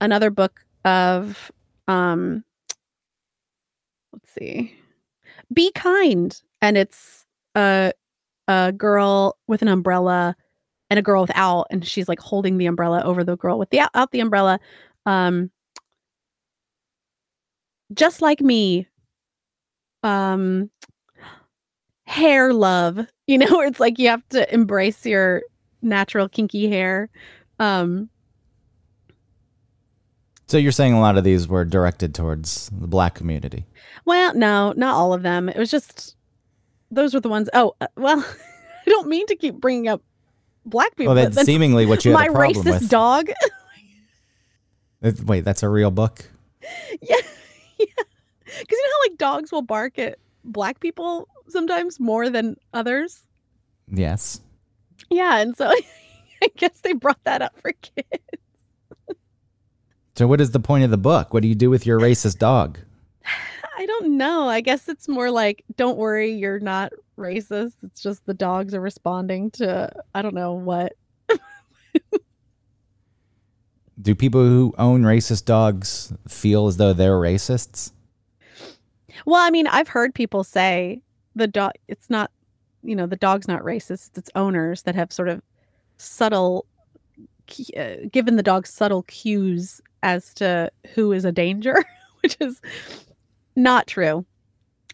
another 0.00 0.30
book 0.30 0.64
of 0.84 1.50
um 1.88 2.44
let's 4.12 4.32
see. 4.32 4.74
Be 5.52 5.70
kind. 5.72 6.40
And 6.60 6.76
it's 6.76 7.24
a 7.54 7.92
a 8.48 8.72
girl 8.72 9.36
with 9.46 9.62
an 9.62 9.68
umbrella 9.68 10.36
and 10.90 10.98
a 10.98 11.02
girl 11.02 11.22
without. 11.22 11.66
And 11.70 11.86
she's 11.86 12.08
like 12.08 12.20
holding 12.20 12.58
the 12.58 12.66
umbrella 12.66 13.02
over 13.02 13.24
the 13.24 13.36
girl 13.36 13.58
with 13.58 13.70
the 13.70 13.80
out 13.94 14.10
the 14.10 14.20
umbrella. 14.20 14.58
Um 15.06 15.50
just 17.94 18.22
like 18.22 18.40
me 18.40 18.88
um 20.02 20.70
hair 22.04 22.52
love 22.52 23.06
you 23.26 23.38
know 23.38 23.46
where 23.50 23.66
it's 23.66 23.80
like 23.80 23.98
you 23.98 24.08
have 24.08 24.26
to 24.28 24.52
embrace 24.52 25.06
your 25.06 25.42
natural 25.82 26.28
kinky 26.28 26.68
hair 26.68 27.08
um 27.58 28.08
So, 30.48 30.58
you're 30.58 30.72
saying 30.72 30.92
a 30.92 31.00
lot 31.00 31.16
of 31.16 31.24
these 31.24 31.48
were 31.48 31.64
directed 31.64 32.14
towards 32.14 32.68
the 32.68 32.86
black 32.86 33.14
community. 33.14 33.64
Well, 34.04 34.34
no, 34.34 34.74
not 34.76 34.94
all 34.94 35.14
of 35.14 35.22
them. 35.22 35.48
It 35.48 35.56
was 35.56 35.70
just 35.70 36.14
those 36.90 37.14
were 37.14 37.20
the 37.20 37.30
ones. 37.30 37.48
Oh, 37.54 37.74
uh, 37.80 37.86
well, 37.96 38.18
I 38.86 38.90
don't 38.90 39.08
mean 39.08 39.26
to 39.28 39.36
keep 39.36 39.54
bringing 39.54 39.88
up 39.88 40.02
black 40.66 40.94
people. 40.94 41.14
Well, 41.14 41.24
but 41.24 41.34
that's 41.34 41.46
seemingly 41.46 41.86
what 41.86 42.04
you 42.04 42.12
my 42.12 42.24
had 42.24 42.30
a 42.30 42.34
problem 42.34 42.66
racist 42.66 42.80
with. 42.80 42.88
dog. 42.90 43.30
Wait, 45.24 45.44
that's 45.44 45.62
a 45.62 45.68
real 45.70 45.90
book? 45.90 46.28
yeah. 47.00 47.16
Because 48.60 48.78
you 48.78 48.88
know 48.88 48.94
how 48.94 49.10
like 49.10 49.18
dogs 49.18 49.52
will 49.52 49.62
bark 49.62 49.98
at 49.98 50.18
black 50.44 50.80
people 50.80 51.28
sometimes 51.48 52.00
more 52.00 52.30
than 52.30 52.56
others. 52.72 53.22
Yes. 53.88 54.40
Yeah, 55.10 55.38
and 55.38 55.56
so 55.56 55.68
I 56.42 56.48
guess 56.56 56.80
they 56.80 56.92
brought 56.92 57.22
that 57.24 57.42
up 57.42 57.58
for 57.60 57.72
kids. 57.72 58.24
So, 60.14 60.26
what 60.26 60.40
is 60.40 60.50
the 60.50 60.60
point 60.60 60.84
of 60.84 60.90
the 60.90 60.98
book? 60.98 61.32
What 61.32 61.42
do 61.42 61.48
you 61.48 61.54
do 61.54 61.70
with 61.70 61.86
your 61.86 61.98
racist 61.98 62.38
dog? 62.38 62.78
I 63.78 63.86
don't 63.86 64.18
know. 64.18 64.46
I 64.46 64.60
guess 64.60 64.88
it's 64.88 65.08
more 65.08 65.30
like, 65.30 65.64
don't 65.76 65.96
worry, 65.96 66.32
you're 66.32 66.60
not 66.60 66.92
racist. 67.18 67.72
It's 67.82 68.02
just 68.02 68.24
the 68.26 68.34
dogs 68.34 68.74
are 68.74 68.80
responding 68.80 69.50
to 69.52 69.90
I 70.14 70.22
don't 70.22 70.34
know 70.34 70.52
what. 70.52 70.92
Do 74.00 74.14
people 74.16 74.40
who 74.40 74.74
own 74.78 75.02
racist 75.02 75.44
dogs 75.44 76.12
feel 76.26 76.66
as 76.66 76.76
though 76.76 76.92
they're 76.92 77.18
racists? 77.18 77.92
Well, 79.26 79.40
I 79.40 79.50
mean, 79.50 79.66
I've 79.66 79.88
heard 79.88 80.14
people 80.14 80.44
say 80.44 81.02
the 81.34 81.46
dog. 81.46 81.72
It's 81.88 82.10
not, 82.10 82.30
you 82.82 82.96
know, 82.96 83.06
the 83.06 83.16
dog's 83.16 83.48
not 83.48 83.62
racist. 83.62 84.08
It's 84.08 84.18
its 84.18 84.30
owners 84.34 84.82
that 84.82 84.94
have 84.94 85.12
sort 85.12 85.28
of 85.28 85.42
subtle, 85.98 86.66
uh, 87.76 87.94
given 88.10 88.36
the 88.36 88.42
dog 88.42 88.66
subtle 88.66 89.04
cues 89.04 89.80
as 90.02 90.34
to 90.34 90.70
who 90.94 91.12
is 91.12 91.24
a 91.24 91.32
danger, 91.32 91.84
which 92.22 92.36
is 92.40 92.60
not 93.56 93.86
true. 93.86 94.24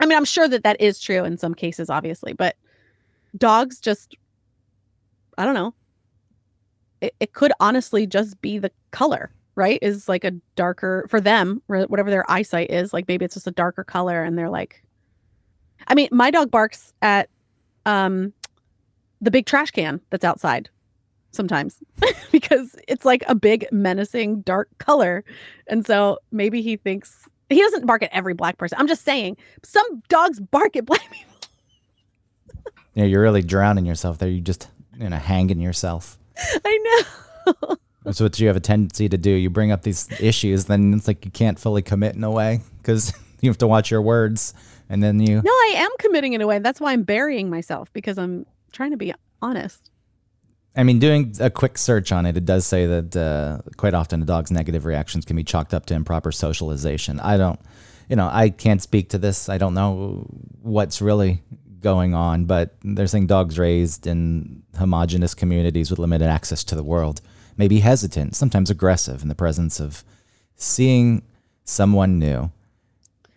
I 0.00 0.06
mean, 0.06 0.16
I'm 0.16 0.24
sure 0.24 0.48
that 0.48 0.62
that 0.62 0.80
is 0.80 1.00
true 1.00 1.24
in 1.24 1.38
some 1.38 1.54
cases, 1.54 1.90
obviously, 1.90 2.32
but 2.32 2.56
dogs 3.36 3.80
just, 3.80 4.16
I 5.36 5.44
don't 5.44 5.54
know. 5.54 5.74
It, 7.00 7.14
it 7.20 7.32
could 7.32 7.52
honestly 7.60 8.06
just 8.06 8.40
be 8.40 8.58
the 8.58 8.70
color, 8.90 9.30
right? 9.58 9.78
Is 9.82 10.08
like 10.08 10.24
a 10.24 10.30
darker 10.54 11.06
for 11.10 11.20
them, 11.20 11.60
whatever 11.66 12.10
their 12.10 12.30
eyesight 12.30 12.70
is. 12.70 12.92
Like 12.92 13.08
maybe 13.08 13.24
it's 13.24 13.34
just 13.34 13.46
a 13.46 13.50
darker 13.50 13.84
color, 13.84 14.22
and 14.22 14.38
they're 14.38 14.48
like, 14.48 14.82
I 15.88 15.94
mean, 15.94 16.08
my 16.12 16.30
dog 16.30 16.50
barks 16.50 16.94
at 17.02 17.28
um 17.84 18.32
the 19.20 19.30
big 19.30 19.46
trash 19.46 19.72
can 19.72 20.00
that's 20.10 20.24
outside 20.24 20.70
sometimes 21.32 21.82
because 22.32 22.76
it's 22.86 23.04
like 23.04 23.22
a 23.26 23.34
big 23.34 23.66
menacing 23.72 24.40
dark 24.42 24.68
color. 24.78 25.24
And 25.66 25.84
so 25.84 26.18
maybe 26.30 26.62
he 26.62 26.76
thinks 26.76 27.28
he 27.50 27.60
doesn't 27.60 27.86
bark 27.86 28.02
at 28.02 28.10
every 28.12 28.34
black 28.34 28.58
person. 28.58 28.78
I'm 28.78 28.86
just 28.86 29.04
saying 29.04 29.36
some 29.64 30.02
dogs 30.08 30.40
bark 30.40 30.76
at 30.76 30.86
black 30.86 31.10
people. 31.10 31.34
Yeah, 32.94 33.04
you're 33.04 33.22
really 33.22 33.42
drowning 33.42 33.86
yourself 33.86 34.18
there. 34.18 34.28
You 34.28 34.40
just 34.40 34.68
you 34.96 35.08
know 35.08 35.16
hanging 35.16 35.60
yourself. 35.60 36.16
I 36.64 37.02
know. 37.46 37.76
That's 38.04 38.20
what 38.20 38.38
you 38.38 38.46
have 38.46 38.56
a 38.56 38.60
tendency 38.60 39.08
to 39.08 39.18
do. 39.18 39.30
You 39.30 39.50
bring 39.50 39.72
up 39.72 39.82
these 39.82 40.08
issues, 40.20 40.66
then 40.66 40.94
it's 40.94 41.08
like 41.08 41.24
you 41.24 41.30
can't 41.30 41.58
fully 41.58 41.82
commit 41.82 42.14
in 42.14 42.24
a 42.24 42.30
way 42.30 42.60
because 42.78 43.12
you 43.40 43.50
have 43.50 43.58
to 43.58 43.66
watch 43.66 43.90
your 43.90 44.02
words, 44.02 44.54
and 44.88 45.02
then 45.02 45.20
you. 45.20 45.42
No, 45.42 45.50
I 45.50 45.74
am 45.76 45.90
committing 45.98 46.32
in 46.32 46.40
a 46.40 46.46
way. 46.46 46.58
That's 46.58 46.80
why 46.80 46.92
I'm 46.92 47.02
burying 47.02 47.50
myself 47.50 47.92
because 47.92 48.18
I'm 48.18 48.46
trying 48.72 48.92
to 48.92 48.96
be 48.96 49.12
honest. 49.42 49.90
I 50.76 50.84
mean, 50.84 51.00
doing 51.00 51.34
a 51.40 51.50
quick 51.50 51.76
search 51.76 52.12
on 52.12 52.24
it, 52.24 52.36
it 52.36 52.44
does 52.44 52.64
say 52.64 52.86
that 52.86 53.16
uh, 53.16 53.68
quite 53.76 53.94
often 53.94 54.22
a 54.22 54.24
dog's 54.24 54.52
negative 54.52 54.84
reactions 54.84 55.24
can 55.24 55.34
be 55.34 55.42
chalked 55.42 55.74
up 55.74 55.86
to 55.86 55.94
improper 55.94 56.30
socialization. 56.30 57.18
I 57.18 57.36
don't, 57.36 57.58
you 58.08 58.14
know, 58.14 58.30
I 58.32 58.50
can't 58.50 58.80
speak 58.80 59.10
to 59.10 59.18
this. 59.18 59.48
I 59.48 59.58
don't 59.58 59.74
know 59.74 60.24
what's 60.62 61.02
really 61.02 61.42
going 61.80 62.14
on, 62.14 62.44
but 62.44 62.76
they're 62.82 63.08
saying 63.08 63.26
dogs 63.26 63.58
raised 63.58 64.06
in 64.06 64.62
homogenous 64.78 65.34
communities 65.34 65.90
with 65.90 65.98
limited 65.98 66.28
access 66.28 66.62
to 66.64 66.76
the 66.76 66.84
world 66.84 67.20
may 67.58 67.68
be 67.68 67.80
hesitant, 67.80 68.34
sometimes 68.36 68.70
aggressive 68.70 69.22
in 69.22 69.28
the 69.28 69.34
presence 69.34 69.80
of 69.80 70.04
seeing 70.56 71.22
someone 71.64 72.18
new. 72.18 72.50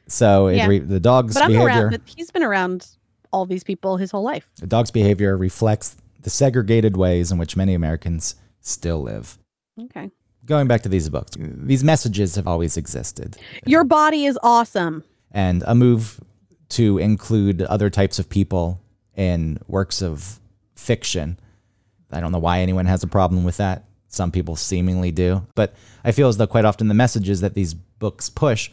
So 0.08 0.48
it 0.48 0.58
Yeah. 0.58 0.68
re- 0.68 0.80
the 0.80 1.00
dog's 1.00 1.34
But 1.34 1.44
I'm 1.44 1.50
behavior. 1.52 1.68
around. 1.70 1.90
But 1.92 2.02
he's 2.06 2.32
been 2.32 2.44
around 2.44 2.88
all 3.32 3.46
these 3.46 3.64
people 3.64 3.98
his 3.98 4.12
whole 4.12 4.24
life. 4.24 4.50
The 4.60 4.68
dog's 4.68 4.92
behavior 4.92 5.38
reflects 5.38 5.96
the 6.22 6.30
segregated 6.30 6.96
ways 6.98 7.32
in 7.32 7.38
which 7.38 7.56
many 7.58 7.74
Americans 7.74 8.36
still 8.60 9.02
live. 9.02 9.38
Okay. 9.80 10.12
Going 10.46 10.68
back 10.68 10.82
to 10.84 10.90
these 10.90 11.10
books, 11.10 11.32
these 11.40 11.84
messages 11.84 12.36
have 12.36 12.48
always 12.48 12.78
existed. 12.78 13.38
Your 13.66 13.84
body 13.84 14.26
is 14.26 14.38
awesome. 14.44 15.04
And 15.32 15.64
a 15.66 15.74
move 15.76 16.20
to 16.70 16.98
include 16.98 17.62
other 17.64 17.90
types 17.90 18.20
of 18.20 18.28
people 18.30 18.80
in 19.16 19.60
works 19.68 20.02
of 20.02 20.40
fiction. 20.76 21.40
I 22.12 22.20
don't 22.20 22.32
know 22.32 22.40
why 22.40 22.60
anyone 22.60 22.86
has 22.86 23.04
a 23.04 23.08
problem 23.08 23.44
with 23.44 23.58
that. 23.58 23.86
Some 24.12 24.32
people 24.32 24.56
seemingly 24.56 25.12
do. 25.12 25.48
But 25.56 25.74
I 26.04 26.12
feel 26.12 26.28
as 26.28 26.38
though 26.38 26.48
quite 26.48 26.66
often 26.66 26.90
the 26.90 26.94
messages 26.94 27.42
that 27.42 27.54
these 27.54 27.74
books 27.74 28.30
push 28.30 28.70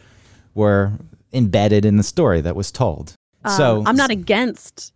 were 0.55 0.93
embedded 1.32 1.84
in 1.84 1.97
the 1.97 2.03
story 2.03 2.41
that 2.41 2.57
was 2.57 2.72
told. 2.72 3.14
so 3.57 3.78
Um, 3.78 3.86
I'm 3.86 3.97
not 3.97 4.11
against 4.11 4.93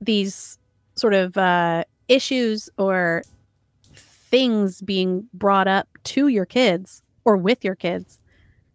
these 0.00 0.58
sort 0.94 1.14
of 1.14 1.36
uh, 1.36 1.84
issues 2.08 2.70
or 2.78 3.22
things 3.94 4.80
being 4.80 5.26
brought 5.34 5.66
up 5.66 5.88
to 6.04 6.28
your 6.28 6.46
kids 6.46 7.02
or 7.24 7.36
with 7.36 7.64
your 7.64 7.74
kids. 7.74 8.18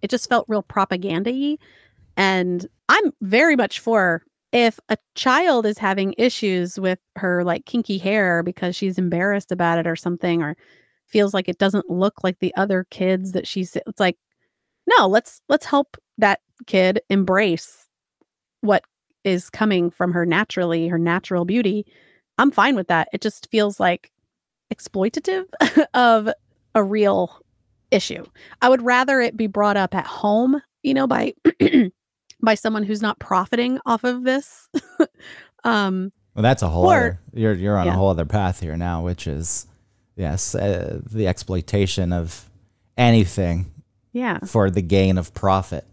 It 0.01 0.09
just 0.09 0.27
felt 0.27 0.45
real 0.49 0.63
propaganda 0.63 1.31
y. 1.31 1.57
And 2.17 2.67
I'm 2.89 3.11
very 3.21 3.55
much 3.55 3.79
for 3.79 4.23
if 4.51 4.79
a 4.89 4.97
child 5.15 5.65
is 5.65 5.77
having 5.77 6.13
issues 6.17 6.79
with 6.79 6.99
her 7.15 7.43
like 7.43 7.65
kinky 7.65 7.97
hair 7.97 8.43
because 8.43 8.75
she's 8.75 8.97
embarrassed 8.97 9.51
about 9.51 9.79
it 9.79 9.87
or 9.87 9.95
something, 9.95 10.41
or 10.43 10.55
feels 11.07 11.33
like 11.33 11.47
it 11.47 11.57
doesn't 11.57 11.89
look 11.89 12.23
like 12.23 12.39
the 12.39 12.53
other 12.55 12.85
kids 12.89 13.31
that 13.33 13.47
she's, 13.47 13.75
it's 13.75 13.99
like, 13.99 14.17
no, 14.97 15.07
let's 15.07 15.41
let's 15.49 15.65
help 15.65 15.97
that 16.19 16.39
kid 16.67 17.01
embrace 17.09 17.87
what 18.61 18.83
is 19.23 19.49
coming 19.49 19.89
from 19.89 20.11
her 20.13 20.25
naturally, 20.25 20.87
her 20.87 20.99
natural 20.99 21.45
beauty, 21.45 21.85
I'm 22.37 22.51
fine 22.51 22.75
with 22.75 22.87
that. 22.87 23.07
It 23.13 23.21
just 23.21 23.49
feels 23.49 23.79
like 23.79 24.11
exploitative 24.73 25.45
of 25.93 26.29
a 26.73 26.83
real 26.83 27.39
issue. 27.91 28.25
I 28.61 28.69
would 28.69 28.81
rather 28.81 29.21
it 29.21 29.37
be 29.37 29.47
brought 29.47 29.77
up 29.77 29.95
at 29.95 30.05
home, 30.05 30.61
you 30.83 30.93
know, 30.93 31.07
by 31.07 31.33
by 32.43 32.55
someone 32.55 32.83
who's 32.83 33.01
not 33.01 33.19
profiting 33.19 33.79
off 33.85 34.03
of 34.03 34.23
this. 34.23 34.67
um 35.63 36.11
Well, 36.35 36.43
that's 36.43 36.61
a 36.61 36.67
whole 36.69 36.85
Or- 36.85 36.97
other. 36.97 37.19
You're 37.33 37.53
you're 37.53 37.77
on 37.77 37.87
a 37.87 37.93
whole 37.93 38.09
other 38.09 38.25
path 38.25 38.59
here 38.59 38.77
now, 38.77 39.01
which 39.03 39.27
is 39.27 39.67
yes, 40.15 40.55
uh, 40.55 40.99
the 41.05 41.27
exploitation 41.27 42.13
of 42.13 42.49
anything 42.97 43.71
yeah. 44.13 44.39
for 44.39 44.69
the 44.69 44.81
gain 44.81 45.17
of 45.17 45.33
profit. 45.33 45.85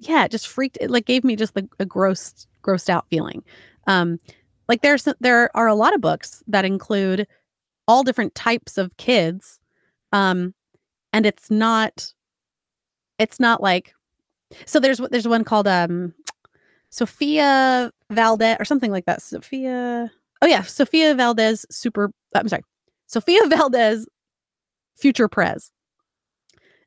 yeah, 0.00 0.24
it 0.24 0.30
just 0.30 0.48
freaked 0.48 0.78
it 0.80 0.90
like 0.90 1.04
gave 1.04 1.24
me 1.24 1.36
just 1.36 1.54
the 1.54 1.68
a 1.78 1.84
gross 1.84 2.46
grossed 2.62 2.88
out 2.88 3.06
feeling. 3.10 3.44
Um 3.86 4.18
like 4.68 4.82
there's 4.82 5.06
there 5.20 5.54
are 5.54 5.68
a 5.68 5.74
lot 5.74 5.94
of 5.94 6.00
books 6.00 6.42
that 6.46 6.64
include 6.64 7.26
all 7.86 8.02
different 8.02 8.34
types 8.34 8.78
of 8.78 8.96
kids. 8.96 9.60
Um 10.12 10.54
and 11.12 11.26
it's 11.26 11.50
not 11.50 12.12
it's 13.18 13.38
not 13.38 13.62
like 13.62 13.94
so 14.64 14.80
there's 14.80 14.98
there's 15.10 15.28
one 15.28 15.44
called 15.44 15.68
um 15.68 16.14
Sofia 16.88 17.92
Valdez 18.10 18.56
or 18.58 18.64
something 18.64 18.90
like 18.90 19.04
that. 19.04 19.22
Sofia 19.22 20.10
Oh 20.42 20.46
yeah, 20.46 20.62
Sofia 20.62 21.14
Valdez 21.14 21.66
super 21.70 22.10
I'm 22.34 22.48
sorry. 22.48 22.62
Sofia 23.10 23.44
Valdez 23.48 24.06
Future 24.96 25.28
Prez. 25.28 25.72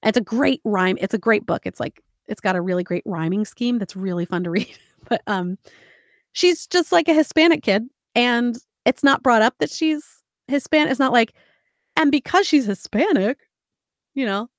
It's 0.04 0.18
a 0.18 0.22
great 0.22 0.62
rhyme. 0.64 0.98
It's 1.00 1.14
a 1.14 1.18
great 1.20 1.46
book. 1.46 1.66
It's 1.66 1.80
like 1.80 2.02
it's 2.28 2.42
got 2.42 2.56
a 2.56 2.62
really 2.62 2.84
great 2.84 3.04
rhyming 3.06 3.44
scheme 3.46 3.78
that's 3.78 3.96
really 3.96 4.26
fun 4.26 4.44
to 4.46 4.50
read. 4.58 4.78
But 5.10 5.22
um 5.28 5.58
she's 6.32 6.66
just 6.66 6.92
like 6.92 7.08
a 7.08 7.14
Hispanic 7.14 7.62
kid 7.62 7.84
and 8.16 8.58
it's 8.86 9.04
not 9.04 9.22
brought 9.22 9.42
up 9.42 9.56
that 9.60 9.70
she's 9.70 10.24
Hispanic. 10.48 10.92
It's 10.92 11.00
not 11.00 11.14
like 11.14 11.34
and 11.98 12.10
because 12.12 12.48
she's 12.48 12.66
Hispanic, 12.66 13.40
you 14.14 14.26
know, 14.26 14.50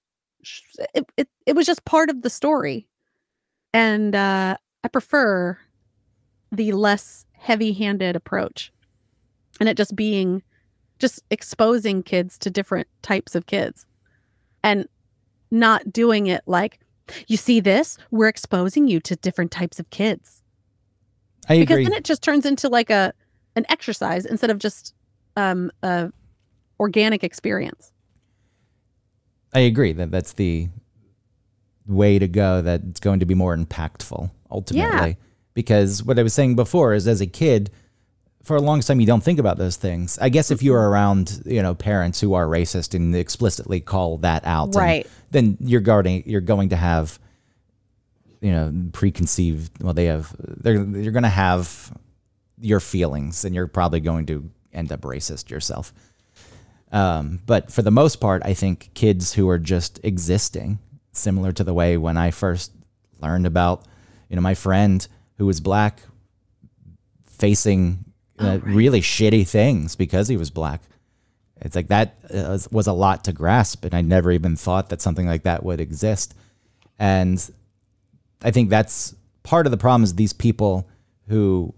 it 0.94 1.06
it, 1.16 1.28
it 1.46 1.56
was 1.56 1.66
just 1.66 1.84
part 1.86 2.10
of 2.10 2.22
the 2.22 2.30
story. 2.30 2.86
And 3.72 4.14
uh 4.14 4.56
I 4.82 4.88
prefer 4.88 5.58
the 6.52 6.72
less 6.72 7.24
heavy-handed 7.32 8.16
approach. 8.16 8.70
And 9.60 9.68
it 9.68 9.76
just 9.78 9.96
being 9.96 10.42
just 11.04 11.22
exposing 11.30 12.02
kids 12.02 12.38
to 12.38 12.50
different 12.50 12.88
types 13.02 13.34
of 13.34 13.46
kids. 13.46 13.86
And 14.62 14.88
not 15.50 15.92
doing 15.92 16.26
it 16.26 16.42
like 16.46 16.80
you 17.28 17.36
see 17.36 17.60
this 17.60 17.98
we're 18.10 18.28
exposing 18.28 18.88
you 18.88 18.98
to 18.98 19.14
different 19.16 19.50
types 19.52 19.78
of 19.78 19.88
kids 19.90 20.42
I 21.48 21.60
because 21.60 21.74
agree. 21.74 21.84
then 21.84 21.92
it 21.92 22.02
just 22.02 22.22
turns 22.22 22.46
into 22.46 22.68
like 22.68 22.90
a 22.90 23.12
an 23.54 23.64
exercise 23.68 24.24
instead 24.24 24.50
of 24.50 24.58
just 24.58 24.94
um 25.36 25.70
a 25.82 26.10
organic 26.80 27.22
experience 27.22 27.92
I 29.54 29.60
agree 29.60 29.92
that 29.92 30.10
that's 30.10 30.32
the 30.32 30.68
way 31.86 32.18
to 32.18 32.26
go. 32.28 32.60
That 32.60 32.82
it's 32.88 33.00
going 33.00 33.20
to 33.20 33.26
be 33.26 33.34
more 33.34 33.56
impactful 33.56 34.30
ultimately. 34.50 35.08
Yeah. 35.10 35.14
Because 35.54 36.02
what 36.02 36.18
I 36.18 36.22
was 36.24 36.34
saying 36.34 36.56
before 36.56 36.94
is, 36.94 37.06
as 37.06 37.20
a 37.20 37.26
kid, 37.26 37.70
for 38.44 38.56
a 38.56 38.60
long 38.60 38.80
time 38.80 39.00
you 39.00 39.06
don't 39.06 39.22
think 39.22 39.38
about 39.38 39.56
those 39.58 39.76
things. 39.76 40.18
I 40.20 40.28
guess 40.28 40.50
if 40.50 40.62
you 40.62 40.74
are 40.74 40.90
around, 40.90 41.42
you 41.46 41.62
know, 41.62 41.74
parents 41.74 42.20
who 42.20 42.34
are 42.34 42.46
racist 42.46 42.94
and 42.94 43.14
explicitly 43.16 43.80
call 43.80 44.18
that 44.18 44.44
out, 44.46 44.74
Right. 44.74 45.06
then 45.30 45.56
you're 45.60 45.80
guarding. 45.80 46.22
You're 46.26 46.40
going 46.42 46.68
to 46.68 46.76
have, 46.76 47.18
you 48.40 48.52
know, 48.52 48.72
preconceived. 48.92 49.82
Well, 49.82 49.94
they 49.94 50.04
have. 50.06 50.34
They're 50.38 50.74
you're 50.84 51.12
going 51.12 51.22
to 51.24 51.28
have 51.28 51.92
your 52.60 52.80
feelings, 52.80 53.44
and 53.44 53.54
you're 53.54 53.66
probably 53.66 54.00
going 54.00 54.26
to 54.26 54.50
end 54.72 54.92
up 54.92 55.00
racist 55.00 55.50
yourself. 55.50 55.92
Um, 56.92 57.40
but 57.46 57.72
for 57.72 57.82
the 57.82 57.90
most 57.90 58.16
part, 58.20 58.42
I 58.44 58.54
think 58.54 58.90
kids 58.94 59.32
who 59.32 59.48
are 59.48 59.58
just 59.58 59.98
existing, 60.04 60.78
similar 61.12 61.50
to 61.52 61.64
the 61.64 61.74
way 61.74 61.96
when 61.96 62.16
I 62.16 62.30
first 62.30 62.70
learned 63.20 63.46
about, 63.46 63.84
you 64.28 64.36
know, 64.36 64.42
my 64.42 64.54
friend 64.54 65.06
who 65.38 65.46
was 65.46 65.60
black 65.60 66.00
facing 67.26 68.04
uh, 68.38 68.58
really 68.62 69.00
shitty 69.00 69.46
things 69.46 69.96
because 69.96 70.28
he 70.28 70.36
was 70.36 70.50
black. 70.50 70.82
It's 71.60 71.76
like 71.76 71.88
that 71.88 72.16
uh, 72.32 72.58
was 72.70 72.86
a 72.86 72.92
lot 72.92 73.24
to 73.24 73.32
grasp, 73.32 73.84
and 73.84 73.94
I 73.94 74.00
never 74.00 74.32
even 74.32 74.56
thought 74.56 74.88
that 74.88 75.00
something 75.00 75.26
like 75.26 75.44
that 75.44 75.64
would 75.64 75.80
exist. 75.80 76.34
And 76.98 77.50
I 78.42 78.50
think 78.50 78.70
that's 78.70 79.14
part 79.42 79.66
of 79.66 79.70
the 79.70 79.78
problem 79.78 80.02
is 80.02 80.14
these 80.14 80.32
people 80.32 80.88
who 81.28 81.74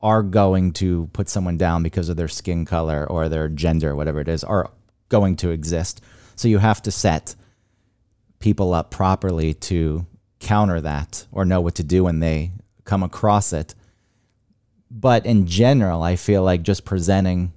are 0.00 0.22
going 0.22 0.72
to 0.72 1.08
put 1.12 1.28
someone 1.28 1.56
down 1.56 1.82
because 1.82 2.08
of 2.08 2.16
their 2.16 2.28
skin 2.28 2.64
color 2.64 3.06
or 3.08 3.28
their 3.28 3.48
gender, 3.48 3.94
whatever 3.94 4.20
it 4.20 4.28
is, 4.28 4.42
are 4.42 4.70
going 5.08 5.36
to 5.36 5.50
exist. 5.50 6.00
So 6.34 6.48
you 6.48 6.58
have 6.58 6.82
to 6.82 6.90
set 6.90 7.36
people 8.40 8.74
up 8.74 8.90
properly 8.90 9.54
to 9.54 10.06
counter 10.40 10.80
that 10.80 11.26
or 11.30 11.44
know 11.44 11.60
what 11.60 11.76
to 11.76 11.84
do 11.84 12.04
when 12.04 12.18
they 12.18 12.50
come 12.84 13.04
across 13.04 13.52
it. 13.52 13.74
But 14.94 15.24
in 15.24 15.46
general, 15.46 16.02
I 16.02 16.16
feel 16.16 16.42
like 16.42 16.62
just 16.62 16.84
presenting 16.84 17.52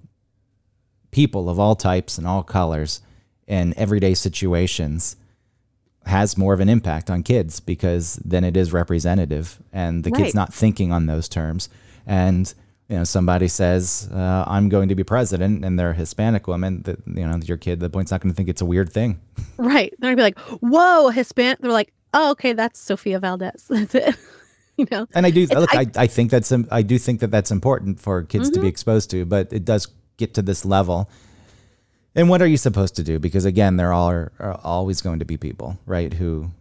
people 1.12 1.50
of 1.50 1.60
all 1.60 1.76
types 1.76 2.18
and 2.18 2.26
all 2.26 2.44
colors 2.44 3.02
in 3.48 3.74
everyday 3.78 4.14
situations 4.14 5.16
has 6.06 6.38
more 6.38 6.54
of 6.54 6.60
an 6.60 6.70
impact 6.70 7.10
on 7.10 7.24
kids 7.24 7.60
because 7.60 8.16
then 8.24 8.44
it 8.44 8.56
is 8.56 8.72
representative 8.72 9.60
and 9.74 10.04
the 10.04 10.12
Right. 10.12 10.24
kid's 10.24 10.36
not 10.36 10.54
thinking 10.54 10.92
on 10.92 11.08
those 11.08 11.28
terms. 11.28 11.68
And 12.06 12.54
you 12.88 12.98
know, 12.98 13.04
somebody 13.04 13.48
says, 13.48 14.08
uh, 14.14 14.44
"I'm 14.46 14.70
going 14.70 14.90
to 14.90 14.96
be 14.96 15.04
president," 15.04 15.66
and 15.66 15.80
they're 15.80 15.90
a 15.90 15.94
Hispanic 15.96 16.48
woman. 16.48 16.84
That 16.84 17.00
you 17.08 17.26
know, 17.26 17.40
your 17.44 17.58
kid 17.58 17.80
the 17.80 17.90
point's 17.90 18.12
not 18.12 18.22
going 18.22 18.32
to 18.32 18.36
think 18.36 18.48
it's 18.48 18.62
a 18.62 18.66
weird 18.66 18.94
thing. 18.94 19.20
Right. 19.58 19.92
They're 19.98 20.12
gonna 20.12 20.18
be 20.18 20.22
like, 20.22 20.40
"Whoa, 20.62 21.10
Hispanic." 21.10 21.58
They're 21.60 21.72
like, 21.72 21.92
"Oh, 22.14 22.30
okay, 22.32 22.54
that's 22.54 22.80
Sofia 22.80 23.20
Valdez." 23.20 23.66
That's 23.70 23.96
it. 23.96 24.16
you 24.78 24.88
know. 24.92 25.08
And 25.14 25.26
I 25.26 25.32
do 25.32 25.44
It's- 25.44 25.60
look. 25.60 25.76
I- 25.76 25.88
I, 25.96 26.08
think 26.08 26.32
that's 26.32 26.52
I 26.72 26.82
do 26.82 26.98
think 26.98 27.20
that 27.22 27.32
that's 27.32 27.52
important 27.52 28.00
for 28.00 28.24
kids 28.24 28.50
to 28.50 28.54
be 28.54 28.60
mm-hmm. 28.60 28.68
exposed 28.68 29.10
to, 29.12 29.26
but 29.26 29.52
it 29.54 29.66
does 29.66 29.88
get 30.18 30.34
to 30.36 30.42
this 30.42 30.66
level. 30.66 31.10
And 32.16 32.30
what 32.30 32.42
are 32.42 32.48
you 32.48 32.58
supposed 32.58 32.96
to 32.96 33.04
do? 33.04 33.20
Because 33.20 33.44
again, 33.46 33.76
there 33.76 33.92
are, 33.92 34.32
are 34.40 34.60
always 34.64 35.02
going 35.02 35.20
to 35.20 35.26
be 35.26 35.38
people, 35.38 35.78
right, 35.86 36.14
who 36.14 36.52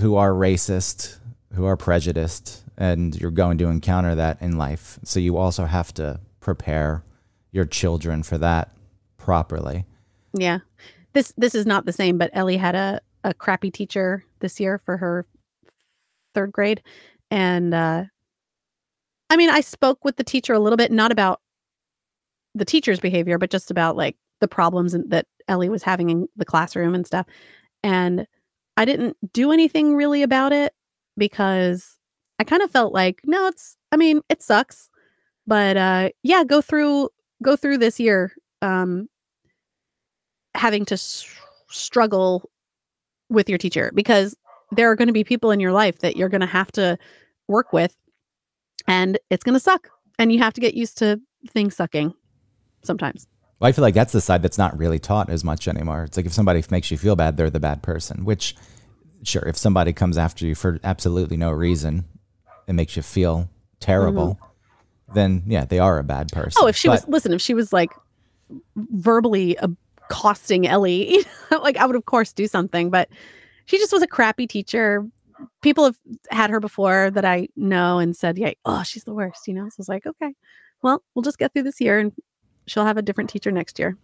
who 0.00 0.16
are 0.16 0.30
racist, 0.30 1.18
who 1.54 1.64
are 1.64 1.76
prejudiced, 1.76 2.62
and 2.76 3.18
you're 3.20 3.30
going 3.30 3.58
to 3.58 3.68
encounter 3.68 4.14
that 4.16 4.42
in 4.42 4.58
life. 4.58 4.98
So 5.04 5.20
you 5.20 5.36
also 5.36 5.66
have 5.66 5.94
to 5.94 6.20
prepare 6.40 7.04
your 7.52 7.64
children 7.64 8.22
for 8.22 8.36
that 8.38 8.74
properly. 9.16 9.84
Yeah. 10.32 10.58
This 11.12 11.32
this 11.38 11.54
is 11.54 11.64
not 11.64 11.86
the 11.86 11.92
same, 11.92 12.18
but 12.18 12.30
Ellie 12.32 12.56
had 12.56 12.74
a 12.74 13.00
a 13.22 13.32
crappy 13.32 13.70
teacher 13.70 14.24
this 14.40 14.60
year 14.60 14.78
for 14.78 14.98
her 14.98 15.24
third 16.34 16.52
grade 16.52 16.82
and 17.30 17.74
uh 17.74 18.04
I 19.30 19.36
mean, 19.36 19.50
I 19.50 19.60
spoke 19.60 20.04
with 20.04 20.16
the 20.16 20.24
teacher 20.24 20.52
a 20.52 20.58
little 20.58 20.76
bit 20.76 20.92
not 20.92 21.10
about 21.10 21.40
the 22.54 22.64
teacher's 22.64 23.00
behavior, 23.00 23.38
but 23.38 23.50
just 23.50 23.70
about 23.70 23.96
like 23.96 24.16
the 24.40 24.48
problems 24.48 24.92
that 25.08 25.26
Ellie 25.48 25.68
was 25.68 25.82
having 25.82 26.10
in 26.10 26.28
the 26.36 26.44
classroom 26.44 26.94
and 26.94 27.06
stuff. 27.06 27.26
And 27.82 28.26
I 28.76 28.84
didn't 28.84 29.16
do 29.32 29.52
anything 29.52 29.96
really 29.96 30.22
about 30.22 30.52
it 30.52 30.72
because 31.16 31.96
I 32.38 32.44
kind 32.44 32.62
of 32.62 32.70
felt 32.70 32.92
like, 32.92 33.20
no, 33.24 33.46
it's 33.46 33.76
I 33.92 33.96
mean, 33.96 34.20
it 34.28 34.42
sucks. 34.42 34.88
But 35.46 35.76
uh 35.76 36.10
yeah, 36.22 36.44
go 36.44 36.60
through 36.60 37.10
go 37.42 37.56
through 37.56 37.78
this 37.78 37.98
year 37.98 38.32
um 38.62 39.08
having 40.54 40.84
to 40.86 40.94
s- 40.94 41.26
struggle 41.68 42.48
with 43.28 43.48
your 43.48 43.58
teacher 43.58 43.90
because 43.94 44.36
there 44.72 44.90
are 44.90 44.96
going 44.96 45.08
to 45.08 45.12
be 45.12 45.24
people 45.24 45.50
in 45.50 45.60
your 45.60 45.72
life 45.72 45.98
that 46.00 46.16
you're 46.16 46.28
going 46.28 46.40
to 46.40 46.46
have 46.46 46.70
to 46.72 46.98
work 47.48 47.72
with 47.72 47.96
and 48.86 49.18
it's 49.30 49.44
going 49.44 49.54
to 49.54 49.60
suck 49.60 49.88
and 50.18 50.32
you 50.32 50.38
have 50.38 50.54
to 50.54 50.60
get 50.60 50.74
used 50.74 50.98
to 50.98 51.20
things 51.48 51.76
sucking 51.76 52.14
sometimes 52.82 53.26
Well, 53.60 53.68
I 53.68 53.72
feel 53.72 53.82
like 53.82 53.94
that's 53.94 54.12
the 54.12 54.20
side 54.20 54.42
that's 54.42 54.58
not 54.58 54.76
really 54.78 54.98
taught 54.98 55.30
as 55.30 55.44
much 55.44 55.68
anymore. 55.68 56.04
It's 56.04 56.16
like 56.16 56.26
if 56.26 56.32
somebody 56.32 56.62
makes 56.70 56.90
you 56.90 56.98
feel 56.98 57.16
bad, 57.16 57.36
they're 57.36 57.50
the 57.50 57.60
bad 57.60 57.82
person. 57.82 58.24
Which, 58.24 58.56
sure, 59.22 59.42
if 59.42 59.56
somebody 59.56 59.92
comes 59.92 60.18
after 60.18 60.46
you 60.46 60.54
for 60.54 60.78
absolutely 60.84 61.36
no 61.36 61.50
reason, 61.50 62.04
it 62.66 62.72
makes 62.72 62.96
you 62.96 63.02
feel 63.02 63.48
terrible. 63.80 64.38
Then 65.12 65.44
yeah, 65.46 65.64
they 65.64 65.78
are 65.78 65.98
a 65.98 66.04
bad 66.04 66.32
person. 66.32 66.50
Mm-hmm. 66.50 66.64
oh 66.64 66.68
if 66.68 66.76
she 66.76 66.88
was 66.88 67.06
listen 67.08 67.32
if 67.32 67.40
she 67.40 67.54
was 67.54 67.72
like 67.72 67.90
verbally 68.76 69.56
accosting 69.56 70.66
ellie 70.66 71.24
like 71.62 71.76
i 71.76 71.86
would 71.86 71.96
of 71.96 72.04
course 72.04 72.32
do 72.32 72.46
something 72.46 72.90
but 72.90 73.08
she 73.66 73.78
just 73.78 73.92
was 73.92 74.02
a 74.02 74.06
crappy 74.06 74.46
teacher. 74.46 75.06
People 75.62 75.84
have 75.84 75.98
had 76.30 76.50
her 76.50 76.60
before 76.60 77.10
that 77.10 77.24
i 77.24 77.48
know 77.56 77.98
and 77.98 78.16
said 78.16 78.38
yeah 78.38 78.52
oh 78.64 78.82
she's 78.82 79.04
the 79.04 79.12
worst 79.12 79.48
you 79.48 79.54
know? 79.54 79.68
So 79.68 79.76
it's 79.80 79.88
like 79.88 80.06
okay 80.06 80.32
well 80.82 81.02
we'll 81.14 81.22
just 81.22 81.38
get 81.38 81.52
through 81.52 81.64
this 81.64 81.80
year 81.80 81.98
and 81.98 82.12
she'll 82.66 82.84
have 82.84 82.96
a 82.96 83.02
different 83.02 83.30
teacher 83.30 83.50
next 83.50 83.78
year. 83.78 83.96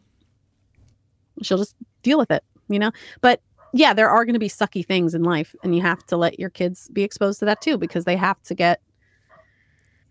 She'll 1.43 1.59
just 1.59 1.77
deal 2.03 2.19
with 2.19 2.31
it 2.31 2.43
you 2.69 2.79
know? 2.79 2.91
But 3.21 3.41
yeah 3.73 3.95
there 3.95 4.11
are 4.11 4.25
going 4.25 4.35
to 4.35 4.41
be 4.41 4.49
sucky 4.49 4.85
things 4.85 5.15
in 5.15 5.23
life 5.23 5.55
and 5.63 5.75
you 5.75 5.83
have 5.83 6.05
to 6.07 6.17
let 6.17 6.41
your 6.41 6.51
kids 6.51 6.89
be 6.93 7.05
exposed 7.05 7.39
to 7.39 7.45
that 7.45 7.61
too 7.61 7.79
because 7.79 8.05
they 8.05 8.17
have 8.17 8.43
to 8.43 8.55
get 8.55 8.81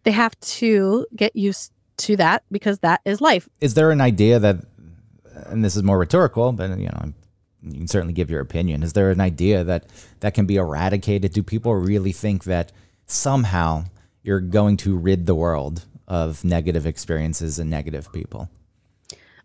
they 0.04 0.12
have 0.12 0.40
to 0.40 1.06
get 1.16 1.36
used 1.36 1.74
to 1.98 2.16
that 2.18 2.44
because 2.52 2.80
that 2.80 3.02
is 3.06 3.22
life. 3.22 3.48
Is 3.62 3.74
there 3.74 3.92
an 3.92 4.02
idea 4.02 4.40
that, 4.40 4.58
and 5.46 5.64
this 5.64 5.76
is 5.76 5.84
more 5.84 6.00
rhetorical, 6.00 6.52
but 6.52 6.78
you 6.80 6.88
know, 6.88 7.14
you 7.62 7.74
can 7.74 7.88
certainly 7.88 8.14
give 8.14 8.30
your 8.30 8.42
opinion. 8.42 8.84
Is 8.84 8.94
there 8.94 9.12
an 9.12 9.22
idea 9.22 9.64
that 9.64 9.86
that 10.22 10.34
can 10.34 10.46
be 10.46 10.56
eradicated? 10.56 11.34
Do 11.34 11.44
people 11.44 11.76
really 11.76 12.12
think 12.12 12.46
that 12.46 12.72
somehow 13.06 13.86
you're 14.24 14.40
going 14.40 14.78
to 14.78 14.98
rid 14.98 15.26
the 15.26 15.36
world 15.36 15.86
of 16.08 16.44
negative 16.44 16.86
experiences 16.86 17.60
and 17.60 17.70
negative 17.70 18.12
people? 18.14 18.50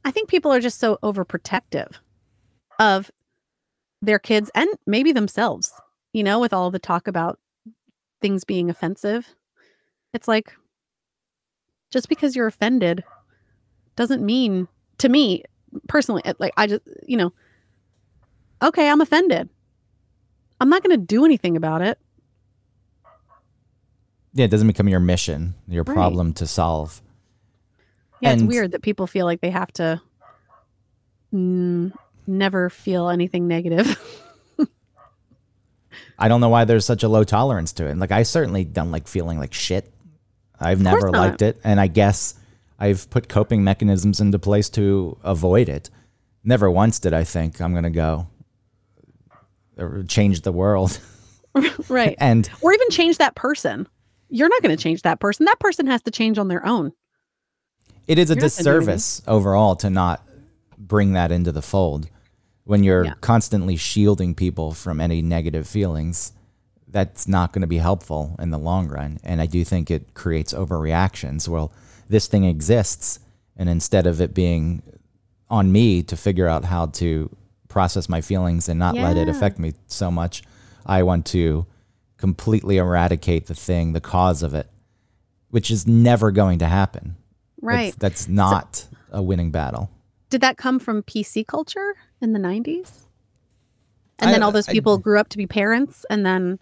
I 0.05 0.11
think 0.11 0.29
people 0.29 0.53
are 0.53 0.61
just 0.61 0.79
so 0.79 0.99
overprotective 1.03 1.93
of 2.79 3.11
their 4.03 4.19
kids 4.19 4.51
and 4.55 4.69
maybe 4.87 5.13
themselves, 5.13 5.73
you 6.13 6.23
know, 6.23 6.39
with 6.39 6.53
all 6.53 6.71
the 6.71 6.79
talk 6.79 7.09
about 7.09 7.39
things 8.21 8.45
being 8.45 8.71
offensive. 8.71 9.35
It's 10.13 10.29
like 10.29 10.53
just 11.91 12.09
because 12.09 12.37
you're 12.37 12.47
offended 12.47 13.05
doesn't 13.97 14.25
mean 14.25 14.69
to 14.99 15.09
me 15.09 15.45
personally 15.89 16.23
like 16.39 16.53
I 16.57 16.67
just, 16.67 16.83
you 17.07 17.17
know, 17.17 17.33
okay, 18.65 18.89
I'm 18.89 19.01
offended. 19.01 19.49
I'm 20.61 20.69
not 20.69 20.83
going 20.83 20.99
to 20.99 21.05
do 21.05 21.25
anything 21.25 21.57
about 21.57 21.83
it. 21.83 21.99
Yeah, 24.33 24.47
it 24.47 24.51
doesn't 24.51 24.67
become 24.67 24.89
your 24.89 25.01
mission, 25.01 25.55
your 25.69 25.85
Right. 25.85 25.95
problem 25.95 26.33
to 26.35 26.47
solve. 26.47 27.01
Yeah, 28.21 28.31
And- 28.31 28.43
it's 28.43 28.49
weird 28.49 28.73
that 28.73 28.83
people 28.83 29.07
feel 29.07 29.27
like 29.27 29.41
they 29.41 29.51
have 29.51 29.73
to 29.75 30.01
mm, 31.33 31.93
never 32.27 32.71
feel 32.71 33.09
anything 33.09 33.47
negative. 33.49 33.99
I 36.19 36.29
don't 36.29 36.41
know 36.41 36.49
why 36.49 36.65
there's 36.65 36.85
such 36.85 37.03
a 37.03 37.09
low 37.09 37.25
tolerance 37.25 37.73
to 37.75 37.87
it. 37.87 37.97
Like 37.99 38.13
I 38.13 38.23
certainly 38.23 38.65
don't 38.65 38.91
like 38.91 39.07
feeling 39.09 39.39
like 39.39 39.53
shit. 39.53 39.93
I've 40.61 40.81
never 40.81 41.11
liked 41.11 41.43
it, 41.43 41.61
and 41.65 41.81
I 41.81 41.89
guess 41.89 42.35
I've 42.79 43.11
put 43.11 43.29
coping 43.29 43.65
mechanisms 43.65 44.21
into 44.21 44.39
place 44.39 44.69
to 44.71 45.19
avoid 45.25 45.69
it. 45.69 45.91
Never 46.45 46.71
once 46.71 46.99
did 47.01 47.13
I 47.13 47.25
think 47.25 47.61
I'm 47.61 47.75
gonna 47.75 47.91
go 47.91 48.29
or 49.79 50.03
change 50.05 50.43
the 50.43 50.53
world. 50.53 50.99
right. 51.89 52.17
and 52.19 52.49
or 52.61 52.73
even 52.73 52.89
change 52.91 53.19
that 53.19 53.35
person. 53.37 53.87
You're 54.29 54.49
not 54.49 54.63
going 54.63 54.77
to 54.77 54.83
change 54.83 55.03
that 55.03 55.21
person. 55.21 55.47
That 55.47 55.61
person 55.61 55.87
has 55.87 56.03
to 56.03 56.11
change 56.11 56.39
on 56.39 56.49
their 56.49 56.65
own. 56.67 56.93
it 58.09 58.19
is 58.19 58.31
a 58.31 58.35
You're 58.35 58.43
not 58.43 58.51
gonna 58.57 58.63
do 58.65 58.71
anything. 58.71 58.87
disservice 58.87 59.23
overall 59.27 59.77
to 59.77 59.91
not 59.91 60.23
bring 60.77 61.13
that 61.13 61.31
into 61.33 61.53
the 61.53 61.63
fold 61.63 62.09
when 62.65 62.83
you're 62.83 63.05
Yeah. 63.05 63.15
constantly 63.21 63.77
shielding 63.77 64.35
people 64.35 64.73
from 64.73 65.01
any 65.01 65.23
negative 65.23 65.67
feelings 65.69 66.33
that's 66.89 67.27
not 67.29 67.53
going 67.53 67.61
to 67.63 67.67
be 67.69 67.79
helpful 67.79 68.37
in 68.39 68.51
the 68.51 68.59
long 68.59 68.89
run 68.89 69.19
and 69.25 69.41
i 69.41 69.47
do 69.47 69.65
think 69.65 69.91
it 69.91 70.15
creates 70.15 70.53
overreactions 70.53 71.49
well 71.49 71.73
this 72.09 72.27
thing 72.29 72.45
exists 72.45 73.19
and 73.57 73.69
instead 73.69 74.07
of 74.07 74.21
it 74.21 74.33
being 74.35 74.83
on 75.51 75.71
me 75.73 76.03
to 76.03 76.17
figure 76.17 76.47
out 76.49 76.65
how 76.67 76.87
to 76.87 77.35
process 77.75 78.09
my 78.09 78.21
feelings 78.21 78.69
and 78.69 78.79
not 78.79 78.95
let 78.95 79.17
it 79.17 79.29
affect 79.29 79.59
me 79.59 79.73
so 79.89 80.11
much 80.11 80.43
i 80.87 81.03
want 81.03 81.27
to 81.27 81.67
completely 82.17 82.77
eradicate 82.79 83.47
the 83.47 83.55
thing 83.55 83.93
the 83.93 84.01
cause 84.01 84.43
of 84.45 84.55
it 84.55 84.69
which 85.51 85.71
is 85.71 85.87
never 85.87 86.31
going 86.31 86.59
to 86.61 86.67
happen 86.67 87.17
Right. 87.61 87.95
that's, 87.99 88.27
that's 88.27 88.29
not 88.29 88.87
a 89.11 89.23
winning 89.23 89.51
battle. 89.51 89.89
Did 90.29 90.41
that 90.43 90.57
come 90.59 90.79
from 90.79 91.03
PC 91.03 91.47
culture 91.47 91.95
in 92.21 92.33
the 92.35 92.39
90s? 92.39 92.91
And 94.19 94.29
I- 94.29 94.33
then 94.33 94.43
all 94.43 94.53
those 94.53 94.69
I- 94.69 94.73
people 94.73 94.99
grew 94.99 95.19
up 95.19 95.29
to 95.31 95.39
be 95.39 95.47
parents 95.47 96.05
and 96.11 96.27
then 96.27 96.59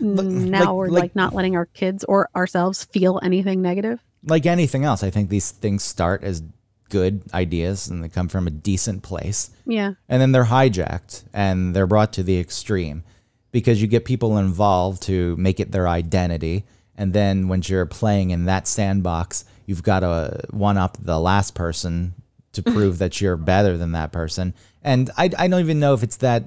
now 0.00 0.58
like- 0.60 0.74
we're 0.74 0.88
like- 0.88 1.02
like, 1.04 1.16
not 1.16 1.34
letting 1.34 1.56
our 1.56 1.66
kids 1.66 2.04
or 2.04 2.28
ourselves 2.36 2.84
feel 2.84 3.18
anything 3.22 3.62
negative. 3.62 3.98
Like 4.24 4.44
anything 4.46 4.84
else, 4.84 5.02
I 5.02 5.10
think 5.10 5.30
these 5.30 5.50
things 5.52 5.82
start 5.84 6.22
as 6.22 6.42
good 6.88 7.22
ideas 7.34 7.88
and 7.88 8.02
they 8.02 8.08
come 8.08 8.28
from 8.28 8.46
a 8.46 8.50
decent 8.50 9.02
place. 9.02 9.50
Yeah. 9.66 9.94
And 10.08 10.20
then 10.20 10.32
they're 10.32 10.44
hijacked 10.44 11.24
and 11.32 11.74
they're 11.74 11.86
brought 11.86 12.12
to 12.14 12.22
the 12.22 12.38
extreme 12.38 13.04
because 13.52 13.80
you 13.80 13.88
get 13.88 14.04
people 14.04 14.38
involved 14.38 15.02
to 15.02 15.36
make 15.36 15.60
it 15.60 15.72
their 15.72 15.88
identity. 15.88 16.64
And 16.96 17.12
then 17.12 17.48
once 17.48 17.68
you're 17.68 17.86
playing 17.86 18.30
in 18.30 18.46
that 18.46 18.66
sandbox, 18.66 19.44
you've 19.66 19.82
got 19.82 20.00
to 20.00 20.42
one 20.50 20.76
up 20.76 20.96
the 21.00 21.18
last 21.18 21.54
person 21.54 22.14
to 22.52 22.62
prove 22.72 22.98
that 22.98 23.20
you're 23.20 23.36
better 23.36 23.76
than 23.76 23.92
that 23.92 24.12
person. 24.12 24.54
And 24.82 25.10
I, 25.16 25.30
I 25.38 25.48
don't 25.48 25.60
even 25.60 25.80
know 25.80 25.94
if 25.94 26.02
it's 26.02 26.18
that, 26.18 26.44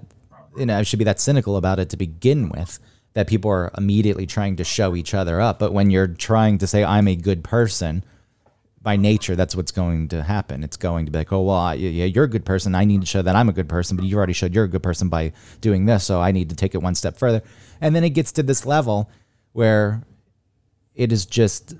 you 0.57 0.65
know, 0.65 0.77
I 0.77 0.83
should 0.83 0.99
be 0.99 1.05
that 1.05 1.19
cynical 1.19 1.57
about 1.57 1.79
it 1.79 1.89
to 1.89 1.97
begin 1.97 2.49
with, 2.49 2.79
that 3.13 3.27
people 3.27 3.51
are 3.51 3.71
immediately 3.77 4.25
trying 4.25 4.55
to 4.57 4.63
show 4.63 4.95
each 4.95 5.13
other 5.13 5.41
up. 5.41 5.59
But 5.59 5.73
when 5.73 5.89
you're 5.89 6.07
trying 6.07 6.57
to 6.59 6.67
say, 6.67 6.83
I'm 6.83 7.07
a 7.07 7.15
good 7.15 7.43
person, 7.43 8.03
by 8.89 8.95
nature, 8.95 9.35
that's 9.35 9.55
what's 9.55 9.71
going 9.71 10.07
to 10.07 10.23
happen. 10.23 10.63
It's 10.63 10.75
going 10.75 11.05
to 11.05 11.11
be 11.11 11.19
like, 11.19 11.31
oh, 11.31 11.43
well, 11.43 11.57
I, 11.57 11.75
yeah, 11.75 12.05
you're 12.05 12.23
a 12.23 12.27
good 12.27 12.43
person. 12.43 12.73
I 12.73 12.85
need 12.85 13.01
to 13.01 13.05
show 13.05 13.21
that 13.21 13.35
I'm 13.35 13.47
a 13.47 13.53
good 13.53 13.69
person, 13.69 13.95
but 13.95 14.03
you 14.05 14.17
already 14.17 14.33
showed 14.33 14.51
you're 14.55 14.63
a 14.63 14.67
good 14.75 14.81
person 14.81 15.09
by 15.09 15.31
doing 15.61 15.85
this. 15.85 16.03
So 16.05 16.19
I 16.19 16.31
need 16.31 16.49
to 16.49 16.55
take 16.55 16.73
it 16.73 16.79
one 16.79 16.95
step 16.95 17.15
further. 17.15 17.43
And 17.81 17.95
then 17.95 18.03
it 18.03 18.09
gets 18.11 18.31
to 18.31 18.41
this 18.41 18.65
level 18.65 19.07
where 19.53 20.01
it 20.95 21.11
is 21.11 21.27
just 21.27 21.75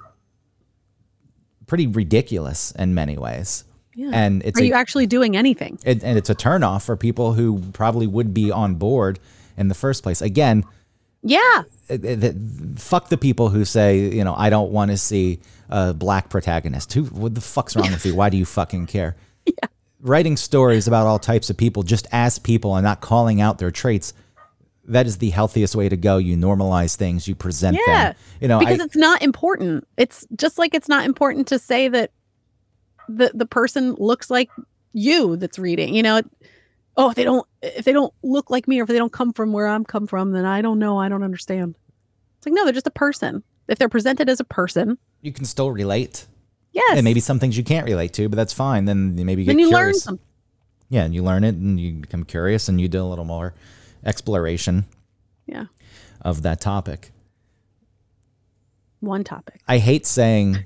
pretty 1.66 1.88
ridiculous 1.88 2.72
in 2.78 2.94
many 2.94 3.18
ways. 3.18 3.64
Yeah. 3.96 4.12
And 4.14 4.44
it's 4.46 4.60
Are 4.60 4.64
a- 4.64 4.68
you 4.68 4.74
actually 4.74 5.08
doing 5.08 5.36
anything? 5.36 5.80
it, 5.84 6.04
and 6.04 6.16
it's 6.16 6.30
a 6.30 6.36
turnoff 6.36 6.86
for 6.86 6.96
people 6.96 7.34
who 7.34 7.60
probably 7.74 8.06
would 8.06 8.36
be 8.36 8.52
on 8.52 8.76
board 8.76 9.18
in 9.58 9.68
the 9.68 9.76
first 9.76 10.04
place. 10.04 10.22
Again, 10.22 10.64
Yeah. 11.24 11.64
Fuck 12.78 13.10
the 13.10 13.18
people 13.18 13.50
who 13.50 13.66
say, 13.66 14.00
you 14.00 14.24
know, 14.24 14.34
I 14.38 14.50
don't 14.50 14.72
want 14.72 14.92
to 14.92 14.98
see 14.98 15.40
a 15.70 15.94
black 15.94 16.30
protagonist. 16.30 16.94
Who, 16.94 17.04
what 17.06 17.36
the 17.36 17.42
fuck's 17.42 17.76
wrong 17.76 17.92
with 17.92 18.06
you? 18.06 18.16
Why 18.16 18.30
do 18.30 18.38
you 18.38 18.46
fucking 18.46 18.88
care? 18.88 19.16
Writing 20.02 20.38
stories 20.38 20.88
about 20.88 21.08
all 21.08 21.20
types 21.20 21.50
of 21.50 21.58
people 21.58 21.84
just 21.84 22.08
as 22.12 22.40
people 22.40 22.76
and 22.76 22.84
not 22.84 23.02
calling 23.02 23.42
out 23.42 23.58
their 23.58 23.72
traits. 23.72 24.14
That 24.86 25.06
is 25.06 25.18
the 25.18 25.30
healthiest 25.30 25.76
way 25.76 25.90
to 25.90 25.98
go. 25.98 26.18
You 26.18 26.36
normalize 26.38 26.96
things, 26.96 27.28
you 27.28 27.36
present 27.36 27.78
Yeah. 27.86 28.04
them. 28.10 28.16
You 28.42 28.48
know, 28.48 28.60
because 28.60 28.80
I, 28.80 28.84
it's 28.86 28.96
not 28.96 29.22
important. 29.22 29.88
It's 29.98 30.26
just 30.36 30.58
like 30.58 30.74
it's 30.74 30.88
not 30.88 31.06
important 31.06 31.48
to 31.50 31.60
say 31.60 31.90
that 31.90 32.12
the 33.08 33.32
the 33.34 33.46
person 33.46 33.94
looks 33.96 34.30
like 34.30 34.50
you 34.94 35.36
that's 35.36 35.60
reading. 35.60 35.94
You 35.94 36.02
know, 36.04 36.22
oh, 37.00 37.10
if 37.10 37.16
they 37.16 37.24
don't 37.24 37.48
if 37.62 37.86
they 37.86 37.94
don't 37.94 38.14
look 38.24 38.50
like 38.52 38.68
me 38.68 38.80
or 38.80 38.84
if 38.84 38.90
they 38.90 38.98
don't 38.98 39.12
come 39.12 39.34
from 39.34 39.52
where 39.54 39.68
I'm 39.68 39.84
come 39.84 40.06
from, 40.08 40.32
then 40.32 40.46
I 40.46 40.62
don't 40.62 40.78
know. 40.80 41.00
I 41.00 41.10
don't 41.10 41.24
understand. 41.24 41.76
It's 42.38 42.46
like 42.46 42.54
no, 42.54 42.64
they're 42.66 42.74
just 42.74 42.88
a 42.88 42.92
person. 42.92 43.44
If 43.68 43.78
they're 43.80 43.90
presented 43.90 44.30
as 44.30 44.40
a 44.40 44.44
person, 44.44 44.98
you 45.22 45.32
can 45.32 45.46
still 45.46 45.70
relate. 45.72 46.28
yes, 46.72 46.98
And 46.98 47.04
maybe 47.04 47.20
some 47.20 47.40
things 47.40 47.58
you 47.58 47.64
can't 47.64 47.86
relate 47.86 48.14
to, 48.14 48.30
but 48.30 48.36
that's 48.36 48.54
fine. 48.54 48.86
Then 48.86 49.18
you 49.18 49.26
maybe 49.26 49.44
get 49.44 49.52
then 49.52 49.60
you 49.60 49.66
learn 49.70 49.80
curious. 49.92 50.04
something. 50.04 50.26
Yeah, 50.90 51.04
and 51.06 51.14
you 51.14 51.24
learn 51.24 51.44
it 51.44 51.56
and 51.56 51.80
you 51.80 51.94
become 52.02 52.24
curious 52.24 52.68
and 52.70 52.80
you 52.82 52.88
do 52.88 53.02
a 53.02 53.06
little 53.06 53.26
more 53.26 53.54
exploration 54.04 54.86
Yeah, 55.46 55.66
of 56.22 56.42
that 56.42 56.60
topic. 56.62 57.12
one 59.02 59.24
topic. 59.24 59.62
I 59.68 59.78
hate 59.78 60.06
saying 60.06 60.64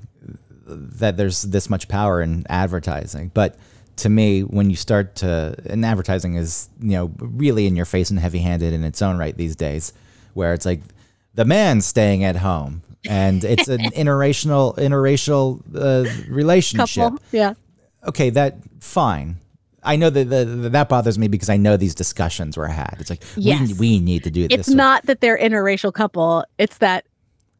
that 0.66 1.18
there's 1.18 1.42
this 1.44 1.70
much 1.70 1.88
power 1.88 2.22
in 2.22 2.46
advertising, 2.50 3.32
but 3.34 3.58
to 3.98 4.10
me, 4.10 4.42
when 4.42 4.70
you 4.70 4.76
start 4.76 5.16
to, 5.18 5.56
and 5.66 5.86
advertising 5.86 6.36
is, 6.36 6.70
you 6.80 6.92
know, 6.92 7.12
really 7.20 7.68
in 7.68 7.76
your 7.76 7.86
face 7.86 8.10
and 8.10 8.20
heavy 8.20 8.40
handed 8.40 8.74
in 8.74 8.84
its 8.84 9.02
own 9.02 9.18
right 9.18 9.36
these 9.36 9.56
days, 9.56 9.94
where 10.34 10.54
it's 10.54 10.66
like 10.66 10.82
the 11.36 11.46
man 11.46 11.82
staying 11.82 12.24
at 12.24 12.38
home 12.38 12.82
and 13.08 13.44
it's 13.44 13.68
an 13.68 13.80
interracial, 13.96 14.76
interracial 14.78 15.62
uh, 15.76 16.10
relationship. 16.32 17.04
Couple, 17.04 17.20
yeah, 17.32 17.54
okay, 18.08 18.30
that 18.32 18.58
fine. 18.80 19.38
I 19.86 19.98
know 19.98 20.10
that 20.10 20.30
the, 20.30 20.46
that 20.70 20.88
bothers 20.88 21.20
me 21.20 21.28
because 21.28 21.50
I 21.50 21.58
know 21.58 21.76
these 21.76 21.94
discussions 21.94 22.56
were 22.56 22.68
had. 22.68 22.96
It's 23.00 23.10
like 23.10 23.22
Yes. 23.36 23.74
we, 23.74 23.98
we 23.98 24.00
need 24.00 24.24
to 24.24 24.32
do 24.32 24.48
this. 24.48 24.60
it's 24.60 24.70
not 24.70 25.06
that 25.08 25.20
they're 25.20 25.38
interracial 25.38 25.94
couple. 25.94 26.46
It's 26.58 26.78
that 26.78 27.06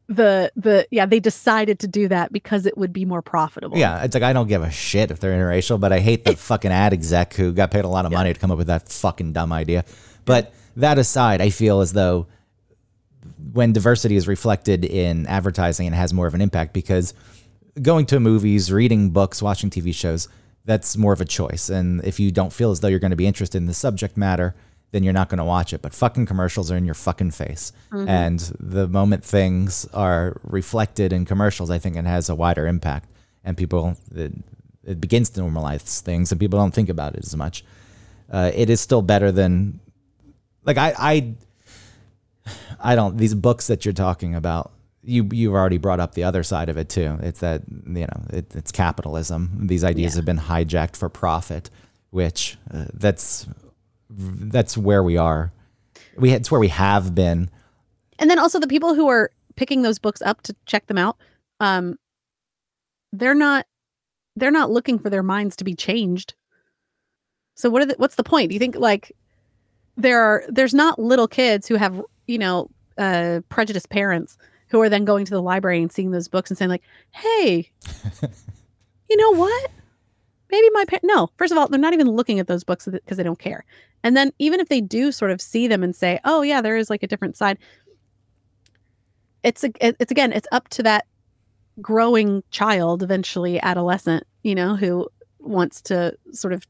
the 0.06 0.52
the 0.54 0.86
yeah 0.90 1.06
they 1.06 1.20
decided 1.20 1.78
to 1.78 1.88
do 1.88 2.08
that 2.08 2.32
because 2.32 2.66
it 2.66 2.76
would 2.76 2.92
be 2.92 3.04
more 3.04 3.22
profitable. 3.22 3.78
Yeah, 3.78 4.02
it's 4.04 4.14
like 4.14 4.22
I 4.22 4.32
don't 4.32 4.48
give 4.48 4.62
a 4.62 4.70
shit 4.70 5.10
if 5.10 5.20
they're 5.20 5.32
interracial, 5.32 5.80
but 5.80 5.92
I 5.92 6.00
hate 6.00 6.24
the 6.24 6.36
fucking 6.36 6.70
ad 6.70 6.92
exec 6.92 7.34
who 7.34 7.52
got 7.52 7.70
paid 7.70 7.84
a 7.84 7.88
lot 7.88 8.04
of 8.04 8.12
money 8.12 8.32
to 8.32 8.38
come 8.38 8.50
up 8.50 8.58
with 8.58 8.66
that 8.66 8.88
fucking 8.88 9.32
dumb 9.32 9.52
idea. 9.52 9.84
But 10.24 10.52
that 10.76 10.98
aside, 10.98 11.40
I 11.40 11.50
feel 11.50 11.80
as 11.80 11.92
though 11.92 12.26
when 13.52 13.72
diversity 13.72 14.16
is 14.16 14.28
reflected 14.28 14.84
in 14.84 15.26
advertising, 15.26 15.86
it 15.86 15.94
has 15.94 16.12
more 16.12 16.26
of 16.26 16.34
an 16.34 16.40
impact 16.40 16.72
because 16.72 17.14
going 17.80 18.06
to 18.06 18.20
movies, 18.20 18.70
reading 18.72 19.10
books, 19.10 19.42
watching 19.42 19.70
TV 19.70 19.94
shows, 19.94 20.28
that's 20.64 20.96
more 20.96 21.12
of 21.12 21.20
a 21.20 21.24
choice. 21.24 21.68
And 21.68 22.04
if 22.04 22.18
you 22.18 22.30
don't 22.30 22.52
feel 22.52 22.70
as 22.70 22.80
though 22.80 22.88
you're 22.88 22.98
going 22.98 23.10
to 23.10 23.16
be 23.16 23.26
interested 23.26 23.58
in 23.58 23.66
the 23.66 23.74
subject 23.74 24.16
matter, 24.16 24.54
then 24.94 25.02
you're 25.02 25.12
not 25.12 25.28
going 25.28 25.38
to 25.38 25.44
watch 25.44 25.72
it. 25.72 25.82
But 25.82 25.92
fucking 25.92 26.26
commercials 26.26 26.70
are 26.70 26.76
in 26.76 26.84
your 26.84 26.94
fucking 26.94 27.32
face. 27.32 27.72
And 27.90 28.38
the 28.60 28.86
moment 28.86 29.24
things 29.24 29.86
are 29.92 30.36
reflected 30.44 31.12
in 31.12 31.24
commercials, 31.24 31.68
I 31.68 31.80
think 31.80 31.96
it 31.96 32.04
has 32.04 32.28
a 32.28 32.34
wider 32.36 32.64
impact. 32.68 33.08
And 33.42 33.56
people, 33.56 33.96
it, 34.14 34.32
it 34.84 35.00
begins 35.00 35.30
to 35.30 35.40
normalize 35.40 36.00
things 36.00 36.30
and 36.30 36.38
people 36.40 36.60
don't 36.60 36.72
think 36.72 36.88
about 36.88 37.16
it 37.16 37.24
as 37.24 37.34
much. 37.34 37.64
Uh, 38.30 38.52
it 38.54 38.70
is 38.70 38.80
still 38.80 39.02
better 39.02 39.32
than, 39.32 39.80
like, 40.64 40.78
I, 40.78 40.94
I, 40.96 41.34
I 42.80 42.94
don't, 42.94 43.16
these 43.16 43.34
books 43.34 43.66
that 43.66 43.84
you're 43.84 43.92
talking 43.94 44.34
about, 44.36 44.70
you, 45.02 45.28
you've 45.32 45.54
already 45.54 45.78
brought 45.78 45.98
up 46.00 46.14
the 46.14 46.24
other 46.24 46.42
side 46.44 46.68
of 46.68 46.76
it 46.78 46.88
too. 46.88 47.18
It's 47.20 47.40
that, 47.40 47.62
you 47.68 48.06
know, 48.06 48.20
it, 48.30 48.54
it's 48.54 48.70
capitalism. 48.72 49.66
These 49.66 49.82
ideas 49.82 50.14
Yeah. 50.14 50.18
have 50.18 50.24
been 50.24 50.38
hijacked 50.38 50.96
for 50.96 51.08
profit, 51.08 51.68
which 52.10 52.56
uh, 52.72 52.84
that's, 52.94 53.46
that's 54.16 54.76
where 54.76 55.02
we 55.02 55.16
are. 55.16 55.52
We, 56.16 56.30
it's 56.32 56.50
where 56.50 56.60
we 56.60 56.68
have 56.68 57.14
been. 57.14 57.50
and 58.18 58.30
then 58.30 58.38
also 58.38 58.60
the 58.60 58.66
people 58.68 58.94
who 58.94 59.08
are 59.08 59.30
picking 59.56 59.82
those 59.82 59.98
books 59.98 60.22
up 60.22 60.42
to 60.42 60.54
check 60.66 60.86
them 60.86 60.98
out 60.98 61.16
um 61.60 61.96
they're 63.12 63.34
not 63.34 63.66
they're 64.36 64.50
not 64.50 64.70
looking 64.70 64.98
for 64.98 65.10
their 65.10 65.22
minds 65.22 65.54
to 65.56 65.64
be 65.64 65.74
changed 65.74 66.34
so 67.54 67.70
what 67.70 67.82
are 67.82 67.86
the, 67.86 67.94
what's 67.98 68.16
the 68.16 68.24
point 68.24 68.48
do 68.48 68.54
you 68.54 68.58
think 68.58 68.74
like 68.76 69.12
there 69.96 70.20
are 70.20 70.42
there's 70.48 70.74
not 70.74 70.98
little 70.98 71.28
kids 71.28 71.68
who 71.68 71.76
have 71.76 72.02
you 72.26 72.38
know 72.38 72.68
uh 72.98 73.40
prejudiced 73.48 73.90
parents 73.90 74.36
who 74.68 74.80
are 74.80 74.88
then 74.88 75.04
going 75.04 75.24
to 75.24 75.30
the 75.30 75.42
library 75.42 75.80
and 75.80 75.92
seeing 75.92 76.10
those 76.10 76.26
books 76.28 76.50
and 76.50 76.58
saying 76.58 76.68
like 76.68 76.82
hey 77.12 77.70
you 79.10 79.16
know 79.16 79.34
what 79.38 79.70
maybe 80.50 80.68
my 80.72 80.84
parents, 80.84 81.06
no 81.06 81.30
first 81.36 81.52
of 81.52 81.58
all 81.58 81.68
they're 81.68 81.78
not 81.80 81.92
even 81.94 82.08
looking 82.08 82.38
at 82.38 82.46
those 82.46 82.64
books 82.64 82.86
because 82.90 83.16
they 83.16 83.22
don't 83.22 83.38
care 83.38 83.64
and 84.02 84.16
then 84.16 84.32
even 84.38 84.60
if 84.60 84.68
they 84.68 84.80
do 84.80 85.10
sort 85.12 85.30
of 85.30 85.40
see 85.40 85.66
them 85.68 85.82
and 85.82 85.94
say 85.96 86.20
oh 86.24 86.42
yeah 86.42 86.60
there 86.60 86.76
is 86.76 86.90
like 86.90 87.02
a 87.02 87.06
different 87.06 87.36
side 87.36 87.58
it's 89.42 89.64
a, 89.64 89.70
it's 89.80 90.10
again 90.10 90.32
it's 90.32 90.48
up 90.52 90.68
to 90.68 90.82
that 90.82 91.06
growing 91.80 92.42
child 92.50 93.02
eventually 93.02 93.60
adolescent 93.60 94.24
you 94.42 94.54
know 94.54 94.76
who 94.76 95.08
wants 95.40 95.80
to 95.82 96.16
sort 96.32 96.52
of 96.52 96.66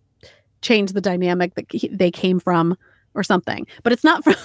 change 0.63 0.93
the 0.93 1.01
dynamic 1.01 1.55
that 1.55 1.67
he- 1.71 1.89
they 1.89 2.11
came 2.11 2.41
from 2.41 2.77
or 3.15 3.23
something 3.23 3.67
but 3.83 3.93
it's 3.93 4.05
not 4.05 4.25
from 4.25 4.35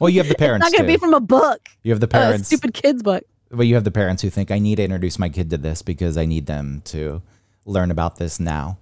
Well, 0.00 0.08
you 0.08 0.20
have 0.20 0.28
the 0.28 0.36
parents. 0.36 0.64
it's 0.68 0.72
not 0.72 0.78
going 0.78 0.88
to 0.88 0.94
be 0.94 1.00
from 1.00 1.12
a 1.12 1.20
book 1.20 1.68
you 1.82 1.90
have 1.92 2.00
the 2.00 2.06
parents. 2.18 2.46
stupid 2.46 2.72
kids 2.72 3.02
book 3.02 3.24
well, 3.50 3.64
you 3.64 3.74
have 3.76 3.84
the 3.84 3.90
parents 3.90 4.20
who 4.22 4.28
think 4.28 4.50
I 4.50 4.58
need 4.58 4.76
to 4.76 4.84
introduce 4.84 5.18
my 5.18 5.30
kid 5.30 5.48
to 5.50 5.56
this 5.58 5.80
because 5.80 6.18
I 6.18 6.26
need 6.26 6.44
them 6.46 6.82
to 6.86 7.22
learn 7.68 7.90
about 7.90 8.16
this 8.16 8.40
now. 8.40 8.78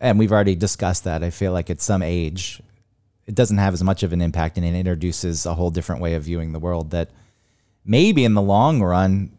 And 0.00 0.18
we've 0.18 0.32
already 0.32 0.54
discussed 0.54 1.04
that. 1.04 1.24
I 1.24 1.30
feel 1.30 1.52
like 1.52 1.70
at 1.70 1.80
some 1.80 2.02
age, 2.02 2.60
it 3.26 3.34
doesn't 3.34 3.58
have 3.58 3.74
as 3.74 3.82
much 3.82 4.02
of 4.02 4.12
an 4.12 4.20
impact 4.20 4.56
and 4.56 4.66
it 4.66 4.74
introduces 4.74 5.46
a 5.46 5.54
whole 5.54 5.70
different 5.70 6.02
way 6.02 6.14
of 6.14 6.24
viewing 6.24 6.52
the 6.52 6.58
world 6.58 6.90
that 6.90 7.10
maybe 7.84 8.24
in 8.24 8.34
the 8.34 8.42
long 8.42 8.82
run, 8.82 9.36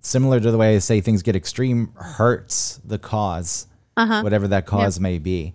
similar 0.00 0.40
to 0.40 0.50
the 0.50 0.58
way 0.58 0.74
I 0.74 0.78
say 0.78 1.00
things 1.00 1.22
get 1.22 1.36
extreme, 1.36 1.92
hurts 1.96 2.80
the 2.84 2.98
cause, 2.98 3.66
uh-huh 3.96 4.22
whatever 4.22 4.48
that 4.48 4.64
cause 4.64 4.98
may 4.98 5.18
be. 5.18 5.54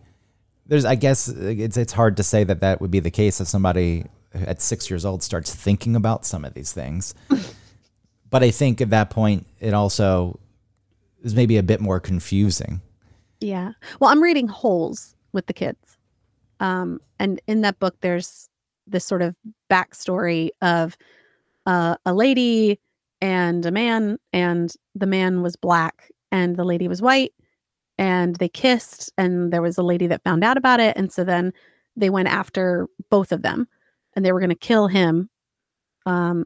There's, 0.68 0.86
I 0.86 0.96
guess, 0.96 1.28
it's 1.28 1.78
it's 1.78 1.94
hard 1.94 2.18
to 2.18 2.24
say 2.24 2.44
that 2.44 2.60
that 2.60 2.82
would 2.82 2.92
be 2.92 3.00
the 3.00 3.10
case 3.10 3.42
if 3.42 3.48
somebody 3.48 4.06
at 4.34 4.62
six 4.62 4.90
years 4.90 5.06
old 5.06 5.24
starts 5.24 5.56
thinking 5.56 5.96
about 5.96 6.26
some 6.26 6.46
of 6.46 6.54
these 6.54 6.72
things. 6.74 7.16
but 8.30 8.44
I 8.44 8.52
think 8.52 8.82
at 8.82 8.90
that 8.92 9.10
point, 9.10 9.48
it 9.60 9.74
also 9.74 10.40
is 11.28 11.36
maybe 11.36 11.58
a 11.58 11.64
bit 11.64 11.82
more 11.82 12.00
confusing. 12.00 12.82
Yeah. 13.40 13.74
Well, 14.00 14.10
I'm 14.10 14.24
reading 14.24 14.48
Holes 14.48 15.14
with 15.34 15.46
the 15.46 15.54
kids. 15.54 15.98
Um, 16.60 17.00
and 17.20 17.40
in 17.48 17.62
that 17.62 17.78
book, 17.80 17.96
there's 18.02 18.50
this 18.88 19.06
sort 19.06 19.22
of 19.22 19.36
backstory 19.70 20.50
of 20.62 20.98
uh, 21.66 21.98
a 22.06 22.14
lady 22.14 22.80
and 23.22 23.66
a 23.66 23.72
man, 23.72 24.18
and 24.32 24.74
the 24.96 25.06
man 25.06 25.42
was 25.42 25.56
black 25.56 26.10
and 26.32 26.56
the 26.56 26.64
lady 26.64 26.88
was 26.88 27.02
white, 27.02 27.34
and 27.98 28.36
they 28.38 28.50
kissed, 28.50 29.12
and 29.18 29.52
there 29.52 29.62
was 29.62 29.78
a 29.78 29.84
lady 29.84 30.08
that 30.08 30.24
found 30.24 30.44
out 30.44 30.58
about 30.58 30.80
it. 30.80 30.96
And 30.98 31.12
so 31.12 31.24
then 31.24 31.54
they 31.96 32.10
went 32.10 32.28
after 32.28 32.88
both 33.10 33.32
of 33.32 33.42
them 33.42 33.68
and 34.16 34.26
they 34.26 34.32
were 34.32 34.40
going 34.40 34.50
to 34.50 34.56
kill 34.56 34.88
him. 34.88 35.30
Um, 36.06 36.46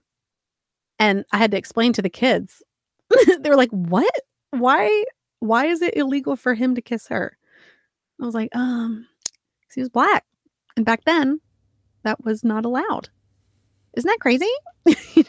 and 0.97 1.25
I 1.31 1.37
had 1.37 1.51
to 1.51 1.57
explain 1.57 1.93
to 1.93 2.01
the 2.01 2.09
kids, 2.09 2.63
they 3.39 3.49
were 3.49 3.55
like, 3.55 3.71
What? 3.71 4.13
Why? 4.51 5.05
why 5.39 5.65
is 5.65 5.81
it 5.81 5.97
illegal 5.97 6.35
for 6.35 6.53
him 6.53 6.75
to 6.75 6.81
kiss 6.81 7.07
her? 7.07 7.35
I 8.21 8.25
was 8.25 8.35
like, 8.35 8.55
um, 8.55 9.07
'cause 9.63 9.73
he 9.73 9.81
was 9.81 9.89
black. 9.89 10.23
And 10.77 10.85
back 10.85 11.03
then, 11.05 11.41
that 12.03 12.23
was 12.23 12.43
not 12.43 12.63
allowed. 12.63 13.09
Isn't 13.93 14.07
that 14.07 14.19
crazy? 14.19 14.49
I 14.87 15.25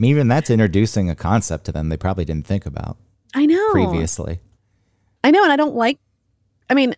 mean, 0.00 0.10
even 0.10 0.28
that's 0.28 0.50
introducing 0.50 1.10
a 1.10 1.14
concept 1.14 1.64
to 1.66 1.72
them 1.72 1.88
they 1.88 1.96
probably 1.96 2.24
didn't 2.24 2.46
think 2.46 2.66
about 2.66 2.96
I 3.34 3.46
know. 3.46 3.72
previously. 3.72 4.40
I 5.24 5.30
know, 5.30 5.42
and 5.42 5.52
I 5.52 5.56
don't 5.56 5.74
like. 5.74 5.98
I 6.70 6.74
mean, 6.74 6.94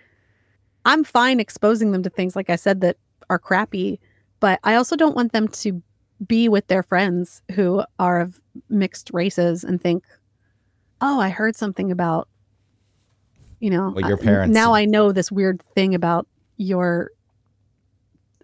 I'm 0.84 1.04
fine 1.04 1.40
exposing 1.40 1.92
them 1.92 2.02
to 2.04 2.10
things 2.10 2.34
like 2.36 2.48
I 2.50 2.56
said 2.56 2.80
that 2.80 2.96
are 3.28 3.38
crappy, 3.38 4.00
but 4.40 4.60
I 4.64 4.76
also 4.76 4.96
don't 4.96 5.16
want 5.16 5.32
them 5.32 5.48
to 5.48 5.82
be 6.26 6.48
with 6.48 6.66
their 6.66 6.82
friends 6.82 7.42
who 7.54 7.82
are 7.98 8.20
of 8.20 8.40
mixed 8.68 9.10
races 9.12 9.64
and 9.64 9.80
think, 9.80 10.04
"Oh, 11.00 11.20
I 11.20 11.28
heard 11.30 11.56
something 11.56 11.90
about." 11.90 12.28
You 13.60 13.70
know, 13.70 13.90
Well, 13.90 14.06
your 14.06 14.18
uh, 14.18 14.22
parents- 14.22 14.54
Now 14.54 14.72
I 14.72 14.84
know 14.84 15.10
this 15.10 15.32
weird 15.32 15.62
thing 15.74 15.94
about 15.94 16.28
your 16.58 17.10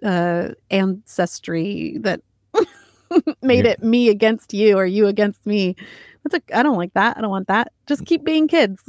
uh, 0.03 0.51
ancestry 0.70 1.99
that 2.01 2.20
made 3.43 3.64
Your- 3.64 3.75
it 3.75 3.83
me 3.83 4.09
against 4.09 4.53
you 4.53 4.77
or 4.77 4.85
you 4.87 5.07
against 5.07 5.47
me. 5.47 5.77
That's 6.25 6.43
a, 6.51 6.59
I 6.59 6.62
don't 6.62 6.77
like 6.77 6.95
that. 6.95 7.16
I 7.16 7.20
don't 7.20 7.31
want 7.31 7.49
that. 7.49 7.72
Just 7.87 8.07
keep 8.07 8.25
being 8.25 8.49
kids. 8.49 8.83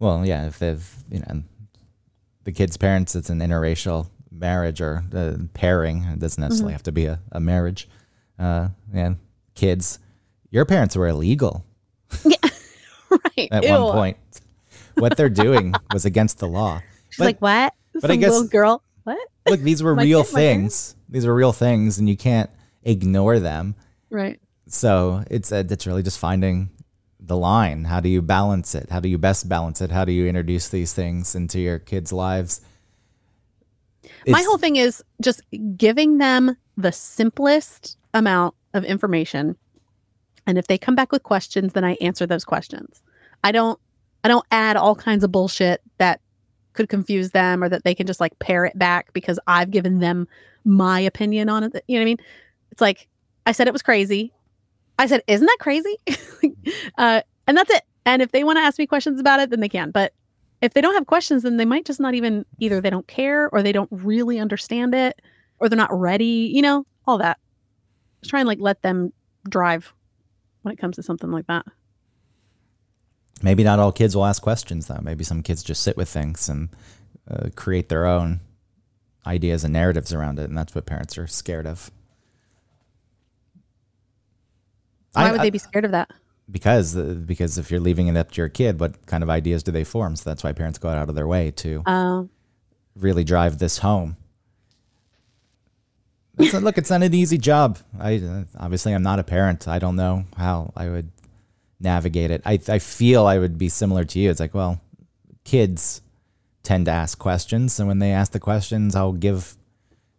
Well, 0.00 0.24
yeah, 0.26 0.46
if 0.46 0.58
they've, 0.58 0.94
you 1.10 1.20
know, 1.20 1.42
the 2.44 2.52
kid's 2.52 2.76
parents, 2.76 3.14
it's 3.14 3.30
an 3.30 3.40
interracial 3.40 4.06
marriage 4.38 4.80
or 4.80 5.04
uh, 5.14 5.36
pairing. 5.54 6.04
It 6.04 6.18
doesn't 6.20 6.40
necessarily 6.40 6.72
have 6.72 6.82
to 6.84 6.92
be 6.92 7.06
a, 7.06 7.20
a 7.32 7.40
marriage. 7.40 7.88
Uh, 8.38 8.68
and 8.92 9.16
kids, 9.54 9.98
your 10.50 10.64
parents 10.64 10.96
were 10.96 11.08
illegal 11.08 11.64
Yeah, 12.24 12.36
right. 13.10 13.48
at 13.50 13.64
Ew. 13.64 13.70
one 13.72 13.92
point. 13.92 14.16
What 14.94 15.16
they're 15.16 15.28
doing 15.28 15.74
was 15.92 16.04
against 16.04 16.38
the 16.38 16.48
law. 16.48 16.80
She's 17.10 17.18
But- 17.18 17.24
like, 17.24 17.42
what? 17.42 17.74
but 18.00 18.10
I 18.10 18.16
guess- 18.16 18.30
little 18.30 18.48
girl. 18.48 18.82
What? 19.04 19.18
Look, 19.48 19.60
these 19.60 19.82
were 19.82 19.94
real 19.96 20.22
kid, 20.24 20.32
things. 20.34 20.94
These 21.08 21.24
are 21.24 21.34
real 21.34 21.52
things, 21.52 21.98
and 21.98 22.08
you 22.08 22.16
can't 22.16 22.50
ignore 22.82 23.38
them. 23.38 23.74
Right. 24.10 24.38
So 24.66 25.24
it's 25.30 25.50
uh, 25.50 25.64
it's 25.70 25.86
really 25.86 26.02
just 26.02 26.18
finding 26.18 26.68
the 27.18 27.36
line. 27.36 27.84
How 27.84 28.00
do 28.00 28.08
you 28.10 28.20
balance 28.20 28.74
it? 28.74 28.90
How 28.90 29.00
do 29.00 29.08
you 29.08 29.16
best 29.18 29.48
balance 29.48 29.80
it? 29.80 29.90
How 29.90 30.04
do 30.04 30.12
you 30.12 30.26
introduce 30.26 30.68
these 30.68 30.92
things 30.92 31.34
into 31.34 31.58
your 31.58 31.78
kids' 31.78 32.12
lives? 32.12 32.60
My 34.26 34.42
whole 34.42 34.58
thing 34.58 34.76
is 34.76 35.02
just 35.20 35.42
giving 35.76 36.18
them 36.18 36.56
the 36.76 36.92
simplest 36.92 37.96
amount 38.14 38.54
of 38.74 38.84
information. 38.84 39.56
And 40.46 40.58
if 40.58 40.66
they 40.66 40.78
come 40.78 40.94
back 40.94 41.12
with 41.12 41.22
questions, 41.22 41.72
then 41.72 41.84
I 41.84 41.92
answer 42.00 42.26
those 42.26 42.44
questions. 42.44 43.02
I 43.44 43.52
don't 43.52 43.78
I 44.24 44.28
don't 44.28 44.46
add 44.50 44.76
all 44.76 44.94
kinds 44.94 45.24
of 45.24 45.32
bullshit 45.32 45.80
that 45.98 46.20
could 46.72 46.88
confuse 46.88 47.30
them 47.30 47.62
or 47.62 47.68
that 47.68 47.84
they 47.84 47.94
can 47.94 48.06
just 48.06 48.20
like 48.20 48.38
parrot 48.38 48.78
back 48.78 49.12
because 49.12 49.38
I've 49.46 49.70
given 49.70 50.00
them 50.00 50.28
my 50.64 51.00
opinion 51.00 51.48
on 51.48 51.64
it. 51.64 51.84
You 51.86 51.96
know 51.96 52.00
what 52.00 52.02
I 52.02 52.04
mean? 52.04 52.18
It's 52.72 52.80
like 52.80 53.08
I 53.46 53.52
said 53.52 53.66
it 53.66 53.72
was 53.72 53.82
crazy. 53.82 54.32
I 54.98 55.06
said, 55.06 55.22
isn't 55.26 55.46
that 55.46 55.58
crazy? 55.60 55.96
uh, 56.98 57.22
and 57.46 57.56
that's 57.56 57.70
it. 57.70 57.82
And 58.04 58.22
if 58.22 58.32
they 58.32 58.44
want 58.44 58.56
to 58.56 58.62
ask 58.62 58.78
me 58.78 58.86
questions 58.86 59.20
about 59.20 59.40
it, 59.40 59.50
then 59.50 59.60
they 59.60 59.68
can. 59.68 59.90
But 59.90 60.12
if 60.60 60.74
they 60.74 60.80
don't 60.80 60.94
have 60.94 61.06
questions, 61.06 61.42
then 61.42 61.56
they 61.56 61.64
might 61.64 61.84
just 61.84 62.00
not 62.00 62.14
even 62.14 62.44
either 62.58 62.80
they 62.80 62.90
don't 62.90 63.06
care 63.06 63.48
or 63.50 63.62
they 63.62 63.72
don't 63.72 63.88
really 63.92 64.38
understand 64.38 64.94
it 64.94 65.20
or 65.58 65.68
they're 65.68 65.76
not 65.76 65.92
ready, 65.92 66.50
you 66.52 66.62
know, 66.62 66.84
all 67.06 67.18
that. 67.18 67.38
Just 68.22 68.30
try 68.30 68.40
and 68.40 68.46
like 68.48 68.58
let 68.60 68.82
them 68.82 69.12
drive 69.48 69.92
when 70.62 70.72
it 70.72 70.78
comes 70.78 70.96
to 70.96 71.02
something 71.02 71.30
like 71.30 71.46
that. 71.46 71.64
Maybe 73.42 73.62
not 73.62 73.78
all 73.78 73.92
kids 73.92 74.16
will 74.16 74.24
ask 74.26 74.42
questions 74.42 74.88
though. 74.88 75.00
Maybe 75.00 75.22
some 75.22 75.42
kids 75.42 75.62
just 75.62 75.82
sit 75.82 75.96
with 75.96 76.08
things 76.08 76.48
and 76.48 76.70
uh, 77.30 77.50
create 77.54 77.88
their 77.88 78.06
own 78.06 78.40
ideas 79.26 79.62
and 79.62 79.72
narratives 79.72 80.12
around 80.12 80.38
it, 80.38 80.48
and 80.48 80.56
that's 80.58 80.74
what 80.74 80.86
parents 80.86 81.16
are 81.18 81.26
scared 81.26 81.66
of. 81.66 81.90
Why 85.12 85.28
I- 85.28 85.32
would 85.32 85.40
they 85.40 85.50
be 85.50 85.58
scared 85.58 85.84
of 85.84 85.92
that? 85.92 86.10
Because 86.50 86.94
because 86.94 87.58
if 87.58 87.70
you're 87.70 87.80
leaving 87.80 88.06
it 88.08 88.16
up 88.16 88.30
to 88.32 88.40
your 88.40 88.48
kid, 88.48 88.80
what 88.80 89.04
kind 89.06 89.22
of 89.22 89.28
ideas 89.30 89.62
do 89.62 89.70
they 89.70 89.84
form? 89.84 90.16
So 90.16 90.30
that's 90.30 90.42
why 90.42 90.52
parents 90.52 90.78
go 90.78 90.88
out 90.88 91.08
of 91.08 91.14
their 91.14 91.26
way 91.26 91.50
to 91.52 91.82
Uh, 91.86 92.24
really 92.96 93.22
drive 93.24 93.58
this 93.58 93.78
home. 93.78 94.16
It's 96.38 96.54
a- 96.54 96.60
look, 96.60 96.78
it's 96.78 96.90
not 96.90 97.02
an 97.02 97.12
easy 97.14 97.36
job. 97.38 97.78
I 98.00 98.44
obviously 98.58 98.94
I'm 98.94 99.02
not 99.02 99.18
a 99.18 99.24
parent. 99.24 99.66
I 99.68 99.78
don't 99.78 99.96
know 99.96 100.24
how 100.36 100.72
I 100.76 100.88
would 100.88 101.10
navigate 101.80 102.30
it. 102.30 102.42
I 102.46 102.58
I 102.68 102.78
feel 102.78 103.26
I 103.26 103.38
would 103.38 103.58
be 103.58 103.68
similar 103.68 104.04
to 104.04 104.18
you. 104.18 104.30
It's 104.30 104.40
like, 104.40 104.54
well, 104.54 104.80
kids 105.44 106.00
tend 106.62 106.86
to 106.86 106.92
ask 106.92 107.18
questions, 107.18 107.78
and 107.78 107.88
when 107.88 107.98
they 107.98 108.12
ask 108.12 108.32
the 108.32 108.40
questions, 108.40 108.94
I'll 108.94 109.12
give 109.12 109.56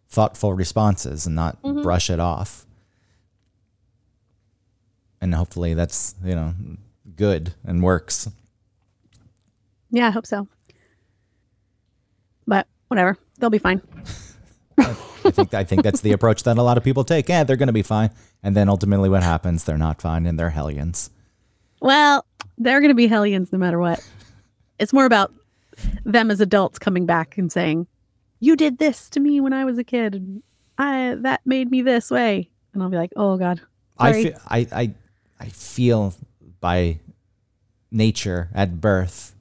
thoughtful 0.08 0.52
responses 0.54 1.26
and 1.26 1.34
not 1.36 1.60
brush 1.62 2.10
it 2.10 2.20
off. 2.20 2.66
And 5.20 5.34
hopefully 5.34 5.74
that's, 5.74 6.14
you 6.24 6.34
know, 6.34 6.54
good 7.16 7.54
and 7.64 7.82
works. 7.82 8.28
yeah, 9.90 10.08
I 10.08 10.10
hope 10.10 10.26
so. 10.26 10.48
But 12.46 12.66
whatever, 12.88 13.18
they'll 13.38 13.50
be 13.50 13.58
fine. 13.58 13.82
I 14.78 15.30
think 15.30 15.52
I 15.54 15.64
think 15.64 15.82
that's 15.82 16.00
the 16.00 16.12
approach 16.12 16.44
that 16.44 16.56
a 16.56 16.62
lot 16.62 16.78
of 16.78 16.84
people 16.84 17.04
take. 17.04 17.28
Yeah, 17.28 17.44
they're 17.44 17.56
going 17.56 17.66
to 17.66 17.72
be 17.72 17.82
fine, 17.82 18.10
and 18.42 18.56
then 18.56 18.68
ultimately, 18.68 19.08
what 19.10 19.22
happens? 19.22 19.64
They're 19.64 19.76
not 19.76 20.00
fine, 20.00 20.24
and 20.24 20.38
they're 20.38 20.50
hellions. 20.50 21.10
Well, 21.82 22.24
they're 22.56 22.80
going 22.80 22.90
to 22.90 22.94
be 22.94 23.06
hellions 23.06 23.52
no 23.52 23.58
matter 23.58 23.78
what. 23.78 24.00
It's 24.78 24.92
more 24.94 25.04
about 25.04 25.32
them 26.04 26.30
as 26.30 26.40
adults 26.40 26.78
coming 26.78 27.04
back 27.04 27.36
and 27.36 27.52
saying, 27.52 27.86
"You 28.40 28.56
did 28.56 28.78
this 28.78 29.10
to 29.10 29.20
me 29.20 29.40
when 29.40 29.52
I 29.52 29.66
was 29.66 29.76
a 29.76 29.84
kid, 29.84 30.14
and 30.14 30.42
I 30.78 31.16
that 31.20 31.42
made 31.44 31.70
me 31.70 31.82
this 31.82 32.10
way." 32.10 32.48
And 32.72 32.82
I'll 32.82 32.88
be 32.88 32.96
like, 32.96 33.12
"Oh 33.14 33.36
God, 33.36 33.60
I 33.98 34.12
feel 34.22 34.40
I, 34.48 34.66
I 34.72 34.94
I 35.40 35.48
feel 35.48 36.14
by 36.60 37.00
nature 37.90 38.50
at 38.54 38.80
birth, 38.80 39.34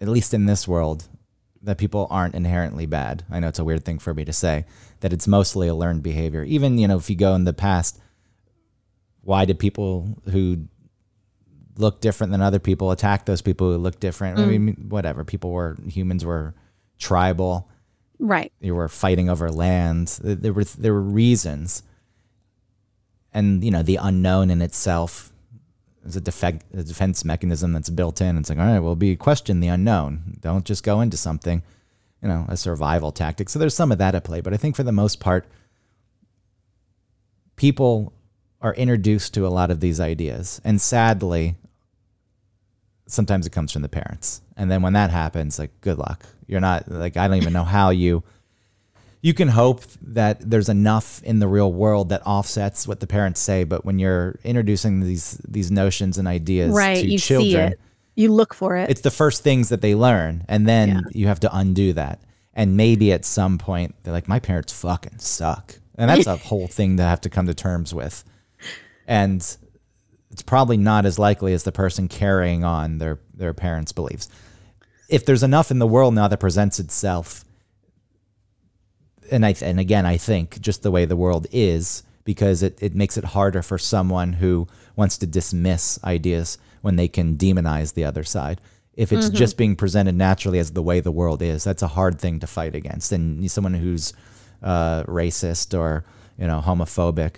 at 0.00 0.08
least 0.08 0.34
in 0.34 0.46
this 0.46 0.68
world, 0.68 1.08
that 1.62 1.78
people 1.78 2.06
aren't 2.10 2.34
inherently 2.34 2.86
bad. 2.86 3.24
I 3.30 3.40
know 3.40 3.48
it's 3.48 3.58
a 3.58 3.64
weird 3.64 3.84
thing 3.84 3.98
for 3.98 4.14
me 4.14 4.24
to 4.24 4.32
say 4.32 4.66
that 5.00 5.12
it's 5.12 5.26
mostly 5.26 5.68
a 5.68 5.74
learned 5.74 6.02
behavior. 6.02 6.44
Even 6.44 6.78
you 6.78 6.86
know 6.86 6.96
if 6.96 7.10
you 7.10 7.16
go 7.16 7.34
in 7.34 7.44
the 7.44 7.52
past, 7.52 7.98
why 9.22 9.44
did 9.44 9.58
people 9.58 10.18
who 10.30 10.66
look 11.76 12.00
different 12.00 12.30
than 12.30 12.42
other 12.42 12.58
people 12.58 12.90
attack 12.90 13.24
those 13.24 13.42
people 13.42 13.72
who 13.72 13.78
look 13.78 14.00
different? 14.00 14.38
I 14.38 14.46
mean, 14.46 14.76
mm. 14.76 14.88
whatever. 14.88 15.24
People 15.24 15.50
were 15.50 15.76
humans 15.86 16.24
were 16.24 16.54
tribal 16.98 17.68
right, 18.18 18.52
you 18.60 18.74
were 18.74 18.88
fighting 18.88 19.28
over 19.28 19.50
land. 19.50 20.18
There 20.22 20.52
were 20.52 20.64
there 20.64 20.92
were 20.92 21.02
reasons, 21.02 21.82
and 23.32 23.62
you 23.64 23.70
know 23.70 23.82
the 23.82 23.96
unknown 23.96 24.50
in 24.50 24.62
itself 24.62 25.32
is 26.04 26.16
a, 26.16 26.20
defect, 26.20 26.64
a 26.74 26.82
defense 26.82 27.24
mechanism 27.24 27.72
that's 27.72 27.90
built 27.90 28.20
in. 28.20 28.38
It's 28.38 28.48
like 28.48 28.58
all 28.58 28.66
right, 28.66 28.78
well, 28.78 28.96
be 28.96 29.16
question 29.16 29.60
the 29.60 29.68
unknown. 29.68 30.38
Don't 30.40 30.64
just 30.64 30.82
go 30.82 31.00
into 31.00 31.16
something, 31.16 31.62
you 32.22 32.28
know, 32.28 32.46
a 32.48 32.56
survival 32.56 33.12
tactic. 33.12 33.48
So 33.48 33.58
there's 33.58 33.74
some 33.74 33.92
of 33.92 33.98
that 33.98 34.14
at 34.14 34.24
play, 34.24 34.40
but 34.40 34.54
I 34.54 34.56
think 34.56 34.76
for 34.76 34.82
the 34.82 34.92
most 34.92 35.20
part, 35.20 35.46
people 37.56 38.12
are 38.60 38.74
introduced 38.74 39.34
to 39.34 39.46
a 39.46 39.48
lot 39.48 39.70
of 39.70 39.80
these 39.80 40.00
ideas, 40.00 40.60
and 40.64 40.80
sadly, 40.80 41.56
sometimes 43.06 43.46
it 43.46 43.50
comes 43.50 43.72
from 43.72 43.82
the 43.82 43.88
parents. 43.88 44.42
And 44.56 44.70
then 44.70 44.82
when 44.82 44.92
that 44.92 45.10
happens, 45.10 45.58
like 45.58 45.80
good 45.80 45.98
luck. 45.98 46.24
You're 46.46 46.60
not 46.60 46.90
like 46.90 47.16
I 47.16 47.28
don't 47.28 47.36
even 47.36 47.52
know 47.52 47.64
how 47.64 47.90
you 47.90 48.22
you 49.22 49.34
can 49.34 49.48
hope 49.48 49.82
that 50.02 50.48
there's 50.50 50.68
enough 50.68 51.22
in 51.24 51.38
the 51.40 51.48
real 51.48 51.72
world 51.72 52.08
that 52.08 52.22
offsets 52.26 52.88
what 52.88 53.00
the 53.00 53.06
parents 53.06 53.40
say, 53.40 53.64
but 53.64 53.84
when 53.84 53.98
you're 53.98 54.36
introducing 54.44 55.00
these 55.00 55.38
these 55.46 55.70
notions 55.70 56.18
and 56.18 56.26
ideas 56.28 56.72
right." 56.72 57.02
to 57.02 57.10
You 57.10 57.18
children, 57.18 57.74
you 58.16 58.32
look 58.32 58.54
for 58.54 58.76
it. 58.76 58.90
it's 58.90 59.02
the 59.02 59.10
first 59.10 59.42
things 59.42 59.68
that 59.68 59.80
they 59.82 59.94
learn, 59.94 60.44
and 60.48 60.66
then 60.66 60.88
Yeah. 60.88 61.00
you 61.12 61.26
have 61.26 61.40
to 61.40 61.56
undo 61.56 61.92
that. 61.94 62.20
And 62.54 62.76
maybe 62.76 63.12
at 63.12 63.24
some 63.24 63.58
point 63.58 63.94
they're 64.02 64.12
like, 64.12 64.28
"My 64.28 64.40
parents 64.40 64.72
fucking 64.72 65.18
suck," 65.18 65.78
and 65.96 66.10
that's 66.10 66.26
a 66.26 66.36
whole 66.48 66.66
thing 66.66 66.96
to 66.96 67.02
have 67.02 67.20
to 67.22 67.30
come 67.30 67.46
to 67.46 67.54
terms 67.54 67.94
with. 67.94 68.24
And 69.06 69.40
it's 70.30 70.42
probably 70.42 70.76
not 70.76 71.04
as 71.06 71.18
likely 71.18 71.52
as 71.52 71.64
the 71.64 71.72
person 71.72 72.08
carrying 72.08 72.64
on 72.64 72.98
their 72.98 73.18
their 73.34 73.54
parents' 73.54 73.92
beliefs. 73.92 74.28
If 75.08 75.24
there's 75.26 75.42
enough 75.42 75.70
in 75.70 75.78
the 75.78 75.86
world 75.86 76.14
now 76.14 76.28
that 76.28 76.38
presents 76.38 76.78
itself, 76.78 77.44
and 79.30 79.46
I 79.46 79.54
and 79.62 79.80
again 79.80 80.06
I 80.06 80.16
think 80.16 80.60
just 80.60 80.82
the 80.82 80.90
way 80.90 81.04
the 81.04 81.16
world 81.16 81.46
is 81.52 82.02
because 82.24 82.62
it, 82.62 82.78
it 82.80 82.94
makes 82.94 83.16
it 83.16 83.24
harder 83.24 83.62
for 83.62 83.78
someone 83.78 84.34
who 84.34 84.68
wants 84.96 85.18
to 85.18 85.26
dismiss 85.26 85.98
ideas 86.04 86.58
when 86.82 86.96
they 86.96 87.08
can 87.08 87.36
demonize 87.36 87.94
the 87.94 88.04
other 88.04 88.24
side. 88.24 88.60
If 88.94 89.12
it's 89.12 89.30
just 89.30 89.56
being 89.56 89.76
presented 89.76 90.14
naturally 90.14 90.58
as 90.58 90.72
the 90.72 90.82
way 90.82 91.00
the 91.00 91.12
world 91.12 91.40
is, 91.40 91.64
that's 91.64 91.82
a 91.82 91.88
hard 91.88 92.20
thing 92.20 92.38
to 92.40 92.46
fight 92.46 92.74
against. 92.74 93.12
And 93.12 93.50
someone 93.50 93.74
who's 93.74 94.12
uh, 94.62 95.04
racist 95.04 95.78
or 95.78 96.04
you 96.36 96.46
know 96.46 96.60
homophobic, 96.60 97.36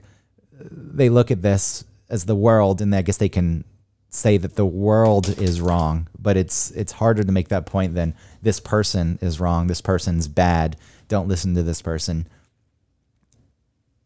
they 0.60 1.08
look 1.08 1.30
at 1.30 1.42
this 1.42 1.84
as 2.08 2.24
the 2.24 2.34
world, 2.34 2.80
and 2.80 2.94
I 2.94 3.02
guess 3.02 3.18
they 3.18 3.28
can 3.28 3.64
say 4.08 4.36
that 4.36 4.56
the 4.56 4.66
world 4.66 5.38
is 5.38 5.60
wrong. 5.60 6.08
But 6.18 6.36
it's 6.36 6.70
it's 6.72 6.92
harder 6.92 7.22
to 7.22 7.32
make 7.32 7.48
that 7.48 7.66
point 7.66 7.94
than 7.94 8.14
this 8.42 8.58
person 8.58 9.18
is 9.22 9.38
wrong. 9.38 9.68
This 9.68 9.80
person's 9.80 10.28
bad. 10.28 10.76
Don't 11.12 11.28
listen 11.28 11.54
to 11.56 11.62
this 11.62 11.82
person. 11.82 12.26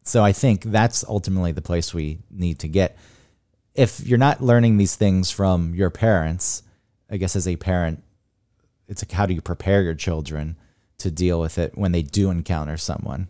So 0.03 0.25
I 0.25 0.33
think 0.33 0.63
that's 0.63 1.05
ultimately 1.07 1.53
the 1.53 1.61
place 1.61 1.93
we 1.93 2.19
need 2.29 2.59
to 2.59 2.67
get. 2.67 2.97
If 3.75 4.05
you're 4.05 4.17
not 4.17 4.43
learning 4.43 4.75
these 4.75 4.97
things 4.97 5.31
from 5.31 5.73
your 5.73 5.89
parents, 5.89 6.63
I 7.09 7.15
guess 7.15 7.37
as 7.37 7.47
a 7.47 7.55
parent, 7.55 8.03
it's 8.89 9.05
like 9.05 9.13
how 9.13 9.25
do 9.25 9.33
you 9.33 9.39
prepare 9.39 9.83
your 9.83 9.93
children 9.93 10.57
to 10.97 11.09
deal 11.09 11.39
with 11.39 11.57
it 11.57 11.77
when 11.77 11.93
they 11.93 12.01
do 12.01 12.29
encounter 12.29 12.75
someone 12.75 13.29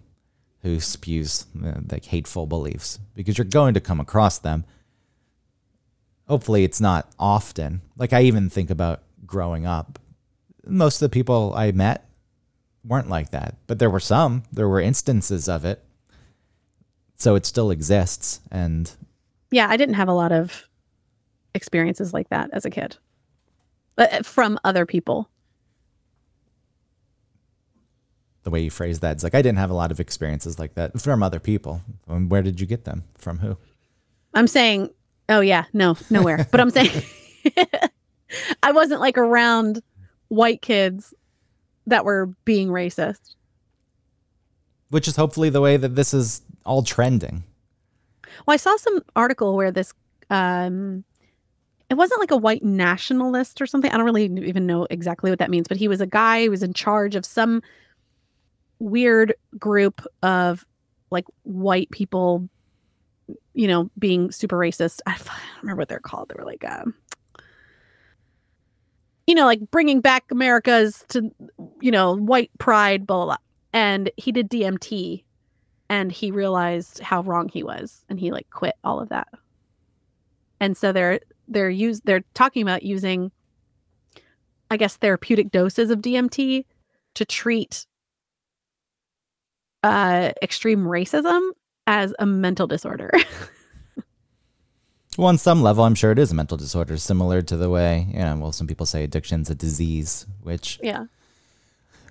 who 0.64 0.80
spews 0.80 1.46
uh, 1.64 1.82
like 1.92 2.06
hateful 2.06 2.48
beliefs 2.48 2.98
because 3.14 3.38
you're 3.38 3.46
going 3.46 3.76
to 3.76 3.80
come 3.80 4.00
across 4.00 4.40
them. 4.40 4.66
Hopefully, 6.28 6.64
it's 6.64 6.82
not 6.82 7.12
often. 7.20 7.82
Like 7.96 8.12
I 8.12 8.24
even 8.24 8.50
think 8.50 8.72
about 8.72 9.04
growing 9.28 9.68
up. 9.68 10.00
Most 10.66 11.00
of 11.00 11.12
the 11.12 11.14
people 11.14 11.54
I 11.56 11.72
met 11.74 12.07
weren't 12.88 13.10
like 13.10 13.32
that, 13.32 13.56
but 13.68 13.80
there 13.80 13.90
were 13.90 14.00
some. 14.00 14.44
There 14.52 14.68
were 14.70 14.80
instances 14.80 15.50
of 15.50 15.66
it. 15.66 15.84
So 17.16 17.36
it 17.36 17.46
still 17.46 17.72
exists, 17.72 18.42
and 18.52 18.92
Yeah, 19.50 19.68
I 19.70 19.78
didn't 19.78 19.96
have 19.96 20.08
a 20.08 20.14
lot 20.14 20.32
of 20.32 20.68
experiences 21.56 22.14
like 22.14 22.30
that 22.30 22.50
as 22.54 22.64
a 22.64 22.70
kid. 22.70 22.98
But 23.96 24.26
from 24.26 24.60
other 24.64 24.86
people. 24.86 25.30
the 28.44 28.52
way 28.52 28.62
you 28.62 28.70
phrase 28.70 29.02
that, 29.02 29.12
it's 29.12 29.24
like 29.24 29.36
I 29.36 29.42
didn't 29.42 29.58
have 29.58 29.72
a 29.72 29.74
lot 29.74 29.92
of 29.92 30.00
experiences 30.00 30.58
like 30.58 30.76
that 30.76 31.02
from 31.02 31.22
other 31.22 31.40
people. 31.40 31.82
Um, 32.08 32.30
Where 32.30 32.42
did 32.42 32.62
you 32.62 32.66
get 32.66 32.86
them 32.86 33.04
from? 33.18 33.40
Who? 33.40 33.58
I'm 34.34 34.48
saying, 34.48 34.90
oh 35.28 35.42
yeah, 35.42 35.66
no, 35.74 35.98
nowhere. 36.10 36.48
but 36.50 36.62
I'm 36.62 36.70
saying 36.70 36.92
I 38.64 38.72
wasn't 38.72 39.02
like 39.02 39.18
around 39.18 39.82
white 40.30 40.62
kids 40.62 41.14
that 41.88 42.06
were 42.06 42.28
being 42.46 42.70
racist. 42.70 43.36
Which 44.90 45.08
is 45.08 45.16
hopefully 45.16 45.50
the 45.50 45.62
way 45.62 45.78
that 45.78 45.96
this 45.96 46.14
is 46.14 46.42
all 46.66 46.84
trending. 46.84 47.44
Well, 48.46 48.54
I 48.54 48.58
saw 48.58 48.76
some 48.78 49.02
article 49.16 49.56
where 49.56 49.72
this 49.72 49.94
um 50.30 51.04
it 51.90 51.96
wasn't 51.96 52.20
like 52.20 52.32
a 52.32 52.38
white 52.38 52.64
nationalist 52.64 53.62
or 53.62 53.66
something. 53.66 53.90
I 53.90 53.96
don't 53.96 54.06
really 54.06 54.26
even 54.26 54.66
know 54.66 54.88
exactly 54.90 55.30
what 55.32 55.40
that 55.40 55.50
means, 55.50 55.68
but 55.68 55.78
he 55.78 55.88
was 55.88 56.02
a 56.02 56.08
guy 56.08 56.44
who 56.44 56.52
was 56.52 56.62
in 56.62 56.74
charge 56.74 57.16
of 57.16 57.26
some 57.26 57.62
weird 58.80 59.34
group 59.58 60.06
of 60.22 60.66
like 61.12 61.26
white 61.44 61.90
people, 61.92 62.50
you 63.54 63.68
know, 63.68 63.90
being 63.98 64.32
super 64.32 64.58
racist. 64.58 65.00
I 65.06 65.16
don't 65.18 65.30
remember 65.62 65.82
what 65.82 65.88
they're 65.88 66.00
called. 66.00 66.30
They 66.30 66.36
were 66.38 66.46
like, 66.46 66.66
um, 66.70 66.94
you 69.28 69.36
know, 69.36 69.46
like 69.46 69.60
bringing 69.70 70.00
back 70.00 70.24
America's 70.32 71.04
to, 71.10 71.30
you 71.82 71.92
know, 71.92 72.16
white 72.16 72.50
pride, 72.58 73.06
blah, 73.06 73.18
blah, 73.18 73.26
blah. 73.26 73.38
And 73.74 74.10
he 74.16 74.32
did 74.32 74.50
DMT 74.50 75.24
and 75.90 76.12
he 76.12 76.32
realized 76.32 77.00
how 77.00 77.22
wrong 77.22 77.50
he 77.50 77.62
was 77.62 78.06
and 78.10 78.20
he 78.20 78.32
like 78.32 78.50
quit 78.50 78.76
all 78.84 79.00
of 79.00 79.10
that. 79.10 79.28
And 80.60 80.76
so 80.76 80.92
they're 80.92 81.20
they're 81.50 81.70
use 81.70 82.02
they're 82.04 82.24
talking 82.34 82.62
about 82.62 82.84
using 82.84 83.32
I 84.72 84.78
guess 84.78 84.98
therapeutic 84.98 85.52
doses 85.52 85.92
of 85.92 86.00
DMT 86.00 86.66
to 87.16 87.26
treat 87.26 87.86
uh 89.84 90.32
extreme 90.42 90.84
racism 90.84 91.52
as 91.86 92.14
a 92.18 92.26
mental 92.26 92.66
disorder. 92.66 93.12
Well, 95.18 95.28
on 95.28 95.38
some 95.40 95.64
level, 95.64 95.84
I'm 95.84 95.96
sure 95.96 96.12
it 96.12 96.20
is 96.20 96.32
a 96.32 96.36
mental 96.36 96.58
disorder, 96.58 96.96
similar 96.98 97.42
to 97.42 97.58
the 97.58 97.70
way, 97.72 98.08
you 98.14 98.20
know, 98.20 98.38
well, 98.38 98.52
some 98.52 98.68
people 98.68 98.86
say 98.86 99.04
addiction's 99.04 99.50
a 99.50 99.56
disease, 99.56 100.28
which 100.44 100.80
yeah. 100.84 101.06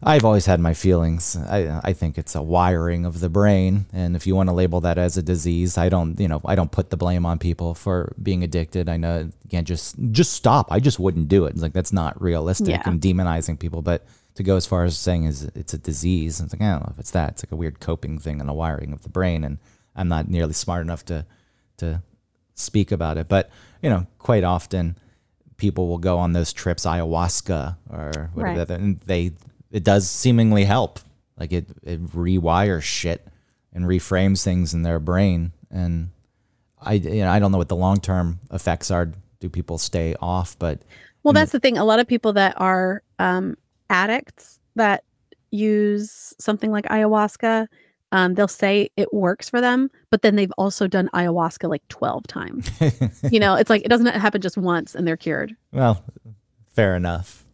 I've 0.02 0.24
always 0.24 0.46
had 0.46 0.58
my 0.60 0.74
feelings. 0.74 1.36
I 1.36 1.80
I 1.84 1.92
think 1.92 2.18
it's 2.18 2.34
a 2.34 2.42
wiring 2.42 3.06
of 3.06 3.20
the 3.20 3.28
brain, 3.30 3.86
and 3.92 4.16
if 4.16 4.26
you 4.26 4.34
want 4.34 4.48
to 4.48 4.54
label 4.54 4.80
that 4.82 4.98
as 4.98 5.16
a 5.16 5.22
disease, 5.22 5.78
I 5.78 5.88
don't. 5.88 6.18
You 6.20 6.28
know, 6.28 6.40
I 6.44 6.54
don't 6.56 6.70
put 6.70 6.90
the 6.90 6.96
blame 6.98 7.24
on 7.24 7.38
people 7.38 7.74
for 7.74 8.12
being 8.22 8.42
addicted. 8.42 8.88
I 8.88 8.96
know 8.98 9.20
you 9.20 9.50
can't 9.50 9.66
just 9.66 9.96
just 10.10 10.32
stop. 10.32 10.66
I 10.70 10.80
just 10.80 10.98
wouldn't 10.98 11.28
do 11.28 11.46
it. 11.46 11.50
It's 11.54 11.62
like 11.62 11.72
that's 11.72 11.92
not 11.94 12.20
realistic 12.20 12.68
Yeah. 12.68 12.82
and 12.84 13.00
demonizing 13.00 13.58
people. 13.58 13.80
But 13.82 14.04
to 14.34 14.42
go 14.42 14.56
as 14.56 14.66
far 14.66 14.84
as 14.84 14.98
saying 14.98 15.24
is 15.24 15.44
it's 15.54 15.72
a 15.72 15.78
disease, 15.78 16.40
it's 16.40 16.52
like 16.52 16.60
I 16.60 16.72
don't 16.72 16.82
know 16.82 16.92
if 16.92 16.98
it's 16.98 17.12
that. 17.12 17.30
It's 17.30 17.44
like 17.44 17.52
a 17.52 17.56
weird 17.56 17.80
coping 17.80 18.18
thing 18.18 18.40
and 18.40 18.50
a 18.50 18.54
wiring 18.54 18.92
of 18.92 19.02
the 19.02 19.08
brain, 19.08 19.44
and 19.44 19.58
I'm 19.94 20.08
not 20.08 20.28
nearly 20.28 20.52
smart 20.52 20.82
enough 20.82 21.04
to 21.06 21.24
to 21.78 22.02
speak 22.56 22.90
about 22.90 23.16
it. 23.18 23.28
But 23.28 23.50
you 23.82 23.88
know, 23.90 24.06
quite 24.18 24.42
often 24.42 24.96
people 25.56 25.86
will 25.88 25.98
go 25.98 26.18
on 26.18 26.32
those 26.32 26.52
trips, 26.52 26.84
ayahuasca 26.84 27.76
or 27.90 28.30
whatever, 28.34 28.72
Right. 28.74 28.80
and 28.80 29.00
they 29.00 29.32
it 29.70 29.84
does 29.84 30.10
seemingly 30.10 30.64
help. 30.64 30.98
Like 31.38 31.52
it 31.52 31.66
it 31.82 32.04
rewires 32.06 32.82
shit 32.82 33.26
and 33.72 33.84
reframes 33.84 34.42
things 34.42 34.74
in 34.74 34.82
their 34.82 34.98
brain. 34.98 35.52
And 35.70 36.10
I 36.80 36.94
you 36.94 37.20
know 37.22 37.30
I 37.30 37.38
don't 37.38 37.52
know 37.52 37.58
what 37.58 37.68
the 37.68 37.76
long 37.76 38.00
term 38.00 38.40
effects 38.50 38.90
are. 38.90 39.12
Do 39.38 39.48
people 39.50 39.76
stay 39.78 40.14
off? 40.20 40.58
But 40.58 40.80
Well, 41.22 41.34
that's 41.34 41.52
the 41.52 41.60
thing. 41.60 41.76
A 41.76 41.84
lot 41.84 42.00
of 42.00 42.06
people 42.08 42.32
that 42.34 42.54
are 42.58 43.02
um, 43.18 43.56
addicts 43.90 44.58
that 44.76 45.04
use 45.50 46.32
something 46.38 46.70
like 46.70 46.84
ayahuasca, 46.86 47.68
um, 48.12 48.34
they'll 48.34 48.48
say 48.48 48.90
it 48.96 49.12
works 49.12 49.50
for 49.50 49.60
them, 49.60 49.90
but 50.10 50.22
then 50.22 50.36
they've 50.36 50.52
also 50.56 50.86
done 50.86 51.10
ayahuasca 51.12 51.68
like 51.68 51.86
12 51.88 52.26
times. 52.26 52.70
you 53.30 53.40
know, 53.40 53.54
it's 53.54 53.70
like 53.70 53.82
it 53.82 53.88
doesn't 53.88 54.06
happen 54.06 54.40
just 54.40 54.56
once 54.56 54.94
and 54.94 55.06
they're 55.06 55.16
cured. 55.16 55.54
well, 55.72 56.04
fair 56.68 56.94
enough. 56.94 57.44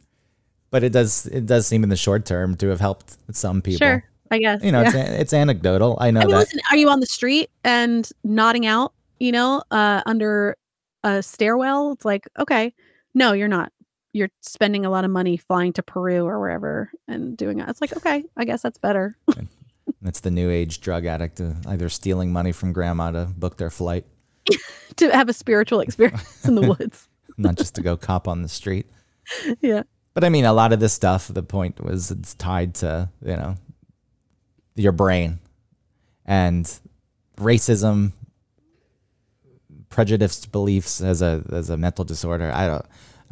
But 0.70 0.82
it 0.82 0.90
does 0.92 1.26
it 1.26 1.44
does 1.44 1.66
seem 1.66 1.82
in 1.82 1.90
the 1.90 1.96
short 1.96 2.24
term 2.24 2.56
to 2.56 2.68
have 2.68 2.80
helped 2.80 3.18
some 3.34 3.60
people. 3.60 3.86
Sure, 3.86 4.04
I 4.30 4.38
guess. 4.38 4.62
You 4.62 4.72
know, 4.72 4.80
yeah. 4.80 4.88
it's, 4.88 4.96
it's 4.96 5.32
anecdotal. 5.34 5.98
I 6.00 6.10
know 6.10 6.20
I 6.20 6.24
mean, 6.24 6.30
that. 6.30 6.38
listen, 6.38 6.60
are 6.70 6.76
you 6.78 6.88
on 6.88 7.00
the 7.00 7.06
street 7.06 7.50
and 7.62 8.08
nodding 8.24 8.64
out, 8.64 8.94
you 9.18 9.32
know, 9.32 9.62
uh, 9.70 10.02
under 10.06 10.56
a 11.04 11.22
stairwell? 11.22 11.92
It's 11.92 12.06
like, 12.06 12.26
okay, 12.38 12.72
no, 13.14 13.32
you're 13.32 13.48
not. 13.48 13.70
You're 14.14 14.30
spending 14.40 14.86
a 14.86 14.90
lot 14.90 15.04
of 15.04 15.10
money 15.10 15.36
flying 15.36 15.74
to 15.74 15.82
Peru 15.82 16.24
or 16.24 16.40
wherever 16.40 16.90
and 17.06 17.36
doing 17.36 17.60
it. 17.60 17.68
It's 17.68 17.82
like, 17.82 17.94
okay, 17.96 18.24
I 18.36 18.46
guess 18.46 18.62
that's 18.62 18.78
better. 18.78 19.14
It's 20.04 20.20
the 20.20 20.30
new 20.30 20.50
age 20.50 20.80
drug 20.80 21.06
addict 21.06 21.40
uh, 21.40 21.52
either 21.66 21.88
stealing 21.88 22.32
money 22.32 22.52
from 22.52 22.72
grandma 22.72 23.12
to 23.12 23.26
book 23.26 23.56
their 23.56 23.70
flight, 23.70 24.04
to 24.96 25.10
have 25.10 25.28
a 25.28 25.32
spiritual 25.32 25.80
experience 25.80 26.44
in 26.46 26.54
the 26.56 26.62
woods. 26.68 27.08
not 27.38 27.56
just 27.56 27.74
to 27.76 27.82
go 27.82 27.96
cop 27.96 28.26
on 28.28 28.42
the 28.42 28.48
street. 28.48 28.86
Yeah. 29.60 29.84
But 30.14 30.24
I 30.24 30.28
mean, 30.28 30.44
a 30.44 30.52
lot 30.52 30.72
of 30.72 30.80
this 30.80 30.92
stuff, 30.92 31.28
the 31.28 31.42
point 31.42 31.80
was 31.80 32.10
it's 32.10 32.34
tied 32.34 32.74
to, 32.76 33.08
you 33.24 33.36
know, 33.36 33.54
your 34.74 34.92
brain 34.92 35.38
and 36.26 36.68
racism, 37.38 38.12
prejudiced 39.88 40.52
beliefs 40.52 41.00
as 41.00 41.22
a 41.22 41.42
as 41.52 41.70
a 41.70 41.76
mental 41.76 42.04
disorder. 42.04 42.50
I 42.52 42.66
don't 42.66 42.84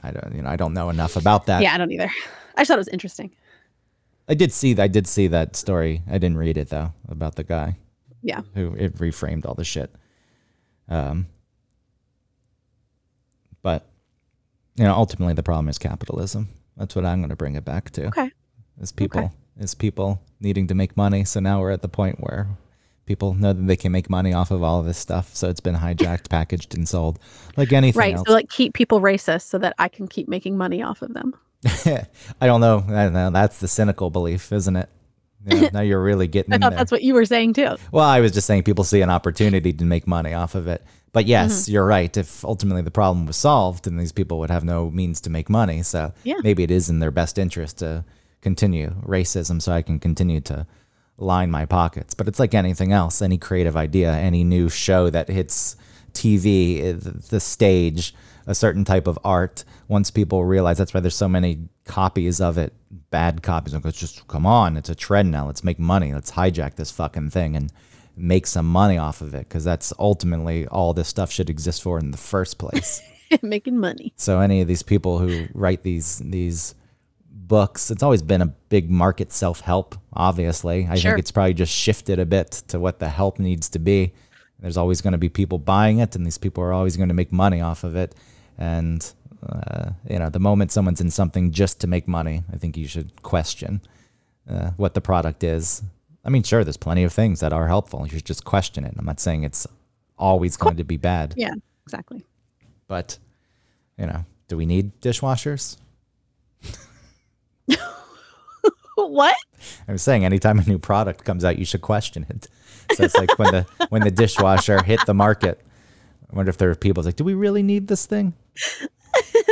I 0.03 0.11
don't 0.13 0.35
you 0.35 0.43
know, 0.43 0.49
I 0.49 0.57
don't 0.57 0.73
know 0.73 0.89
enough 0.91 1.17
about 1.17 1.47
that. 1.47 1.61
Yeah, 1.63 1.75
I 1.75 1.79
don't 1.79 1.91
either. 1.91 2.11
I 2.57 2.61
just 2.61 2.69
thought 2.69 2.79
it 2.79 2.79
was 2.79 2.89
interesting. 2.89 3.31
I 4.31 4.35
did 4.35 4.53
see 4.53 4.79
I 4.79 4.87
did 4.89 5.07
see 5.09 5.27
that 5.27 5.57
story. 5.57 6.03
I 6.09 6.13
didn't 6.19 6.39
read 6.39 6.57
it 6.57 6.69
though 6.71 6.93
about 7.09 7.35
the 7.35 7.43
guy 7.45 7.77
Yeah. 8.23 8.43
who 8.55 8.75
it 8.77 8.97
reframed 8.97 9.45
all 9.45 9.55
the 9.55 9.65
shit. 9.65 9.91
Um 10.89 11.27
but 13.63 13.87
you 14.77 14.85
know, 14.85 14.95
ultimately 14.95 15.35
the 15.35 15.43
problem 15.43 15.69
is 15.69 15.79
capitalism. 15.79 16.49
That's 16.77 16.95
what 16.95 17.05
I'm 17.05 17.19
going 17.21 17.29
to 17.31 17.37
bring 17.37 17.57
it 17.57 17.65
back 17.65 17.91
to. 17.91 18.07
Okay. 18.07 18.31
is 18.81 18.93
people 18.93 19.33
is 19.59 19.75
people 19.75 20.23
needing 20.41 20.67
to 20.69 20.75
make 20.75 20.97
money. 20.97 21.25
So 21.25 21.41
now 21.41 21.61
we're 21.61 21.73
at 21.73 21.83
the 21.83 21.89
point 21.89 22.21
where 22.21 22.47
people 23.05 23.35
know 23.35 23.53
that 23.53 23.67
they 23.67 23.77
can 23.77 23.93
make 23.93 24.09
money 24.09 24.33
off 24.33 24.51
of 24.51 24.63
all 24.63 24.81
of 24.81 24.87
this 24.87 24.97
stuff. 24.97 25.35
So 25.35 25.51
it's 25.51 25.61
been 25.61 25.75
hijacked, 25.77 26.29
packaged, 26.39 26.75
and 26.75 26.89
sold 26.89 27.19
like 27.57 27.73
anything 27.73 27.99
Right. 27.99 28.15
else. 28.15 28.27
So 28.27 28.33
like 28.33 28.49
keep 28.49 28.73
people 28.73 29.01
racist 29.01 29.43
so 29.49 29.59
that 29.59 29.75
I 29.79 29.89
can 29.89 30.07
keep 30.09 30.29
making 30.29 30.57
money 30.57 30.83
off 30.83 31.03
of 31.03 31.13
them. 31.13 31.35
I 32.41 32.47
don't 32.47 32.61
know. 32.61 32.85
I 32.89 33.05
don't 33.05 33.13
know. 33.13 33.31
That's 33.31 33.59
the 33.59 33.69
cynical 33.69 34.11
belief, 34.11 34.53
isn't 34.53 34.77
it? 34.77 34.89
Yeah, 35.47 35.69
now 35.73 35.81
you're 35.81 36.03
really 36.03 36.27
getting 36.29 36.53
I 36.53 36.57
in 36.57 36.63
thought 36.63 36.71
there. 36.71 36.79
that's 36.79 36.93
what 36.93 37.03
you 37.03 37.15
were 37.15 37.25
saying 37.25 37.55
too. 37.55 37.77
Well, 37.93 38.05
I 38.05 38.21
was 38.21 38.33
just 38.33 38.47
saying 38.47 38.63
people 38.65 38.85
see 38.85 39.01
an 39.03 39.11
opportunity 39.11 39.73
to 39.73 39.85
make 39.85 40.07
money 40.07 40.33
off 40.35 40.55
of 40.55 40.67
it. 40.69 40.85
But 41.13 41.27
yes, 41.27 41.63
Mm-hmm. 41.65 41.73
you're 41.73 41.87
right. 41.87 42.17
If 42.17 42.45
ultimately 42.45 42.83
the 42.83 42.91
problem 42.91 43.27
was 43.27 43.37
solved, 43.37 43.85
then 43.85 43.97
these 43.97 44.13
people 44.13 44.39
would 44.39 44.51
have 44.51 44.65
no 44.65 44.91
means 44.91 45.21
to 45.23 45.31
make 45.31 45.51
money. 45.51 45.83
So 45.83 46.13
Yeah. 46.25 46.37
maybe 46.43 46.63
it 46.63 46.71
is 46.71 46.89
in 46.89 47.01
their 47.01 47.11
best 47.11 47.37
interest 47.39 47.79
to 47.79 48.05
continue 48.43 48.91
racism 49.05 49.61
so 49.61 49.73
I 49.73 49.83
can 49.83 49.99
continue 49.99 50.41
to 50.43 50.67
line 51.19 51.51
my 51.51 51.67
pockets. 51.67 52.15
But 52.15 52.29
it's 52.29 52.39
like 52.39 52.55
anything 52.55 52.93
else, 52.93 53.21
any 53.21 53.39
creative 53.39 53.77
idea, 53.77 54.13
any 54.13 54.45
new 54.45 54.69
show 54.71 55.11
that 55.11 55.29
hits 55.29 55.77
TV, 56.13 56.83
eh, 56.83 56.93
the 57.29 57.41
stage, 57.41 58.15
a 58.47 58.55
certain 58.55 58.85
type 58.85 59.07
of 59.07 59.19
art. 59.25 59.65
Once 59.91 60.09
people 60.11 60.45
realize 60.45 60.79
that's 60.79 60.95
why 60.95 61.01
there's 61.01 61.17
so 61.17 61.29
many 61.29 61.69
copies 61.85 62.41
of 62.41 62.57
it, 62.57 62.73
bad 63.11 63.43
copies. 63.43 63.75
Let's 63.75 63.99
just 63.99 64.27
come 64.29 64.47
on, 64.47 64.77
it's 64.77 64.89
a 64.89 64.95
trend 64.95 65.33
now. 65.33 65.47
Let's 65.47 65.65
make 65.65 65.81
money. 65.81 66.15
Let's 66.15 66.31
hijack 66.31 66.77
this 66.77 66.93
fucking 66.93 67.31
thing 67.31 67.57
and 67.57 67.73
make 68.17 68.47
some 68.47 68.67
money 68.67 68.99
off 68.99 69.21
of 69.21 69.35
it 69.35 69.49
because 69.49 69.65
that's 69.65 69.93
ultimately 69.99 70.65
all 70.69 70.95
this 70.95 71.09
stuff 71.09 71.33
should 71.33 71.51
exist 71.51 71.83
for 71.83 71.99
in 71.99 72.13
the 72.13 72.17
first 72.17 72.57
place. 72.57 73.03
making 73.43 73.79
money. 73.79 74.13
So 74.15 74.39
any 74.39 74.61
of 74.61 74.69
these 74.69 74.85
people 74.85 75.19
who 75.19 75.49
write 75.55 75.83
these 75.83 76.19
these 76.25 76.77
books. 77.29 77.91
It's 77.91 78.03
always 78.05 78.23
been 78.23 78.43
a 78.43 78.47
big 78.47 78.91
market 78.91 79.33
self 79.33 79.61
help, 79.61 79.97
obviously. 80.13 80.87
I 80.89 80.95
Sure. 80.95 81.11
think 81.11 81.19
it's 81.19 81.33
probably 81.33 81.55
just 81.55 81.73
shifted 81.75 82.21
a 82.21 82.27
bit 82.27 82.51
to 82.69 82.79
what 82.79 83.01
the 83.01 83.09
help 83.09 83.41
needs 83.41 83.69
to 83.71 83.81
be. 83.81 84.13
There's 84.61 84.77
always 84.77 85.01
going 85.01 85.13
to 85.13 85.19
be 85.19 85.29
people 85.29 85.59
buying 85.59 85.99
it, 85.99 86.15
and 86.15 86.25
these 86.25 86.39
people 86.39 86.63
are 86.63 86.73
always 86.73 86.97
going 86.97 87.09
to 87.09 87.15
make 87.15 87.33
money 87.33 87.61
off 87.61 87.83
of 87.83 87.97
it. 87.97 88.15
And, 88.57 89.01
uh, 89.49 89.91
you 90.09 90.19
know, 90.19 90.29
the 90.31 90.39
moment 90.41 90.73
someone's 90.73 91.01
in 91.01 91.11
something 91.11 91.51
just 91.53 91.81
to 91.81 91.87
make 91.87 92.07
money, 92.09 92.43
I 92.53 92.57
think 92.57 92.77
you 92.77 92.87
should 92.87 93.23
question 93.23 93.81
uh, 94.49 94.71
what 94.77 94.95
the 94.95 95.01
product 95.01 95.43
is. 95.45 95.83
I 96.25 96.29
mean, 96.31 96.43
sure, 96.43 96.65
there's 96.65 96.77
plenty 96.77 97.03
of 97.05 97.13
things 97.13 97.41
that 97.41 97.53
are 97.53 97.67
helpful. 97.69 98.07
You 98.07 98.13
should 98.17 98.27
just 98.27 98.45
question 98.45 98.85
it. 98.85 98.95
I'm 98.99 99.07
not 99.07 99.21
saying 99.21 99.45
it's 99.45 99.67
always 100.19 100.57
going 100.57 100.77
to 100.77 100.85
be 100.85 100.97
bad, 100.99 101.35
Yeah, 101.37 101.55
exactly. 101.85 102.25
but, 102.89 103.19
you 103.97 104.07
know, 104.07 104.25
do 104.49 104.57
we 104.57 104.67
need 104.67 105.01
dishwashers? 105.01 105.77
What? 108.97 109.37
I'm 109.89 109.97
saying 109.97 110.25
anytime 110.27 110.59
a 110.59 110.63
new 110.65 110.79
product 110.79 111.25
comes 111.25 111.43
out, 111.45 111.59
you 111.59 111.65
should 111.65 111.81
question 111.81 112.27
it. 112.29 112.49
So 112.95 113.05
it's 113.05 113.15
like 113.15 113.39
when 113.39 113.51
the 113.53 113.67
when 113.89 114.03
the 114.03 114.11
dishwasher 114.11 114.83
hit 114.83 115.01
the 115.07 115.15
market. 115.15 115.59
I 116.31 116.37
wonder 116.37 116.51
if 116.51 116.59
there 116.59 116.71
are 116.71 116.75
people 116.75 117.03
like, 117.03 117.17
do 117.17 117.25
we 117.25 117.35
really 117.35 117.63
need 117.63 117.89
this 117.89 118.05
thing? 118.07 118.35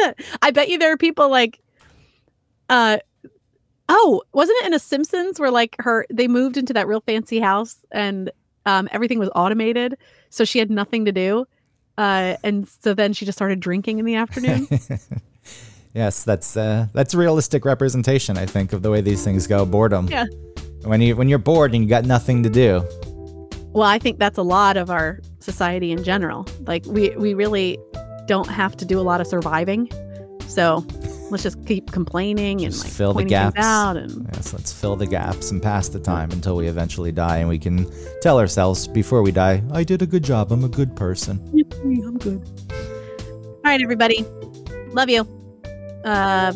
I 0.42 0.50
bet 0.50 0.68
you 0.68 0.78
there 0.78 0.92
are 0.92 0.96
people 0.96 1.30
like, 1.30 1.60
uh, 2.68 2.98
oh, 3.88 4.22
wasn't 4.32 4.58
it 4.62 4.66
in 4.66 4.74
a 4.74 4.78
Simpsons 4.78 5.40
where 5.40 5.50
like 5.50 5.76
her 5.78 6.06
they 6.10 6.28
moved 6.28 6.56
into 6.56 6.72
that 6.74 6.86
real 6.86 7.00
fancy 7.00 7.40
house 7.40 7.76
and 7.90 8.30
um, 8.66 8.88
everything 8.92 9.18
was 9.18 9.30
automated, 9.34 9.96
so 10.30 10.44
she 10.44 10.58
had 10.58 10.70
nothing 10.70 11.04
to 11.06 11.12
do, 11.12 11.46
uh, 11.96 12.36
and 12.44 12.68
so 12.68 12.92
then 12.92 13.12
she 13.12 13.24
just 13.24 13.38
started 13.38 13.60
drinking 13.60 13.98
in 13.98 14.04
the 14.04 14.14
afternoon. 14.14 14.68
Yes, 15.94 16.22
that's 16.22 16.56
uh, 16.56 16.86
that's 16.92 17.14
realistic 17.14 17.64
representation, 17.64 18.38
I 18.38 18.46
think, 18.46 18.72
of 18.72 18.82
the 18.82 18.90
way 18.90 19.00
these 19.00 19.24
things 19.24 19.46
go. 19.46 19.64
Boredom. 19.64 20.06
Yeah. 20.08 20.26
When 20.82 21.00
you 21.00 21.16
when 21.16 21.28
you're 21.28 21.38
bored 21.40 21.74
and 21.74 21.82
you 21.82 21.88
got 21.88 22.04
nothing 22.04 22.42
to 22.44 22.50
do, 22.50 22.84
well, 23.72 23.88
I 23.88 23.98
think 23.98 24.18
that's 24.18 24.38
a 24.38 24.42
lot 24.42 24.76
of 24.76 24.90
our 24.90 25.20
society 25.40 25.90
in 25.90 26.04
general. 26.04 26.46
Like 26.66 26.84
we 26.86 27.10
we 27.16 27.34
really 27.34 27.78
don't 28.28 28.48
have 28.48 28.76
to 28.76 28.84
do 28.84 29.00
a 29.00 29.02
lot 29.02 29.20
of 29.20 29.26
surviving, 29.26 29.90
so 30.46 30.86
let's 31.30 31.42
just 31.42 31.64
keep 31.66 31.90
complaining 31.90 32.64
and 32.64 32.78
like 32.78 32.90
fill 32.90 33.12
the 33.12 33.24
gaps. 33.24 33.56
out 33.58 33.96
and 33.96 34.26
yes, 34.32 34.52
let's 34.52 34.72
fill 34.72 34.96
the 34.96 35.06
gaps 35.06 35.50
and 35.50 35.62
pass 35.62 35.88
the 35.88 35.98
time 35.98 36.30
until 36.30 36.56
we 36.56 36.68
eventually 36.68 37.10
die, 37.10 37.38
and 37.38 37.48
we 37.48 37.58
can 37.58 37.90
tell 38.22 38.38
ourselves 38.38 38.86
before 38.86 39.22
we 39.22 39.32
die, 39.32 39.62
"I 39.72 39.82
did 39.82 40.02
a 40.02 40.06
good 40.06 40.22
job. 40.22 40.52
I'm 40.52 40.62
a 40.62 40.68
good 40.68 40.94
person." 40.94 41.40
I'm 41.82 42.18
good. 42.18 42.40
All 42.70 43.64
right, 43.64 43.80
everybody. 43.82 44.24
Love 44.92 45.10
you. 45.10 45.26
Uh, 46.04 46.52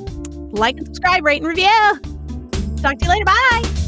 like 0.53 0.77
and 0.77 0.87
subscribe, 0.87 1.25
rate 1.25 1.43
and 1.43 1.49
review. 1.49 1.67
Talk 2.77 2.99
to 2.99 3.05
you 3.05 3.11
later. 3.11 3.25
Bye. 3.25 3.82